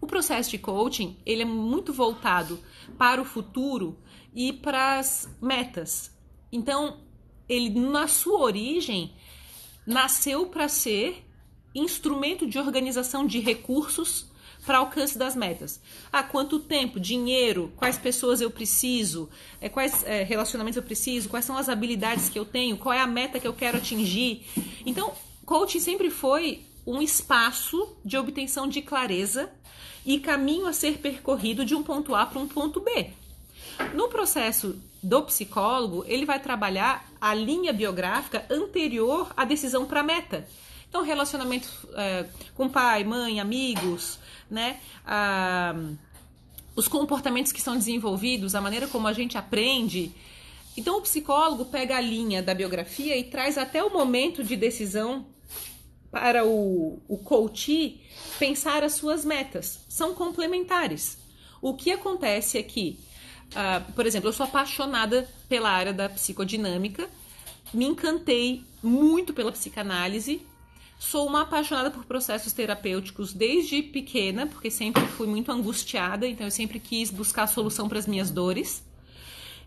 O 0.00 0.06
processo 0.06 0.50
de 0.50 0.58
coaching, 0.58 1.16
ele 1.24 1.42
é 1.42 1.46
muito 1.46 1.92
voltado 1.92 2.58
para 2.98 3.20
o 3.20 3.24
futuro 3.24 3.98
e 4.34 4.52
para 4.52 4.98
as 4.98 5.28
metas. 5.40 6.10
Então, 6.50 7.00
ele 7.52 7.70
na 7.78 8.08
sua 8.08 8.40
origem 8.40 9.12
nasceu 9.86 10.46
para 10.46 10.68
ser 10.68 11.24
instrumento 11.74 12.46
de 12.46 12.58
organização 12.58 13.26
de 13.26 13.40
recursos 13.40 14.26
para 14.64 14.78
alcance 14.78 15.18
das 15.18 15.34
metas. 15.34 15.80
Ah, 16.12 16.22
quanto 16.22 16.60
tempo, 16.60 17.00
dinheiro, 17.00 17.72
quais 17.76 17.98
pessoas 17.98 18.40
eu 18.40 18.50
preciso, 18.50 19.28
é, 19.60 19.68
quais 19.68 20.04
é, 20.04 20.22
relacionamentos 20.22 20.76
eu 20.76 20.82
preciso, 20.82 21.28
quais 21.28 21.44
são 21.44 21.56
as 21.56 21.68
habilidades 21.68 22.28
que 22.28 22.38
eu 22.38 22.44
tenho, 22.44 22.76
qual 22.76 22.92
é 22.92 23.00
a 23.00 23.06
meta 23.06 23.40
que 23.40 23.46
eu 23.46 23.52
quero 23.52 23.78
atingir. 23.78 24.46
Então, 24.86 25.12
coaching 25.44 25.80
sempre 25.80 26.10
foi 26.10 26.64
um 26.86 27.02
espaço 27.02 27.96
de 28.04 28.16
obtenção 28.16 28.68
de 28.68 28.82
clareza 28.82 29.50
e 30.06 30.18
caminho 30.20 30.66
a 30.66 30.72
ser 30.72 30.98
percorrido 30.98 31.64
de 31.64 31.74
um 31.74 31.82
ponto 31.82 32.14
A 32.14 32.24
para 32.24 32.40
um 32.40 32.46
ponto 32.46 32.80
B. 32.80 33.10
No 33.94 34.08
processo 34.08 34.80
do 35.02 35.22
psicólogo, 35.22 36.04
ele 36.06 36.24
vai 36.24 36.40
trabalhar 36.40 37.11
a 37.22 37.32
linha 37.34 37.72
biográfica 37.72 38.44
anterior 38.50 39.32
à 39.36 39.44
decisão 39.44 39.86
para 39.86 40.00
a 40.00 40.02
meta. 40.02 40.44
Então, 40.88 41.04
relacionamento 41.04 41.68
é, 41.94 42.26
com 42.56 42.68
pai, 42.68 43.04
mãe, 43.04 43.38
amigos, 43.38 44.18
né? 44.50 44.80
Ah, 45.06 45.72
os 46.74 46.88
comportamentos 46.88 47.52
que 47.52 47.62
são 47.62 47.76
desenvolvidos, 47.76 48.56
a 48.56 48.60
maneira 48.60 48.88
como 48.88 49.06
a 49.06 49.12
gente 49.12 49.38
aprende. 49.38 50.12
Então, 50.76 50.98
o 50.98 51.00
psicólogo 51.00 51.66
pega 51.66 51.96
a 51.96 52.00
linha 52.00 52.42
da 52.42 52.54
biografia 52.54 53.16
e 53.16 53.22
traz 53.22 53.56
até 53.56 53.84
o 53.84 53.92
momento 53.92 54.42
de 54.42 54.56
decisão 54.56 55.24
para 56.10 56.44
o, 56.44 57.00
o 57.06 57.18
pensar 58.40 58.82
as 58.82 58.94
suas 58.94 59.24
metas. 59.24 59.84
São 59.88 60.12
complementares. 60.12 61.18
O 61.60 61.74
que 61.74 61.92
acontece 61.92 62.58
é 62.58 62.64
que, 62.64 62.98
uh, 63.52 63.92
por 63.92 64.06
exemplo, 64.06 64.28
eu 64.28 64.32
sou 64.32 64.44
apaixonada 64.44 65.28
pela 65.48 65.70
área 65.70 65.92
da 65.92 66.08
psicodinâmica, 66.08 67.08
me 67.72 67.84
encantei 67.84 68.64
muito 68.82 69.32
pela 69.32 69.52
psicanálise, 69.52 70.44
Sou 71.02 71.26
uma 71.26 71.42
apaixonada 71.42 71.90
por 71.90 72.04
processos 72.04 72.52
terapêuticos 72.52 73.34
desde 73.34 73.82
pequena, 73.82 74.46
porque 74.46 74.70
sempre 74.70 75.04
fui 75.08 75.26
muito 75.26 75.50
angustiada, 75.50 76.28
então 76.28 76.46
eu 76.46 76.50
sempre 76.50 76.78
quis 76.78 77.10
buscar 77.10 77.48
solução 77.48 77.88
para 77.88 77.98
as 77.98 78.06
minhas 78.06 78.30
dores. 78.30 78.84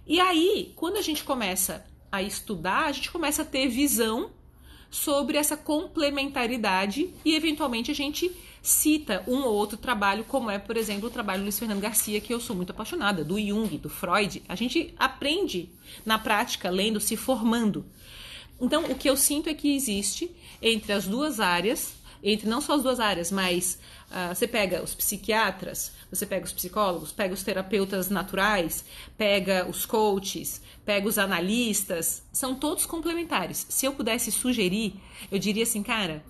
E 0.08 0.17
aí, 0.17 0.71
quando 0.78 0.95
a 0.95 1.02
gente 1.02 1.26
começa 1.26 1.86
a 2.10 2.21
estudar, 2.21 2.86
a 2.86 2.91
gente 2.93 3.12
começa 3.12 3.41
a 3.41 3.45
ter 3.45 3.67
visão 3.67 4.32
sobre 4.89 5.38
essa 5.38 5.58
complementaridade 5.58 7.13
e 7.26 7.36
eventualmente 7.36 7.91
a 7.91 7.93
gente 7.93 8.32
cita 8.65 9.23
um 9.28 9.43
ou 9.43 9.54
outro 9.54 9.78
trabalho, 9.78 10.23
como 10.23 10.49
é, 10.49 10.58
por 10.58 10.75
exemplo, 10.75 11.08
o 11.08 11.12
trabalho 11.12 11.41
do 11.41 11.43
Luiz 11.43 11.60
Fernando 11.60 11.80
Garcia, 11.80 12.19
que 12.19 12.34
eu 12.34 12.39
sou 12.39 12.56
muito 12.56 12.71
apaixonada, 12.71 13.23
do 13.23 13.39
Jung, 13.39 13.78
do 13.78 13.89
Freud. 13.89 14.41
A 14.47 14.56
gente 14.56 14.93
aprende 14.97 15.69
na 16.06 16.17
prática, 16.17 16.69
lendo, 16.69 16.99
se 16.99 17.15
formando. 17.15 17.86
Então, 18.60 18.86
o 18.86 18.95
que 18.95 19.10
eu 19.10 19.15
sinto 19.15 19.49
é 19.49 19.54
que 19.54 19.75
existe 19.75 20.32
entre 20.62 20.93
as 20.93 21.06
duas 21.06 21.39
áreas, 21.39 21.93
entre 22.23 22.49
não 22.49 22.60
só 22.60 22.73
as 22.73 22.82
duas 22.82 22.99
áreas, 22.99 23.32
mas 23.32 23.78
uh, 24.10 24.34
você 24.34 24.47
pega 24.47 24.82
os 24.82 24.95
psiquiatras, 24.95 25.91
você 26.10 26.25
pega 26.25 26.45
os 26.45 26.54
psicólogos, 26.54 27.12
pega 27.12 27.34
os 27.34 27.43
terapeutas 27.43 28.10
naturais, 28.10 28.84
pega 29.15 29.67
os 29.69 29.86
coaches, 29.86 30.62
pega 30.84 31.08
os 31.08 31.19
analistas, 31.19 32.23
são 32.32 32.56
todos 32.56 32.86
complementares. 32.86 33.65
Se 33.69 33.86
eu 33.86 33.93
pudesse 33.93 34.32
sugerir, 34.32 34.95
eu 35.32 35.38
diria 35.38 35.63
assim, 35.63 35.84
cara, 35.84 36.23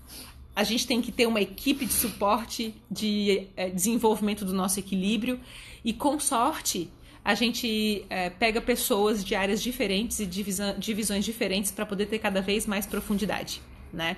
a 0.56 0.64
gente 0.64 0.88
tem 0.88 1.02
que 1.02 1.12
ter 1.12 1.28
uma 1.28 1.42
equipe 1.42 1.86
de 1.86 1.94
suporte 1.94 2.74
de 2.90 3.48
é, 3.58 3.70
desenvolvimento 3.70 4.46
do 4.46 4.54
nosso 4.54 4.80
equilíbrio 4.80 5.40
e, 5.84 5.92
com 5.92 6.20
sorte, 6.20 6.90
a 7.24 7.34
gente 7.34 8.06
é, 8.10 8.30
pega 8.30 8.62
pessoas 8.62 9.24
de 9.26 9.36
áreas 9.36 9.62
diferentes 9.62 10.20
e 10.20 10.26
divisões 10.26 11.26
diferentes 11.26 11.72
para 11.72 11.86
poder 11.86 12.06
ter 12.06 12.20
cada 12.20 12.42
vez 12.42 12.66
mais 12.66 12.86
profundidade, 12.86 13.62
né? 13.92 14.16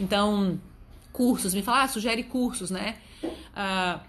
Então, 0.00 0.58
cursos, 1.12 1.54
me 1.54 1.62
fala, 1.62 1.82
ah, 1.82 1.88
sugere 1.88 2.22
cursos, 2.22 2.70
né? 2.70 2.96
Uh, 3.22 4.00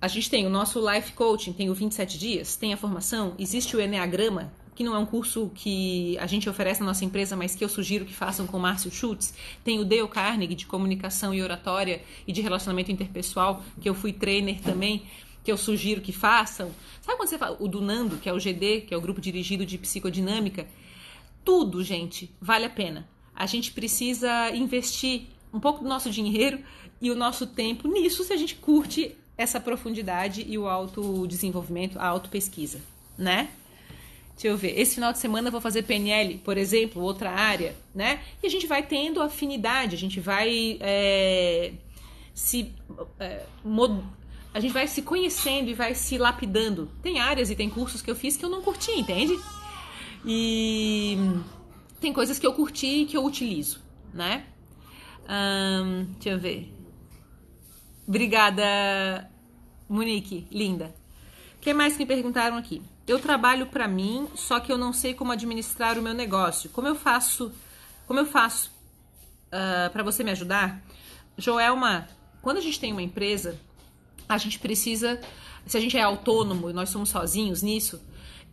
a 0.00 0.08
gente 0.08 0.30
tem 0.30 0.46
o 0.46 0.50
nosso 0.50 0.80
Life 0.88 1.12
Coaching, 1.12 1.52
tem 1.52 1.68
o 1.68 1.74
27 1.74 2.18
dias, 2.18 2.56
tem 2.56 2.72
a 2.72 2.76
formação, 2.76 3.34
existe 3.38 3.76
o 3.76 3.80
Enneagrama, 3.80 4.52
que 4.80 4.84
não 4.84 4.94
é 4.94 4.98
um 4.98 5.04
curso 5.04 5.50
que 5.54 6.16
a 6.16 6.26
gente 6.26 6.48
oferece 6.48 6.80
na 6.80 6.86
nossa 6.86 7.04
empresa, 7.04 7.36
mas 7.36 7.54
que 7.54 7.62
eu 7.62 7.68
sugiro 7.68 8.06
que 8.06 8.14
façam 8.14 8.46
com 8.46 8.56
o 8.56 8.60
Márcio 8.60 8.90
Schultz. 8.90 9.34
Tem 9.62 9.78
o 9.78 9.84
Dale 9.84 10.08
Carnegie, 10.08 10.54
de 10.54 10.64
comunicação 10.64 11.34
e 11.34 11.42
oratória 11.42 12.00
e 12.26 12.32
de 12.32 12.40
relacionamento 12.40 12.90
interpessoal, 12.90 13.62
que 13.78 13.86
eu 13.86 13.94
fui 13.94 14.10
trainer 14.10 14.58
também 14.62 15.02
que 15.44 15.52
eu 15.52 15.58
sugiro 15.58 16.00
que 16.00 16.12
façam. 16.12 16.70
Sabe 17.02 17.18
quando 17.18 17.28
você 17.28 17.36
fala 17.36 17.58
o 17.60 17.68
do 17.68 17.82
Nando, 17.82 18.16
que 18.16 18.26
é 18.26 18.32
o 18.32 18.38
GD, 18.38 18.86
que 18.86 18.94
é 18.94 18.96
o 18.96 19.02
grupo 19.02 19.20
dirigido 19.20 19.66
de 19.66 19.76
psicodinâmica? 19.76 20.66
Tudo, 21.44 21.84
gente, 21.84 22.34
vale 22.40 22.64
a 22.64 22.70
pena. 22.70 23.06
A 23.36 23.44
gente 23.44 23.72
precisa 23.72 24.50
investir 24.54 25.26
um 25.52 25.60
pouco 25.60 25.82
do 25.82 25.88
nosso 25.90 26.10
dinheiro 26.10 26.58
e 27.02 27.10
o 27.10 27.14
nosso 27.14 27.46
tempo 27.46 27.86
nisso 27.86 28.24
se 28.24 28.32
a 28.32 28.36
gente 28.36 28.54
curte 28.54 29.14
essa 29.36 29.60
profundidade 29.60 30.42
e 30.48 30.56
o 30.56 30.66
autodesenvolvimento, 30.66 31.98
a 31.98 32.06
autopesquisa, 32.06 32.80
né? 33.18 33.50
Deixa 34.40 34.48
eu 34.48 34.56
ver. 34.56 34.80
Esse 34.80 34.94
final 34.94 35.12
de 35.12 35.18
semana 35.18 35.48
eu 35.48 35.52
vou 35.52 35.60
fazer 35.60 35.82
PNL, 35.82 36.38
por 36.38 36.56
exemplo, 36.56 37.02
outra 37.02 37.30
área, 37.30 37.76
né? 37.94 38.22
E 38.42 38.46
a 38.46 38.50
gente 38.50 38.66
vai 38.66 38.82
tendo 38.82 39.20
afinidade, 39.20 39.94
a 39.94 39.98
gente 39.98 40.18
vai 40.18 40.78
é, 40.80 41.74
se 42.32 42.72
é, 43.18 43.44
mod 43.62 44.02
a 44.54 44.58
gente 44.58 44.72
vai 44.72 44.86
se 44.86 45.02
conhecendo 45.02 45.68
e 45.68 45.74
vai 45.74 45.94
se 45.94 46.16
lapidando. 46.16 46.90
Tem 47.02 47.20
áreas 47.20 47.50
e 47.50 47.54
tem 47.54 47.68
cursos 47.68 48.00
que 48.00 48.10
eu 48.10 48.16
fiz 48.16 48.34
que 48.38 48.42
eu 48.42 48.48
não 48.48 48.62
curti, 48.62 48.92
entende? 48.92 49.38
E 50.24 51.18
tem 52.00 52.10
coisas 52.10 52.38
que 52.38 52.46
eu 52.46 52.54
curti 52.54 53.02
e 53.02 53.04
que 53.04 53.18
eu 53.18 53.24
utilizo, 53.26 53.78
né? 54.14 54.46
Hum, 55.28 56.06
deixa 56.14 56.30
eu 56.30 56.38
ver. 56.38 56.72
Obrigada, 58.08 59.30
Monique, 59.86 60.46
linda. 60.50 60.94
O 61.56 61.60
que 61.60 61.74
mais 61.74 61.92
que 61.92 61.98
me 61.98 62.06
perguntaram 62.06 62.56
aqui? 62.56 62.80
Eu 63.10 63.18
trabalho 63.18 63.66
para 63.66 63.88
mim, 63.88 64.28
só 64.36 64.60
que 64.60 64.70
eu 64.70 64.78
não 64.78 64.92
sei 64.92 65.14
como 65.14 65.32
administrar 65.32 65.98
o 65.98 66.02
meu 66.02 66.14
negócio. 66.14 66.70
Como 66.70 66.86
eu 66.86 66.94
faço? 66.94 67.50
Como 68.06 68.20
eu 68.20 68.24
faço 68.24 68.70
uh, 69.48 69.90
para 69.90 70.04
você 70.04 70.22
me 70.22 70.30
ajudar? 70.30 70.80
Joelma, 71.36 72.06
quando 72.40 72.58
a 72.58 72.60
gente 72.60 72.78
tem 72.78 72.92
uma 72.92 73.02
empresa, 73.02 73.58
a 74.28 74.38
gente 74.38 74.60
precisa, 74.60 75.20
se 75.66 75.76
a 75.76 75.80
gente 75.80 75.96
é 75.96 76.02
autônomo 76.02 76.70
e 76.70 76.72
nós 76.72 76.88
somos 76.90 77.08
sozinhos 77.08 77.62
nisso, 77.62 78.00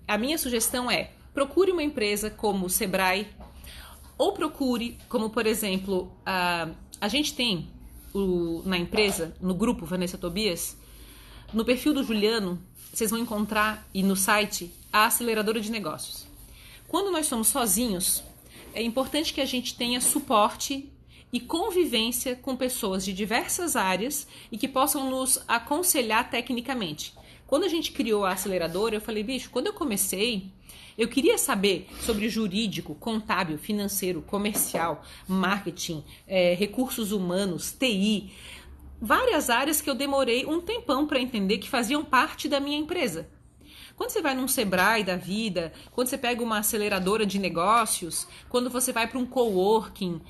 a 0.07 0.17
minha 0.17 0.39
sugestão 0.39 0.89
é 0.89 1.11
procure 1.35 1.71
uma 1.71 1.83
empresa 1.83 2.31
como 2.31 2.65
o 2.65 2.69
Sebrae 2.69 3.27
ou 4.17 4.33
procure, 4.33 4.97
como 5.07 5.29
por 5.29 5.45
exemplo, 5.45 6.11
a, 6.25 6.67
a 6.99 7.07
gente 7.07 7.35
tem 7.35 7.69
o, 8.11 8.63
na 8.65 8.79
empresa, 8.79 9.35
no 9.39 9.53
grupo 9.53 9.85
Vanessa 9.85 10.17
Tobias, 10.17 10.75
no 11.53 11.63
perfil 11.63 11.93
do 11.93 12.03
Juliano, 12.03 12.59
vocês 12.97 13.11
vão 13.11 13.19
encontrar 13.19 13.87
e 13.93 14.01
no 14.01 14.15
site 14.15 14.71
a 14.91 15.05
aceleradora 15.05 15.61
de 15.61 15.69
negócios. 15.69 16.25
Quando 16.87 17.11
nós 17.11 17.27
somos 17.27 17.47
sozinhos, 17.47 18.23
é 18.73 18.81
importante 18.81 19.35
que 19.35 19.39
a 19.39 19.45
gente 19.45 19.75
tenha 19.77 20.01
suporte 20.01 20.91
e 21.31 21.39
convivência 21.39 22.35
com 22.35 22.55
pessoas 22.55 23.05
de 23.05 23.13
diversas 23.13 23.75
áreas 23.75 24.27
e 24.51 24.57
que 24.57 24.67
possam 24.67 25.11
nos 25.11 25.39
aconselhar 25.47 26.31
tecnicamente. 26.31 27.13
Quando 27.45 27.65
a 27.65 27.67
gente 27.67 27.91
criou 27.91 28.25
a 28.25 28.31
aceleradora, 28.31 28.95
eu 28.95 29.01
falei, 29.01 29.21
bicho, 29.21 29.51
quando 29.51 29.67
eu 29.67 29.73
comecei, 29.73 30.49
eu 30.97 31.07
queria 31.07 31.37
saber 31.37 31.87
sobre 32.01 32.27
jurídico, 32.27 32.95
contábil, 32.95 33.59
financeiro, 33.59 34.23
comercial, 34.23 35.05
marketing, 35.27 36.03
é, 36.27 36.55
recursos 36.55 37.11
humanos, 37.11 37.71
TI, 37.71 38.31
várias 39.01 39.49
áreas 39.49 39.81
que 39.81 39.89
eu 39.89 39.95
demorei 39.95 40.45
um 40.45 40.59
tempão 40.59 41.05
para 41.05 41.19
entender 41.19 41.57
que 41.57 41.69
faziam 41.69 42.03
parte 42.03 42.47
da 42.49 42.59
minha 42.59 42.77
empresa. 42.77 43.29
Quando 43.95 44.11
você 44.11 44.21
vai 44.21 44.35
num 44.35 44.47
Sebrae 44.47 45.03
da 45.03 45.15
vida, 45.15 45.73
quando 45.91 46.07
você 46.07 46.17
pega 46.17 46.43
uma 46.43 46.59
aceleradora 46.59 47.25
de 47.25 47.39
negócios, 47.39 48.27
quando 48.47 48.69
você 48.69 48.93
vai 48.93 49.07
para 49.07 49.17
um 49.17 49.25
coworking, 49.25 50.21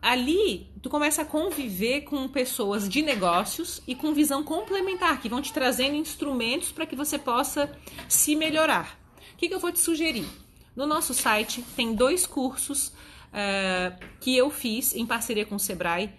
ali 0.00 0.66
tu 0.80 0.88
começa 0.88 1.22
a 1.22 1.24
conviver 1.24 2.02
com 2.02 2.26
pessoas 2.28 2.88
de 2.88 3.02
negócios 3.02 3.82
e 3.86 3.94
com 3.94 4.14
visão 4.14 4.42
complementar, 4.42 5.20
que 5.20 5.28
vão 5.28 5.42
te 5.42 5.52
trazendo 5.52 5.96
instrumentos 5.96 6.72
para 6.72 6.86
que 6.86 6.96
você 6.96 7.18
possa 7.18 7.70
se 8.08 8.34
melhorar. 8.34 8.98
O 9.34 9.36
que, 9.36 9.48
que, 9.48 9.54
eu 9.54 9.60
vou 9.60 9.72
te 9.72 9.80
sugerir? 9.80 10.26
No 10.74 10.86
nosso 10.86 11.12
site 11.12 11.62
tem 11.76 11.94
dois 11.94 12.26
cursos 12.26 12.88
uh, 12.88 13.98
que 14.20 14.36
eu 14.36 14.48
fiz 14.50 14.94
em 14.94 15.04
parceria 15.04 15.44
com 15.44 15.56
o 15.56 15.60
Sebrae 15.60 16.10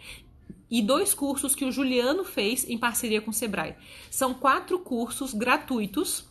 e 0.69 0.81
dois 0.81 1.13
cursos 1.13 1.55
que 1.55 1.65
o 1.65 1.71
Juliano 1.71 2.23
fez 2.23 2.67
em 2.67 2.77
parceria 2.77 3.21
com 3.21 3.31
o 3.31 3.33
Sebrae. 3.33 3.75
São 4.09 4.33
quatro 4.33 4.79
cursos 4.79 5.33
gratuitos 5.33 6.25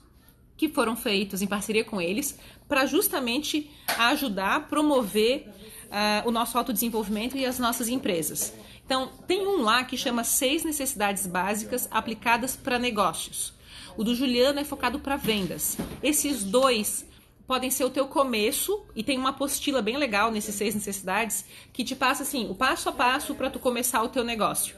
que 0.56 0.68
foram 0.68 0.96
feitos 0.96 1.42
em 1.42 1.46
parceria 1.46 1.84
com 1.84 2.00
eles 2.00 2.38
para 2.68 2.86
justamente 2.86 3.70
ajudar 3.98 4.68
promover 4.68 5.48
uh, 5.84 6.28
o 6.28 6.30
nosso 6.30 6.56
autodesenvolvimento 6.56 7.36
e 7.36 7.44
as 7.44 7.58
nossas 7.58 7.88
empresas. 7.88 8.52
Então, 8.84 9.10
tem 9.26 9.46
um 9.46 9.62
lá 9.62 9.82
que 9.84 9.96
chama 9.96 10.24
Seis 10.24 10.62
Necessidades 10.64 11.26
Básicas 11.26 11.88
Aplicadas 11.90 12.54
para 12.54 12.78
Negócios. 12.78 13.54
O 13.96 14.04
do 14.04 14.14
Juliano 14.14 14.60
é 14.60 14.64
focado 14.64 14.98
para 14.98 15.16
vendas. 15.16 15.76
Esses 16.02 16.44
dois 16.44 17.06
podem 17.46 17.70
ser 17.70 17.84
o 17.84 17.90
teu 17.90 18.06
começo 18.06 18.84
e 18.94 19.02
tem 19.02 19.18
uma 19.18 19.30
apostila 19.30 19.82
bem 19.82 19.96
legal 19.96 20.30
nesses 20.30 20.54
seis 20.54 20.74
necessidades 20.74 21.44
que 21.72 21.84
te 21.84 21.94
passa 21.94 22.22
assim 22.22 22.48
o 22.50 22.54
passo 22.54 22.88
a 22.88 22.92
passo 22.92 23.34
para 23.34 23.50
tu 23.50 23.58
começar 23.58 24.02
o 24.02 24.08
teu 24.08 24.24
negócio. 24.24 24.76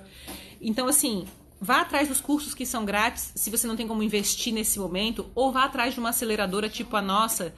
Então 0.61 0.89
assim, 0.89 1.27
vá 1.61 1.81
atrás 1.81 2.09
dos 2.09 2.21
cursos 2.21 2.55
que 2.55 2.67
são 2.67 2.85
grátis, 2.85 3.33
se 3.35 3.51
você 3.51 3.67
não 3.67 3.77
tem 3.77 3.87
como 3.87 4.03
investir 4.03 4.53
nesse 4.53 4.79
momento, 4.79 5.31
ou 5.35 5.53
vá 5.53 5.65
atrás 5.65 5.95
de 5.95 6.01
uma 6.01 6.11
aceleradora 6.11 6.69
tipo 6.69 6.97
a 6.97 7.03
nossa, 7.03 7.55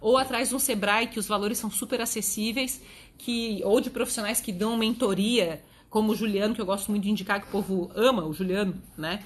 ou 0.00 0.18
atrás 0.18 0.48
de 0.48 0.54
um 0.54 0.58
Sebrae 0.58 1.06
que 1.06 1.18
os 1.18 1.26
valores 1.28 1.58
são 1.58 1.70
super 1.70 2.00
acessíveis, 2.00 2.80
que 3.16 3.60
ou 3.64 3.80
de 3.80 3.88
profissionais 3.88 4.40
que 4.40 4.52
dão 4.52 4.76
mentoria, 4.76 5.62
como 5.88 6.12
o 6.12 6.16
Juliano, 6.16 6.54
que 6.54 6.60
eu 6.60 6.66
gosto 6.66 6.90
muito 6.90 7.04
de 7.04 7.10
indicar 7.10 7.40
que 7.40 7.48
o 7.48 7.50
povo 7.50 7.90
ama 7.94 8.24
o 8.24 8.32
Juliano, 8.32 8.74
né? 8.96 9.22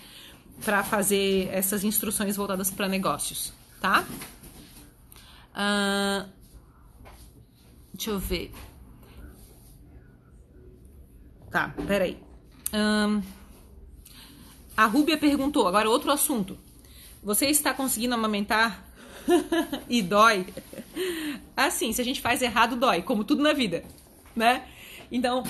Para 0.64 0.82
fazer 0.82 1.49
essas 1.53 1.84
instruções 1.84 2.37
voltadas 2.37 2.70
para 2.70 2.89
negócios, 2.89 3.53
tá? 3.80 4.05
Uh, 5.57 6.28
deixa 7.94 8.11
eu 8.11 8.18
ver. 8.18 8.52
Tá, 11.50 11.74
peraí. 11.86 12.18
A 14.76 14.84
Rúbia 14.84 15.16
perguntou, 15.16 15.66
agora 15.66 15.88
outro 15.88 16.12
assunto. 16.12 16.59
Você 17.22 17.46
está 17.46 17.72
conseguindo 17.72 18.14
amamentar 18.14 18.84
e 19.88 20.02
dói? 20.02 20.46
Assim, 21.57 21.92
se 21.92 22.00
a 22.00 22.04
gente 22.04 22.20
faz 22.20 22.42
errado, 22.42 22.76
dói, 22.76 23.00
como 23.00 23.24
tudo 23.24 23.42
na 23.42 23.54
vida, 23.54 23.82
né? 24.34 24.66
Então, 25.11 25.42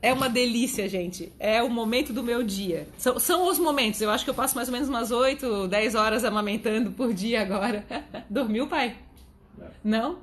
é 0.00 0.12
uma 0.12 0.28
delícia, 0.28 0.88
gente. 0.88 1.32
É 1.38 1.62
o 1.62 1.68
momento 1.68 2.12
do 2.12 2.22
meu 2.22 2.42
dia. 2.42 2.88
São, 2.96 3.18
são 3.18 3.48
os 3.48 3.58
momentos. 3.58 4.00
Eu 4.00 4.10
acho 4.10 4.24
que 4.24 4.30
eu 4.30 4.34
passo 4.34 4.56
mais 4.56 4.68
ou 4.68 4.72
menos 4.72 4.88
umas 4.88 5.10
8, 5.10 5.68
10 5.68 5.94
horas 5.94 6.24
amamentando 6.24 6.90
por 6.92 7.12
dia 7.12 7.42
agora. 7.42 7.86
Dormiu, 8.30 8.66
pai? 8.66 8.96
Não? 9.82 10.18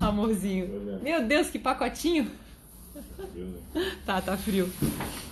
Amorzinho. 0.00 1.00
Meu 1.02 1.24
Deus, 1.26 1.48
que 1.48 1.58
pacotinho. 1.58 2.30
Tá, 4.04 4.20
tá 4.20 4.36
frio. 4.36 4.70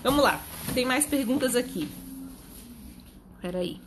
Vamos 0.03 0.23
lá. 0.23 0.43
Tem 0.73 0.87
mais 0.87 1.05
perguntas 1.05 1.55
aqui. 1.55 1.91
Peraí. 3.41 3.81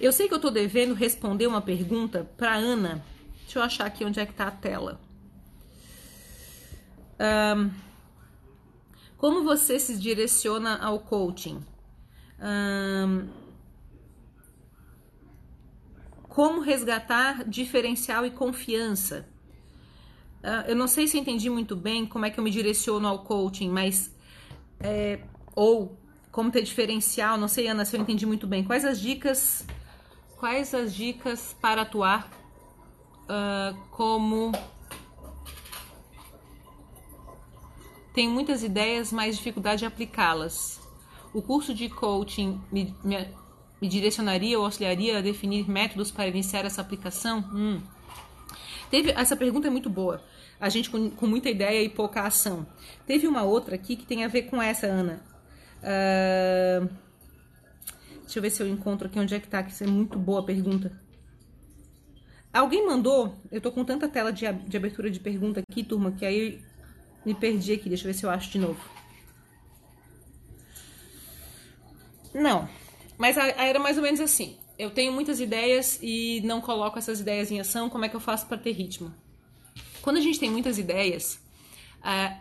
Eu 0.00 0.12
sei 0.12 0.28
que 0.28 0.34
eu 0.34 0.38
tô 0.38 0.50
devendo 0.50 0.94
responder 0.94 1.46
uma 1.46 1.60
pergunta 1.60 2.26
pra 2.36 2.54
Ana. 2.54 3.04
Deixa 3.42 3.58
eu 3.58 3.62
achar 3.62 3.86
aqui 3.86 4.04
onde 4.04 4.18
é 4.18 4.24
que 4.24 4.32
tá 4.32 4.46
a 4.46 4.50
tela. 4.50 4.98
Um, 7.20 7.70
como 9.18 9.44
você 9.44 9.78
se 9.78 9.98
direciona 9.98 10.78
ao 10.78 11.00
coaching? 11.00 11.62
Um, 12.40 13.28
como 16.30 16.60
resgatar 16.60 17.44
diferencial 17.44 18.24
e 18.24 18.30
confiança? 18.30 19.28
Uh, 20.42 20.68
eu 20.68 20.76
não 20.76 20.86
sei 20.86 21.06
se 21.06 21.18
entendi 21.18 21.50
muito 21.50 21.76
bem 21.76 22.06
como 22.06 22.24
é 22.24 22.30
que 22.30 22.38
eu 22.38 22.44
me 22.44 22.50
direciono 22.50 23.06
ao 23.06 23.24
coaching, 23.24 23.68
mas. 23.68 24.14
É, 24.78 25.20
ou 25.54 25.98
como 26.30 26.50
ter 26.50 26.62
diferencial, 26.62 27.36
não 27.36 27.48
sei, 27.48 27.66
Ana, 27.66 27.84
se 27.84 27.96
eu 27.96 28.00
entendi 28.00 28.24
muito 28.24 28.46
bem. 28.46 28.64
Quais 28.64 28.84
as 28.84 29.00
dicas. 29.00 29.66
Quais 30.38 30.72
as 30.72 30.94
dicas 30.94 31.54
para 31.60 31.82
atuar 31.82 32.30
uh, 33.24 33.76
como. 33.90 34.52
Tem 38.14 38.28
muitas 38.28 38.62
ideias, 38.62 39.12
mas 39.12 39.36
dificuldade 39.36 39.80
de 39.80 39.86
aplicá-las. 39.86 40.80
O 41.34 41.42
curso 41.42 41.74
de 41.74 41.88
coaching 41.88 42.60
me, 42.70 42.94
me 43.02 43.16
me 43.80 43.88
direcionaria 43.88 44.58
ou 44.58 44.64
auxiliaria 44.64 45.18
a 45.18 45.20
definir 45.20 45.68
métodos 45.68 46.10
para 46.10 46.28
iniciar 46.28 46.64
essa 46.64 46.80
aplicação? 46.80 47.38
Hum. 47.52 47.80
Teve, 48.90 49.12
essa 49.12 49.36
pergunta 49.36 49.68
é 49.68 49.70
muito 49.70 49.88
boa. 49.88 50.22
A 50.60 50.68
gente 50.68 50.90
com, 50.90 51.10
com, 51.10 51.26
muita 51.26 51.48
ideia 51.48 51.82
e 51.82 51.88
pouca 51.88 52.22
ação. 52.22 52.66
Teve 53.06 53.26
uma 53.26 53.42
outra 53.42 53.76
aqui 53.76 53.96
que 53.96 54.04
tem 54.04 54.24
a 54.24 54.28
ver 54.28 54.42
com 54.42 54.60
essa, 54.60 54.86
Ana. 54.86 55.22
Uh, 55.80 56.90
deixa 58.22 58.38
eu 58.38 58.42
ver 58.42 58.50
se 58.50 58.62
eu 58.62 58.68
encontro 58.68 59.06
aqui 59.06 59.18
onde 59.18 59.34
é 59.34 59.40
que 59.40 59.48
tá, 59.48 59.62
que 59.62 59.72
isso 59.72 59.84
é 59.84 59.86
muito 59.86 60.18
boa 60.18 60.40
a 60.40 60.42
pergunta. 60.42 60.92
Alguém 62.52 62.84
mandou, 62.84 63.40
eu 63.50 63.60
tô 63.60 63.70
com 63.70 63.84
tanta 63.84 64.08
tela 64.08 64.32
de, 64.32 64.52
de 64.52 64.76
abertura 64.76 65.08
de 65.08 65.20
pergunta 65.20 65.60
aqui, 65.60 65.84
turma, 65.84 66.10
que 66.10 66.26
aí 66.26 66.60
me 67.24 67.32
perdi 67.32 67.72
aqui. 67.72 67.88
Deixa 67.88 68.04
eu 68.04 68.12
ver 68.12 68.18
se 68.18 68.26
eu 68.26 68.30
acho 68.30 68.50
de 68.50 68.58
novo. 68.58 68.80
Não, 72.34 72.68
mas 73.20 73.36
era 73.36 73.78
mais 73.78 73.98
ou 73.98 74.02
menos 74.02 74.18
assim. 74.18 74.56
Eu 74.78 74.90
tenho 74.90 75.12
muitas 75.12 75.40
ideias 75.40 75.98
e 76.00 76.40
não 76.42 76.58
coloco 76.58 76.98
essas 76.98 77.20
ideias 77.20 77.50
em 77.50 77.60
ação. 77.60 77.90
Como 77.90 78.02
é 78.02 78.08
que 78.08 78.16
eu 78.16 78.20
faço 78.20 78.46
para 78.46 78.56
ter 78.56 78.72
ritmo? 78.72 79.14
Quando 80.00 80.16
a 80.16 80.22
gente 80.22 80.40
tem 80.40 80.50
muitas 80.50 80.78
ideias, 80.78 81.38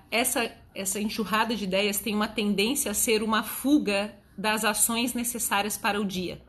essa, 0.10 0.50
essa 0.74 1.02
enxurrada 1.02 1.54
de 1.54 1.66
ideias 1.66 2.00
tem 2.00 2.16
uma 2.16 2.30
tendência 2.30 2.92
a 2.92 2.94
ser 2.94 3.22
uma 3.22 3.44
fuga 3.44 4.16
das 4.38 4.64
ações 4.64 5.14
necessárias 5.14 5.78
para 5.78 6.00
o 6.00 6.06
dia. 6.06 6.42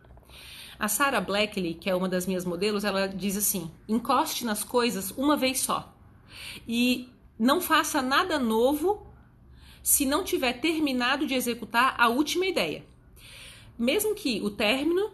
A 0.78 0.86
Sarah 0.86 1.20
Blackley, 1.20 1.74
que 1.74 1.90
é 1.90 1.94
uma 1.96 2.08
das 2.08 2.24
minhas 2.24 2.44
modelos, 2.44 2.84
ela 2.84 3.08
diz 3.08 3.36
assim: 3.36 3.68
encoste 3.88 4.44
nas 4.44 4.62
coisas 4.62 5.10
uma 5.10 5.36
vez 5.36 5.58
só. 5.58 5.92
E 6.68 7.08
não 7.36 7.60
faça 7.60 8.00
nada 8.00 8.38
novo 8.38 9.04
se 9.82 10.06
não 10.06 10.22
tiver 10.22 10.60
terminado 10.60 11.26
de 11.26 11.34
executar 11.34 11.96
a 11.98 12.08
última 12.08 12.46
ideia. 12.46 12.88
Mesmo 13.80 14.14
que 14.14 14.42
o 14.42 14.50
término 14.50 15.10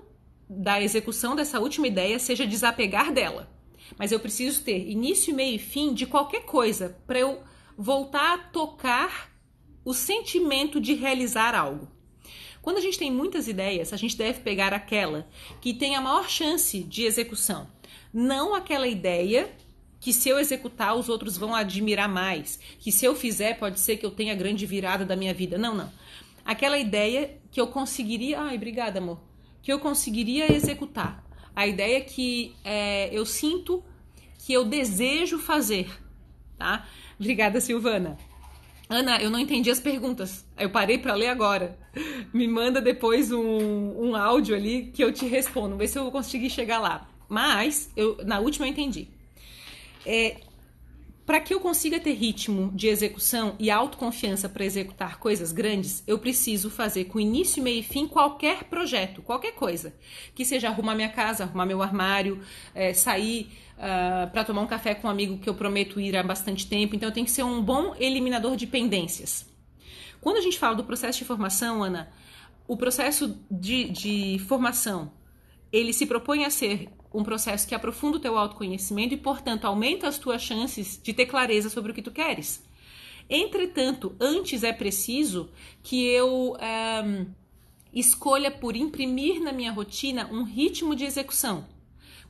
da 0.50 0.82
execução 0.82 1.36
dessa 1.36 1.60
última 1.60 1.86
ideia 1.86 2.18
seja 2.18 2.44
desapegar 2.44 3.12
dela. 3.12 3.48
Mas 3.96 4.10
eu 4.10 4.18
preciso 4.18 4.62
ter 4.62 4.90
início, 4.90 5.32
meio 5.32 5.54
e 5.54 5.58
fim 5.58 5.94
de 5.94 6.04
qualquer 6.04 6.44
coisa 6.44 6.98
para 7.06 7.20
eu 7.20 7.40
voltar 7.78 8.34
a 8.34 8.38
tocar 8.38 9.30
o 9.84 9.94
sentimento 9.94 10.80
de 10.80 10.94
realizar 10.94 11.54
algo. 11.54 11.88
Quando 12.60 12.78
a 12.78 12.80
gente 12.80 12.98
tem 12.98 13.12
muitas 13.12 13.46
ideias, 13.46 13.92
a 13.92 13.96
gente 13.96 14.16
deve 14.16 14.40
pegar 14.40 14.72
aquela 14.72 15.28
que 15.60 15.72
tem 15.72 15.94
a 15.94 16.00
maior 16.00 16.28
chance 16.28 16.82
de 16.82 17.04
execução, 17.04 17.68
não 18.12 18.52
aquela 18.52 18.88
ideia 18.88 19.48
que 20.00 20.12
se 20.12 20.28
eu 20.28 20.40
executar 20.40 20.96
os 20.96 21.08
outros 21.08 21.36
vão 21.36 21.54
admirar 21.54 22.08
mais, 22.08 22.58
que 22.80 22.90
se 22.90 23.04
eu 23.04 23.14
fizer 23.14 23.58
pode 23.58 23.78
ser 23.78 23.96
que 23.96 24.04
eu 24.04 24.10
tenha 24.10 24.32
a 24.32 24.36
grande 24.36 24.66
virada 24.66 25.04
da 25.04 25.14
minha 25.14 25.32
vida. 25.32 25.56
Não, 25.56 25.74
não. 25.74 25.92
Aquela 26.46 26.78
ideia 26.78 27.38
que 27.50 27.60
eu 27.60 27.66
conseguiria, 27.66 28.40
ai, 28.40 28.54
obrigada, 28.54 29.00
amor, 29.00 29.20
que 29.60 29.72
eu 29.72 29.80
conseguiria 29.80 30.52
executar. 30.52 31.24
A 31.54 31.66
ideia 31.66 32.00
que 32.00 32.54
é, 32.64 33.08
eu 33.12 33.26
sinto 33.26 33.82
que 34.38 34.52
eu 34.52 34.64
desejo 34.64 35.40
fazer, 35.40 35.90
tá? 36.56 36.86
Obrigada, 37.18 37.60
Silvana. 37.60 38.16
Ana, 38.88 39.20
eu 39.20 39.28
não 39.28 39.40
entendi 39.40 39.68
as 39.68 39.80
perguntas. 39.80 40.46
Eu 40.56 40.70
parei 40.70 40.98
para 40.98 41.14
ler 41.14 41.26
agora. 41.26 41.76
Me 42.32 42.46
manda 42.46 42.80
depois 42.80 43.32
um, 43.32 43.40
um 43.40 44.14
áudio 44.14 44.54
ali 44.54 44.92
que 44.94 45.02
eu 45.02 45.12
te 45.12 45.26
respondo. 45.26 45.76
Ver 45.76 45.88
se 45.88 45.98
eu 45.98 46.04
vou 46.04 46.12
conseguir 46.12 46.50
chegar 46.50 46.78
lá. 46.78 47.08
Mas 47.28 47.90
eu, 47.96 48.18
na 48.24 48.38
última 48.38 48.66
eu 48.66 48.70
entendi. 48.70 49.08
É, 50.04 50.36
para 51.26 51.40
que 51.40 51.52
eu 51.52 51.58
consiga 51.58 51.98
ter 51.98 52.12
ritmo 52.12 52.70
de 52.72 52.86
execução 52.86 53.56
e 53.58 53.68
autoconfiança 53.68 54.48
para 54.48 54.64
executar 54.64 55.18
coisas 55.18 55.50
grandes, 55.50 56.04
eu 56.06 56.20
preciso 56.20 56.70
fazer 56.70 57.06
com 57.06 57.18
início, 57.18 57.60
meio 57.60 57.80
e 57.80 57.82
fim 57.82 58.06
qualquer 58.06 58.64
projeto, 58.64 59.20
qualquer 59.22 59.52
coisa. 59.52 59.92
Que 60.36 60.44
seja 60.44 60.68
arrumar 60.68 60.94
minha 60.94 61.08
casa, 61.08 61.42
arrumar 61.42 61.66
meu 61.66 61.82
armário, 61.82 62.40
é, 62.72 62.94
sair 62.94 63.50
uh, 63.76 63.80
ah, 63.80 64.30
para 64.32 64.44
tomar 64.44 64.62
um 64.62 64.68
café 64.68 64.94
com 64.94 65.08
um 65.08 65.10
amigo 65.10 65.38
que 65.38 65.48
eu 65.48 65.54
prometo 65.54 66.00
ir 66.00 66.16
há 66.16 66.22
bastante 66.22 66.64
tempo. 66.68 66.94
Então, 66.94 67.08
eu 67.08 67.12
tenho 67.12 67.26
que 67.26 67.32
ser 67.32 67.42
um 67.42 67.60
bom 67.60 67.96
eliminador 67.98 68.54
de 68.54 68.66
pendências. 68.66 69.44
Quando 70.20 70.36
a 70.36 70.40
gente 70.40 70.58
fala 70.60 70.76
do 70.76 70.84
processo 70.84 71.18
de 71.18 71.24
formação, 71.24 71.82
Ana, 71.82 72.08
o 72.68 72.76
processo 72.76 73.36
de, 73.50 73.90
de 73.90 74.38
formação 74.46 75.10
ele 75.72 75.92
se 75.92 76.06
propõe 76.06 76.44
a 76.44 76.50
ser 76.50 76.88
um 77.12 77.22
processo 77.22 77.66
que 77.66 77.74
aprofunda 77.74 78.18
o 78.18 78.20
teu 78.20 78.36
autoconhecimento 78.36 79.14
e, 79.14 79.16
portanto, 79.16 79.64
aumenta 79.64 80.06
as 80.06 80.18
tuas 80.18 80.42
chances 80.42 81.00
de 81.02 81.14
ter 81.14 81.26
clareza 81.26 81.70
sobre 81.70 81.92
o 81.92 81.94
que 81.94 82.02
tu 82.02 82.10
queres. 82.10 82.62
Entretanto, 83.28 84.14
antes 84.20 84.62
é 84.62 84.72
preciso 84.72 85.50
que 85.82 86.04
eu 86.04 86.56
é, 86.60 87.26
escolha 87.92 88.50
por 88.50 88.76
imprimir 88.76 89.42
na 89.42 89.52
minha 89.52 89.72
rotina 89.72 90.28
um 90.30 90.44
ritmo 90.44 90.94
de 90.94 91.04
execução. 91.04 91.66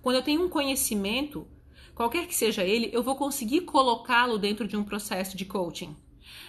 Quando 0.00 0.16
eu 0.16 0.22
tenho 0.22 0.44
um 0.44 0.48
conhecimento, 0.48 1.46
qualquer 1.94 2.26
que 2.26 2.34
seja 2.34 2.62
ele, 2.62 2.90
eu 2.92 3.02
vou 3.02 3.16
conseguir 3.16 3.62
colocá-lo 3.62 4.38
dentro 4.38 4.68
de 4.68 4.76
um 4.76 4.84
processo 4.84 5.36
de 5.36 5.44
coaching. 5.44 5.96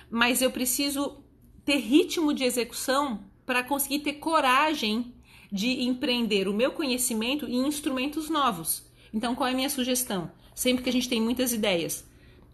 Mas 0.09 0.41
eu 0.41 0.51
preciso 0.51 1.23
ter 1.65 1.77
ritmo 1.77 2.33
de 2.33 2.43
execução 2.43 3.25
para 3.45 3.63
conseguir 3.63 3.99
ter 3.99 4.13
coragem 4.13 5.13
de 5.51 5.83
empreender 5.83 6.47
o 6.47 6.53
meu 6.53 6.71
conhecimento 6.71 7.45
em 7.45 7.67
instrumentos 7.67 8.29
novos. 8.29 8.85
Então, 9.13 9.35
qual 9.35 9.47
é 9.47 9.53
a 9.53 9.55
minha 9.55 9.69
sugestão? 9.69 10.31
Sempre 10.53 10.83
que 10.83 10.89
a 10.89 10.93
gente 10.93 11.09
tem 11.09 11.21
muitas 11.21 11.53
ideias, 11.53 12.05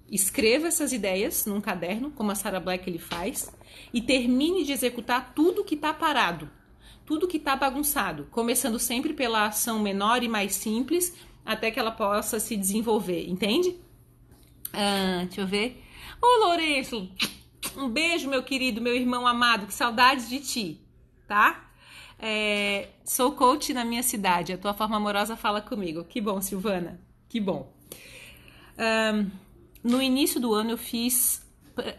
escreva 0.10 0.68
essas 0.68 0.94
ideias 0.94 1.46
num 1.46 1.62
caderno, 1.62 2.12
como 2.12 2.32
a 2.32 2.36
Sarah 2.36 2.60
Black 2.60 2.90
ele 2.90 3.00
faz, 3.00 3.52
e 3.94 4.02
termine 4.02 4.64
de 4.64 4.72
executar 4.72 5.34
tudo 5.34 5.64
que 5.64 5.76
está 5.76 5.94
parado, 5.94 6.50
tudo 7.06 7.28
que 7.28 7.38
está 7.38 7.56
bagunçado, 7.56 8.28
começando 8.30 8.78
sempre 8.78 9.14
pela 9.14 9.48
ação 9.48 9.80
menor 9.80 10.24
e 10.24 10.28
mais 10.28 10.54
simples, 10.54 11.14
até 11.46 11.72
que 11.72 11.80
ela 11.80 11.92
possa 11.92 12.40
se 12.40 12.56
desenvolver, 12.56 13.28
entende? 13.28 13.76
Ah, 14.72 15.24
deixa 15.24 15.42
eu 15.42 15.48
ver. 15.48 15.84
Ô 16.22 16.46
Lourenço, 16.46 17.10
um 17.76 17.90
beijo, 17.90 18.30
meu 18.30 18.44
querido, 18.44 18.82
meu 18.82 18.96
irmão 18.96 19.28
amado, 19.28 19.68
que 19.68 19.74
saudades 19.74 20.30
de 20.30 20.40
ti, 20.40 20.82
tá? 21.28 21.70
É, 22.26 22.88
sou 23.04 23.34
coach 23.34 23.74
na 23.74 23.84
minha 23.84 24.02
cidade. 24.02 24.54
A 24.54 24.58
tua 24.58 24.74
forma 24.74 24.96
amorosa 24.96 25.36
fala 25.36 25.60
comigo. 25.60 26.06
Que 26.06 26.22
bom, 26.22 26.42
Silvana. 26.42 26.98
Que 27.28 27.38
bom. 27.38 27.70
Um, 28.80 29.30
no 29.84 30.02
início 30.02 30.40
do 30.40 30.54
ano 30.54 30.72
eu 30.72 30.78
fiz. 30.78 31.46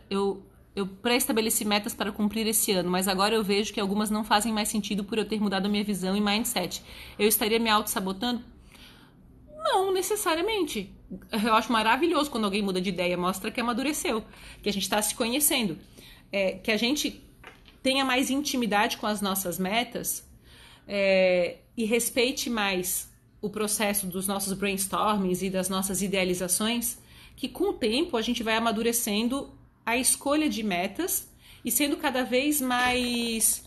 Eu, 0.08 0.42
eu 0.74 0.86
pré-estabeleci 0.86 1.66
metas 1.66 1.92
para 1.92 2.10
cumprir 2.10 2.46
esse 2.46 2.72
ano, 2.72 2.90
mas 2.90 3.06
agora 3.06 3.34
eu 3.34 3.44
vejo 3.44 3.74
que 3.74 3.78
algumas 3.78 4.10
não 4.10 4.24
fazem 4.24 4.50
mais 4.50 4.70
sentido 4.70 5.04
por 5.04 5.18
eu 5.18 5.28
ter 5.28 5.38
mudado 5.38 5.66
a 5.66 5.68
minha 5.68 5.84
visão 5.84 6.16
e 6.16 6.22
mindset. 6.22 6.82
Eu 7.18 7.28
estaria 7.28 7.58
me 7.58 7.68
auto-sabotando? 7.68 8.42
Não 9.58 9.92
necessariamente. 9.92 10.90
Eu 11.44 11.52
acho 11.52 11.70
maravilhoso 11.70 12.30
quando 12.30 12.44
alguém 12.44 12.62
muda 12.62 12.80
de 12.80 12.88
ideia, 12.88 13.14
mostra 13.14 13.50
que 13.50 13.60
amadureceu, 13.60 14.24
que 14.62 14.70
a 14.70 14.72
gente 14.72 14.84
está 14.84 15.02
se 15.02 15.14
conhecendo. 15.14 15.76
É, 16.32 16.52
que 16.52 16.70
a 16.70 16.78
gente 16.78 17.22
tenha 17.84 18.02
mais 18.02 18.30
intimidade 18.30 18.96
com 18.96 19.06
as 19.06 19.20
nossas 19.20 19.58
metas 19.58 20.26
é, 20.88 21.58
e 21.76 21.84
respeite 21.84 22.48
mais 22.48 23.12
o 23.42 23.50
processo 23.50 24.06
dos 24.06 24.26
nossos 24.26 24.54
brainstormings 24.54 25.42
e 25.42 25.50
das 25.50 25.68
nossas 25.68 26.00
idealizações, 26.00 26.96
que 27.36 27.46
com 27.46 27.64
o 27.64 27.72
tempo 27.74 28.16
a 28.16 28.22
gente 28.22 28.42
vai 28.42 28.56
amadurecendo 28.56 29.52
a 29.84 29.98
escolha 29.98 30.48
de 30.48 30.62
metas 30.62 31.28
e 31.62 31.70
sendo 31.70 31.98
cada 31.98 32.24
vez 32.24 32.58
mais 32.58 33.62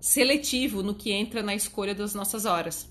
seletivo 0.00 0.82
no 0.82 0.92
que 0.92 1.12
entra 1.12 1.40
na 1.40 1.54
escolha 1.54 1.94
das 1.94 2.14
nossas 2.14 2.44
horas. 2.44 2.90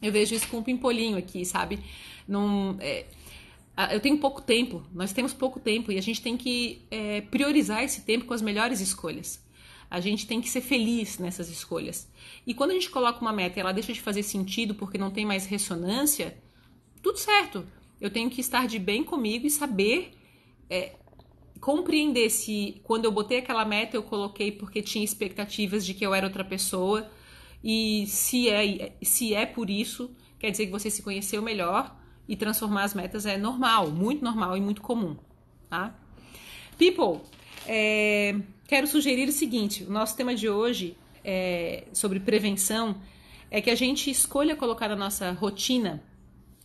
Eu 0.00 0.12
vejo 0.12 0.32
isso 0.32 0.46
com 0.46 0.58
o 0.58 0.62
Pimpolinho 0.62 1.18
aqui, 1.18 1.44
sabe? 1.44 1.80
Num, 2.26 2.76
é, 2.78 3.04
eu 3.90 3.98
tenho 3.98 4.16
pouco 4.18 4.40
tempo, 4.42 4.84
nós 4.94 5.12
temos 5.12 5.34
pouco 5.34 5.58
tempo 5.58 5.90
e 5.90 5.98
a 5.98 6.02
gente 6.02 6.22
tem 6.22 6.36
que 6.36 6.82
é, 6.88 7.20
priorizar 7.22 7.82
esse 7.82 8.02
tempo 8.02 8.26
com 8.26 8.34
as 8.34 8.42
melhores 8.42 8.80
escolhas. 8.80 9.47
A 9.90 10.00
gente 10.00 10.26
tem 10.26 10.40
que 10.40 10.48
ser 10.48 10.60
feliz 10.60 11.18
nessas 11.18 11.48
escolhas. 11.48 12.10
E 12.46 12.52
quando 12.52 12.72
a 12.72 12.74
gente 12.74 12.90
coloca 12.90 13.20
uma 13.20 13.32
meta 13.32 13.58
e 13.58 13.60
ela 13.60 13.72
deixa 13.72 13.92
de 13.92 14.00
fazer 14.00 14.22
sentido 14.22 14.74
porque 14.74 14.98
não 14.98 15.10
tem 15.10 15.24
mais 15.24 15.46
ressonância, 15.46 16.36
tudo 17.02 17.18
certo. 17.18 17.66
Eu 18.00 18.10
tenho 18.10 18.28
que 18.28 18.40
estar 18.40 18.66
de 18.66 18.78
bem 18.78 19.02
comigo 19.02 19.46
e 19.46 19.50
saber 19.50 20.12
é, 20.68 20.94
compreender 21.60 22.30
se 22.30 22.80
quando 22.84 23.04
eu 23.04 23.12
botei 23.12 23.38
aquela 23.38 23.64
meta 23.64 23.96
eu 23.96 24.02
coloquei 24.02 24.52
porque 24.52 24.82
tinha 24.82 25.04
expectativas 25.04 25.84
de 25.84 25.94
que 25.94 26.04
eu 26.04 26.14
era 26.14 26.26
outra 26.26 26.44
pessoa 26.44 27.10
e 27.62 28.06
se 28.06 28.48
é, 28.48 28.92
se 29.02 29.34
é 29.34 29.44
por 29.44 29.68
isso, 29.68 30.14
quer 30.38 30.50
dizer 30.50 30.66
que 30.66 30.72
você 30.72 30.90
se 30.90 31.02
conheceu 31.02 31.42
melhor 31.42 31.96
e 32.28 32.36
transformar 32.36 32.84
as 32.84 32.94
metas 32.94 33.26
é 33.26 33.36
normal, 33.36 33.90
muito 33.90 34.22
normal 34.22 34.56
e 34.56 34.60
muito 34.60 34.80
comum, 34.80 35.16
tá? 35.68 35.98
People, 36.78 37.20
é, 37.66 38.36
quero 38.68 38.86
sugerir 38.86 39.28
o 39.28 39.32
seguinte: 39.32 39.82
o 39.82 39.90
nosso 39.90 40.14
tema 40.14 40.34
de 40.34 40.48
hoje 40.48 40.96
é, 41.24 41.84
sobre 41.92 42.20
prevenção 42.20 43.00
é 43.50 43.60
que 43.60 43.70
a 43.70 43.74
gente 43.74 44.10
escolha 44.10 44.54
colocar 44.54 44.88
na 44.88 44.96
nossa 44.96 45.32
rotina 45.32 46.00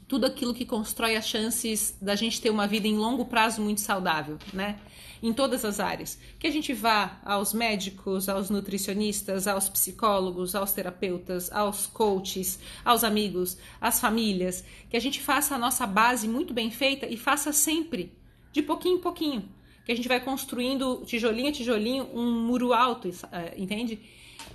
tudo 0.06 0.26
aquilo 0.26 0.54
que 0.54 0.66
constrói 0.66 1.16
as 1.16 1.26
chances 1.26 1.98
da 2.00 2.14
gente 2.14 2.40
ter 2.40 2.50
uma 2.50 2.68
vida 2.68 2.88
em 2.88 2.98
longo 2.98 3.26
prazo 3.26 3.62
muito 3.62 3.80
saudável, 3.80 4.38
né? 4.52 4.78
Em 5.24 5.32
todas 5.32 5.64
as 5.64 5.80
áreas. 5.80 6.20
Que 6.38 6.46
a 6.46 6.52
gente 6.52 6.74
vá 6.74 7.22
aos 7.24 7.54
médicos, 7.54 8.28
aos 8.28 8.50
nutricionistas, 8.50 9.48
aos 9.48 9.70
psicólogos, 9.70 10.54
aos 10.54 10.74
terapeutas, 10.74 11.50
aos 11.54 11.88
coaches, 11.88 12.60
aos 12.84 13.06
amigos, 13.06 13.58
às 13.80 14.02
famílias. 14.02 14.66
Que 14.90 14.98
a 14.98 15.00
gente 15.00 15.22
faça 15.22 15.56
a 15.56 15.58
nossa 15.58 15.88
base 15.88 16.28
muito 16.28 16.54
bem 16.54 16.70
feita 16.70 17.08
e 17.08 17.16
faça 17.16 17.54
sempre, 17.54 18.12
de 18.52 18.62
pouquinho 18.62 18.98
em 18.98 19.02
pouquinho 19.02 19.50
que 19.86 19.92
a 19.92 19.96
gente 19.96 20.08
vai 20.08 20.20
construindo 20.20 21.04
tijolinho 21.06 21.50
a 21.50 21.52
tijolinho 21.52 22.10
um 22.14 22.32
muro 22.46 22.74
alto, 22.74 23.10
é, 23.32 23.54
entende? 23.58 24.00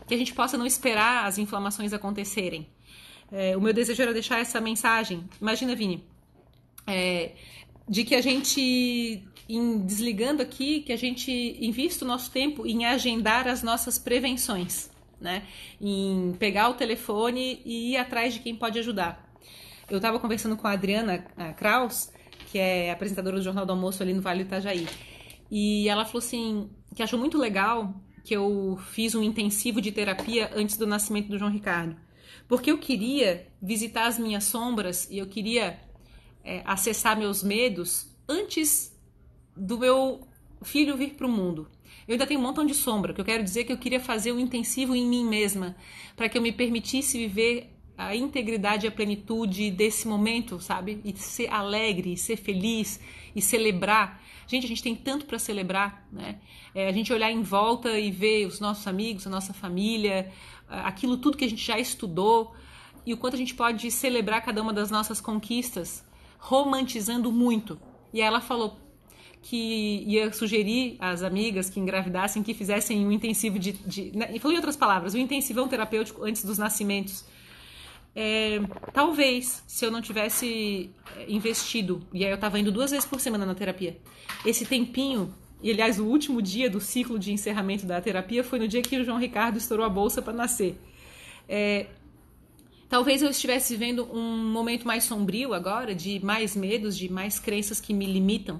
Que 0.06 0.14
a 0.14 0.18
gente 0.18 0.32
possa 0.32 0.56
não 0.56 0.66
esperar 0.66 1.26
as 1.26 1.38
inflamações 1.38 1.92
acontecerem. 1.92 2.66
É, 3.30 3.56
o 3.56 3.60
meu 3.60 3.72
desejo 3.72 4.02
era 4.02 4.12
deixar 4.12 4.40
essa 4.40 4.60
mensagem. 4.60 5.24
Imagina, 5.40 5.74
Vini, 5.74 6.02
é, 6.86 7.32
de 7.86 8.04
que 8.04 8.14
a 8.14 8.22
gente, 8.22 9.22
em 9.48 9.78
desligando 9.78 10.42
aqui, 10.42 10.80
que 10.80 10.92
a 10.92 10.96
gente 10.96 11.30
invista 11.60 12.04
o 12.04 12.08
nosso 12.08 12.30
tempo 12.30 12.66
em 12.66 12.86
agendar 12.86 13.46
as 13.46 13.62
nossas 13.62 13.98
prevenções, 13.98 14.90
né? 15.20 15.42
Em 15.80 16.34
pegar 16.38 16.70
o 16.70 16.74
telefone 16.74 17.60
e 17.66 17.92
ir 17.92 17.96
atrás 17.98 18.32
de 18.32 18.40
quem 18.40 18.56
pode 18.56 18.78
ajudar. 18.78 19.28
Eu 19.90 19.98
estava 19.98 20.18
conversando 20.18 20.56
com 20.56 20.66
a 20.66 20.72
Adriana 20.72 21.18
Kraus, 21.56 22.10
que 22.50 22.58
é 22.58 22.90
apresentadora 22.90 23.36
do 23.36 23.42
Jornal 23.42 23.66
do 23.66 23.72
Almoço 23.72 24.02
ali 24.02 24.12
no 24.12 24.22
Vale 24.22 24.44
do 24.44 24.46
Itajaí. 24.46 24.86
E 25.51 25.88
ela 25.88 26.05
falou 26.05 26.18
assim 26.18 26.70
que 26.94 27.03
achou 27.03 27.18
muito 27.18 27.38
legal 27.38 27.94
que 28.24 28.34
eu 28.34 28.78
fiz 28.90 29.14
um 29.14 29.22
intensivo 29.22 29.80
de 29.80 29.90
terapia 29.90 30.51
antes 30.55 30.76
do 30.76 30.86
nascimento 30.86 31.28
do 31.28 31.38
João 31.38 31.51
Ricardo. 31.51 31.96
Porque 32.46 32.70
eu 32.70 32.78
queria 32.78 33.46
visitar 33.61 34.07
as 34.07 34.18
minhas 34.18 34.44
sombras 34.44 35.09
e 35.11 35.18
eu 35.18 35.26
queria 35.26 35.78
é, 36.44 36.62
acessar 36.64 37.18
meus 37.18 37.42
medos 37.42 38.07
antes 38.28 38.94
do 39.57 39.78
meu 39.78 40.26
filho 40.62 40.96
vir 40.96 41.14
para 41.14 41.26
o 41.26 41.30
mundo. 41.30 41.68
Eu 42.07 42.12
ainda 42.12 42.26
tenho 42.26 42.40
um 42.40 42.42
montão 42.42 42.64
de 42.64 42.74
sombra, 42.74 43.12
que 43.12 43.20
eu 43.20 43.24
quero 43.24 43.44
dizer 43.44 43.64
que 43.64 43.72
eu 43.72 43.78
queria 43.78 44.01
fazer 44.01 44.32
um 44.32 44.40
intensivo 44.40 44.94
em 44.94 45.07
mim 45.07 45.24
mesma, 45.24 45.76
para 46.16 46.28
que 46.28 46.36
eu 46.36 46.42
me 46.42 46.53
permitisse 46.53 47.18
viver 47.18 47.74
a 47.96 48.14
integridade 48.14 48.86
e 48.86 48.88
a 48.88 48.92
plenitude 48.92 49.70
desse 49.70 50.07
momento, 50.07 50.61
sabe? 50.61 51.01
E 51.05 51.16
ser 51.16 51.49
alegre, 51.49 52.16
ser 52.16 52.36
feliz 52.36 53.01
e 53.39 53.43
celebrar. 53.43 54.22
Gente, 54.47 54.64
a 54.64 54.68
gente 54.68 54.82
tem 54.82 54.95
tanto 54.95 55.26
para 55.26 55.39
celebrar, 55.39 56.07
né? 56.12 56.39
É, 56.74 56.89
a 56.89 56.93
gente 56.93 57.12
olhar 57.12 57.30
em 57.30 57.43
volta 57.43 57.99
e 57.99 58.11
ver 58.11 58.47
os 58.47 58.61
nossos 58.61 58.86
amigos, 58.86 59.26
a 59.26 59.30
nossa 59.30 59.53
família, 59.53 60.30
aquilo 60.68 61.16
tudo 61.16 61.36
que 61.36 61.45
a 61.45 61.49
gente 61.49 61.64
já 61.64 61.78
estudou 61.78 62.55
e 63.07 63.14
o 63.14 63.16
quanto 63.16 63.34
a 63.34 63.39
gente 63.39 63.55
pode 63.55 63.91
celebrar 63.91 64.43
cada 64.43 64.61
uma 64.61 64.72
das 64.72 64.91
nossas 64.91 65.20
conquistas, 65.20 66.05
romantizando 66.39 67.32
muito. 67.32 67.80
E 68.12 68.20
ela 68.20 68.41
falou 68.41 68.78
que 69.41 70.05
ia 70.07 70.32
sugerir 70.32 70.97
às 70.99 71.22
amigas 71.22 71.70
que 71.70 71.78
engravidassem 71.78 72.43
que 72.43 72.53
fizessem 72.53 73.07
um 73.07 73.12
intensivo 73.12 73.59
de. 73.59 73.72
de 73.72 74.16
né? 74.16 74.30
E 74.34 74.39
falou 74.39 74.53
em 74.53 74.57
outras 74.57 74.76
palavras, 74.76 75.14
um 75.14 75.18
intensivão 75.18 75.68
terapêutico 75.68 76.24
antes 76.24 76.45
dos 76.45 76.59
nascimentos 76.59 77.24
é, 78.20 78.60
talvez, 78.92 79.62
se 79.64 79.86
eu 79.86 79.92
não 79.92 80.02
tivesse 80.02 80.90
é, 81.16 81.26
investido, 81.28 82.04
e 82.12 82.24
aí 82.24 82.30
eu 82.32 82.34
estava 82.34 82.58
indo 82.58 82.72
duas 82.72 82.90
vezes 82.90 83.06
por 83.06 83.20
semana 83.20 83.46
na 83.46 83.54
terapia, 83.54 83.96
esse 84.44 84.66
tempinho, 84.66 85.32
e 85.62 85.70
aliás, 85.70 86.00
o 86.00 86.04
último 86.04 86.42
dia 86.42 86.68
do 86.68 86.80
ciclo 86.80 87.16
de 87.16 87.30
encerramento 87.30 87.86
da 87.86 88.00
terapia 88.00 88.42
foi 88.42 88.58
no 88.58 88.66
dia 88.66 88.82
que 88.82 88.96
o 88.96 89.04
João 89.04 89.20
Ricardo 89.20 89.56
estourou 89.56 89.86
a 89.86 89.88
bolsa 89.88 90.20
para 90.20 90.32
nascer. 90.32 90.76
É, 91.48 91.86
talvez 92.88 93.22
eu 93.22 93.30
estivesse 93.30 93.76
vivendo 93.76 94.04
um 94.12 94.50
momento 94.50 94.84
mais 94.84 95.04
sombrio 95.04 95.54
agora, 95.54 95.94
de 95.94 96.18
mais 96.18 96.56
medos, 96.56 96.98
de 96.98 97.08
mais 97.08 97.38
crenças 97.38 97.80
que 97.80 97.94
me 97.94 98.04
limitam. 98.04 98.58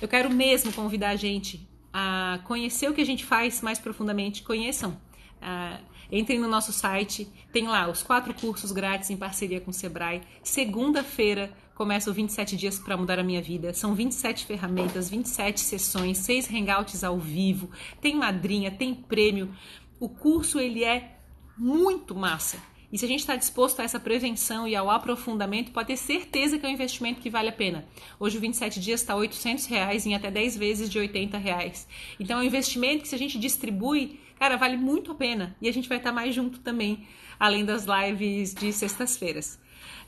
Eu 0.00 0.06
quero 0.06 0.30
mesmo 0.30 0.72
convidar 0.72 1.10
a 1.10 1.16
gente 1.16 1.68
a 1.92 2.38
conhecer 2.44 2.88
o 2.88 2.94
que 2.94 3.00
a 3.00 3.06
gente 3.06 3.24
faz 3.24 3.62
mais 3.62 3.80
profundamente. 3.80 4.44
Conheçam. 4.44 4.96
Uh, 5.42 5.89
Entrem 6.12 6.38
no 6.38 6.48
nosso 6.48 6.72
site, 6.72 7.28
tem 7.52 7.68
lá 7.68 7.88
os 7.88 8.02
quatro 8.02 8.34
cursos 8.34 8.72
grátis 8.72 9.10
em 9.10 9.16
parceria 9.16 9.60
com 9.60 9.70
o 9.70 9.74
Sebrae. 9.74 10.22
Segunda-feira 10.42 11.52
começa 11.74 12.10
o 12.10 12.14
27 12.14 12.56
dias 12.56 12.78
para 12.78 12.96
mudar 12.96 13.18
a 13.18 13.24
minha 13.24 13.40
vida. 13.40 13.72
São 13.72 13.94
27 13.94 14.44
ferramentas, 14.44 15.08
27 15.08 15.60
sessões, 15.60 16.18
seis 16.18 16.48
hangouts 16.50 17.04
ao 17.04 17.18
vivo, 17.18 17.70
tem 18.00 18.16
madrinha, 18.16 18.70
tem 18.70 18.94
prêmio. 18.94 19.54
O 19.98 20.08
curso 20.08 20.58
ele 20.58 20.84
é 20.84 21.16
muito 21.56 22.14
massa. 22.14 22.58
E 22.92 22.98
se 22.98 23.04
a 23.04 23.08
gente 23.08 23.20
está 23.20 23.36
disposto 23.36 23.78
a 23.78 23.84
essa 23.84 24.00
prevenção 24.00 24.66
e 24.66 24.74
ao 24.74 24.90
aprofundamento, 24.90 25.70
pode 25.70 25.88
ter 25.88 25.96
certeza 25.96 26.58
que 26.58 26.66
é 26.66 26.68
um 26.68 26.72
investimento 26.72 27.20
que 27.20 27.30
vale 27.30 27.48
a 27.48 27.52
pena. 27.52 27.84
Hoje 28.18 28.36
o 28.36 28.40
27 28.40 28.80
dias 28.80 29.00
está 29.00 29.14
800 29.14 29.66
reais 29.66 30.06
em 30.06 30.14
até 30.14 30.28
10 30.28 30.56
vezes 30.56 30.90
de 30.90 30.98
80 30.98 31.38
reais. 31.38 31.86
Então 32.18 32.38
é 32.38 32.42
um 32.42 32.44
investimento 32.44 33.02
que 33.02 33.08
se 33.08 33.14
a 33.14 33.18
gente 33.18 33.38
distribui 33.38 34.18
Cara, 34.40 34.56
vale 34.56 34.78
muito 34.78 35.12
a 35.12 35.14
pena. 35.14 35.54
E 35.60 35.68
a 35.68 35.72
gente 35.72 35.86
vai 35.86 35.98
estar 35.98 36.12
mais 36.12 36.34
junto 36.34 36.60
também, 36.60 37.06
além 37.38 37.62
das 37.62 37.84
lives 37.84 38.54
de 38.54 38.72
sextas-feiras. 38.72 39.60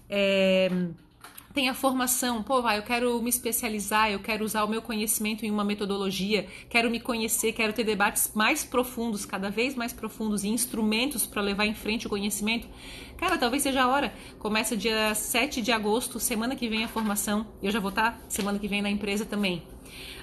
É, 0.09 0.71
tem 1.53 1.69
a 1.69 1.75
formação, 1.75 2.43
pô, 2.43 2.63
vai, 2.63 2.79
eu 2.79 2.83
quero 2.83 3.21
me 3.21 3.29
especializar, 3.29 4.11
eu 4.11 4.21
quero 4.21 4.43
usar 4.43 4.65
o 4.65 4.69
meu 4.69 4.81
conhecimento 4.81 5.45
em 5.45 5.51
uma 5.51 5.63
metodologia, 5.63 6.47
quero 6.71 6.91
me 6.91 6.99
conhecer, 6.99 7.53
quero 7.53 7.75
ter 7.75 7.85
debates 7.85 8.33
mais 8.35 8.65
profundos, 8.65 9.27
cada 9.27 9.51
vez 9.51 9.75
mais 9.75 9.93
profundos 9.93 10.45
e 10.45 10.49
instrumentos 10.49 11.27
para 11.27 11.43
levar 11.43 11.67
em 11.67 11.75
frente 11.75 12.07
o 12.07 12.11
conhecimento. 12.11 12.67
Cara, 13.19 13.37
talvez 13.37 13.63
seja 13.63 13.83
a 13.83 13.89
hora. 13.89 14.15
Começa 14.39 14.75
dia 14.75 15.15
7 15.15 15.61
de 15.61 15.73
agosto, 15.73 16.19
semana 16.19 16.57
que 16.57 16.71
vem 16.71 16.85
a 16.85 16.89
formação. 16.89 17.47
Eu 17.63 17.71
já 17.71 17.81
vou 17.81 17.91
estar 17.91 18.19
semana 18.31 18.59
que 18.59 18.67
vem 18.67 18.81
na 18.81 18.89
empresa 18.89 19.27
também. 19.27 19.63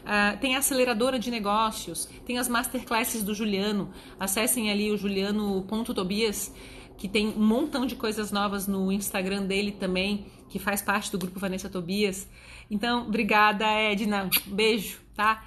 Uh, 0.10 0.36
tem 0.40 0.56
a 0.56 0.58
aceleradora 0.58 1.20
de 1.20 1.30
negócios, 1.30 2.10
tem 2.26 2.40
as 2.40 2.48
masterclasses 2.48 3.22
do 3.22 3.36
Juliano. 3.36 3.94
Acessem 4.20 4.72
ali 4.72 4.90
o 4.90 4.98
juliano.tobias, 4.98 6.52
que 6.98 7.08
tem 7.08 7.28
um 7.28 7.46
montão 7.46 7.86
de 7.86 7.96
coisas 7.96 8.32
novas 8.32 8.66
no 8.66 8.92
Instagram 8.92 9.46
dele 9.46 9.72
também, 9.72 10.26
que 10.50 10.58
faz 10.58 10.82
parte 10.82 11.12
do 11.12 11.20
grupo 11.20 11.40
Vanessa 11.40 11.70
Tobias. 11.70 12.28
Então, 12.72 13.06
obrigada, 13.06 13.68
Edna. 13.68 14.28
Beijo, 14.48 15.00
tá? 15.16 15.46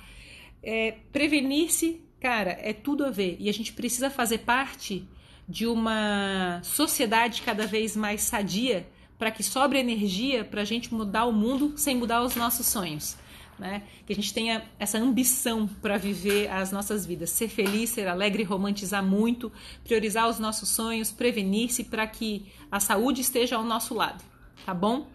É, 0.63 0.95
Prevenir-se, 1.13 2.01
cara, 2.21 2.57
é 2.63 2.73
tudo 2.73 3.05
a 3.05 3.11
ver. 3.11 3.37
E 3.41 3.49
a 3.49 3.53
gente 3.53 3.73
precisa 3.73 4.11
fazer 4.11 4.39
parte 4.39 5.05
de 5.49 5.67
uma 5.67 6.61
sociedade 6.63 7.43
cada 7.43 7.67
vez 7.67 7.97
mais 7.97 8.21
sadia 8.21 8.87
para 9.19 9.33
que 9.33 9.43
sobre 9.43 9.81
energia 9.81 10.45
para 10.45 10.63
a 10.63 10.65
gente 10.65 10.95
mudar 10.95 11.25
o 11.25 11.33
mundo 11.33 11.73
sem 11.77 11.97
mudar 11.97 12.23
os 12.23 12.37
nossos 12.37 12.67
sonhos 12.67 13.21
né? 13.59 13.83
Que 14.07 14.13
a 14.13 14.17
gente 14.17 14.33
tenha 14.33 14.65
essa 14.79 14.99
ambição 14.99 15.67
para 15.67 15.97
viver 15.97 16.51
as 16.51 16.73
nossas 16.73 17.07
vidas, 17.07 17.31
ser 17.31 17.49
feliz, 17.49 17.91
ser 17.91 18.09
alegre, 18.09 18.43
romantizar 18.43 19.05
muito, 19.05 19.53
priorizar 19.85 20.29
os 20.29 20.39
nossos 20.39 20.69
sonhos, 20.69 21.13
prevenir-se 21.13 21.85
para 21.85 22.07
que 22.07 22.47
a 22.71 22.81
saúde 22.81 23.21
esteja 23.21 23.57
ao 23.57 23.65
nosso 23.65 23.95
lado, 23.95 24.23
tá 24.65 24.75
bom? 24.75 25.07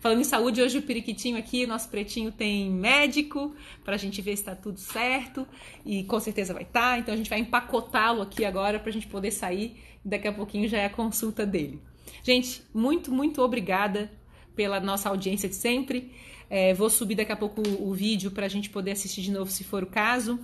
Falando 0.00 0.20
em 0.22 0.24
saúde, 0.24 0.62
hoje 0.62 0.78
o 0.78 0.82
periquitinho 0.82 1.36
aqui, 1.36 1.66
nosso 1.66 1.90
pretinho 1.90 2.32
tem 2.32 2.70
médico 2.70 3.54
para 3.84 3.96
a 3.96 3.98
gente 3.98 4.22
ver 4.22 4.34
se 4.34 4.42
está 4.42 4.54
tudo 4.54 4.80
certo 4.80 5.46
e 5.84 6.04
com 6.04 6.18
certeza 6.18 6.54
vai 6.54 6.62
estar. 6.62 6.92
Tá, 6.92 6.98
então 6.98 7.12
a 7.12 7.16
gente 7.18 7.28
vai 7.28 7.38
empacotá-lo 7.38 8.22
aqui 8.22 8.46
agora 8.46 8.80
para 8.80 8.88
a 8.88 8.92
gente 8.92 9.06
poder 9.06 9.30
sair 9.30 9.76
daqui 10.02 10.26
a 10.26 10.32
pouquinho 10.32 10.66
já 10.68 10.78
é 10.78 10.86
a 10.86 10.90
consulta 10.90 11.44
dele. 11.44 11.82
Gente, 12.22 12.62
muito, 12.72 13.12
muito 13.12 13.42
obrigada 13.42 14.10
pela 14.56 14.80
nossa 14.80 15.08
audiência 15.08 15.48
de 15.48 15.54
sempre. 15.54 16.10
É, 16.50 16.74
vou 16.74 16.90
subir 16.90 17.14
daqui 17.14 17.30
a 17.30 17.36
pouco 17.36 17.62
o, 17.62 17.94
vídeo 17.94 18.32
para 18.32 18.44
a 18.44 18.48
gente 18.48 18.68
poder 18.68 18.90
assistir 18.90 19.22
de 19.22 19.30
novo 19.30 19.48
se 19.48 19.62
for 19.62 19.84
o 19.84 19.86
caso. 19.86 20.40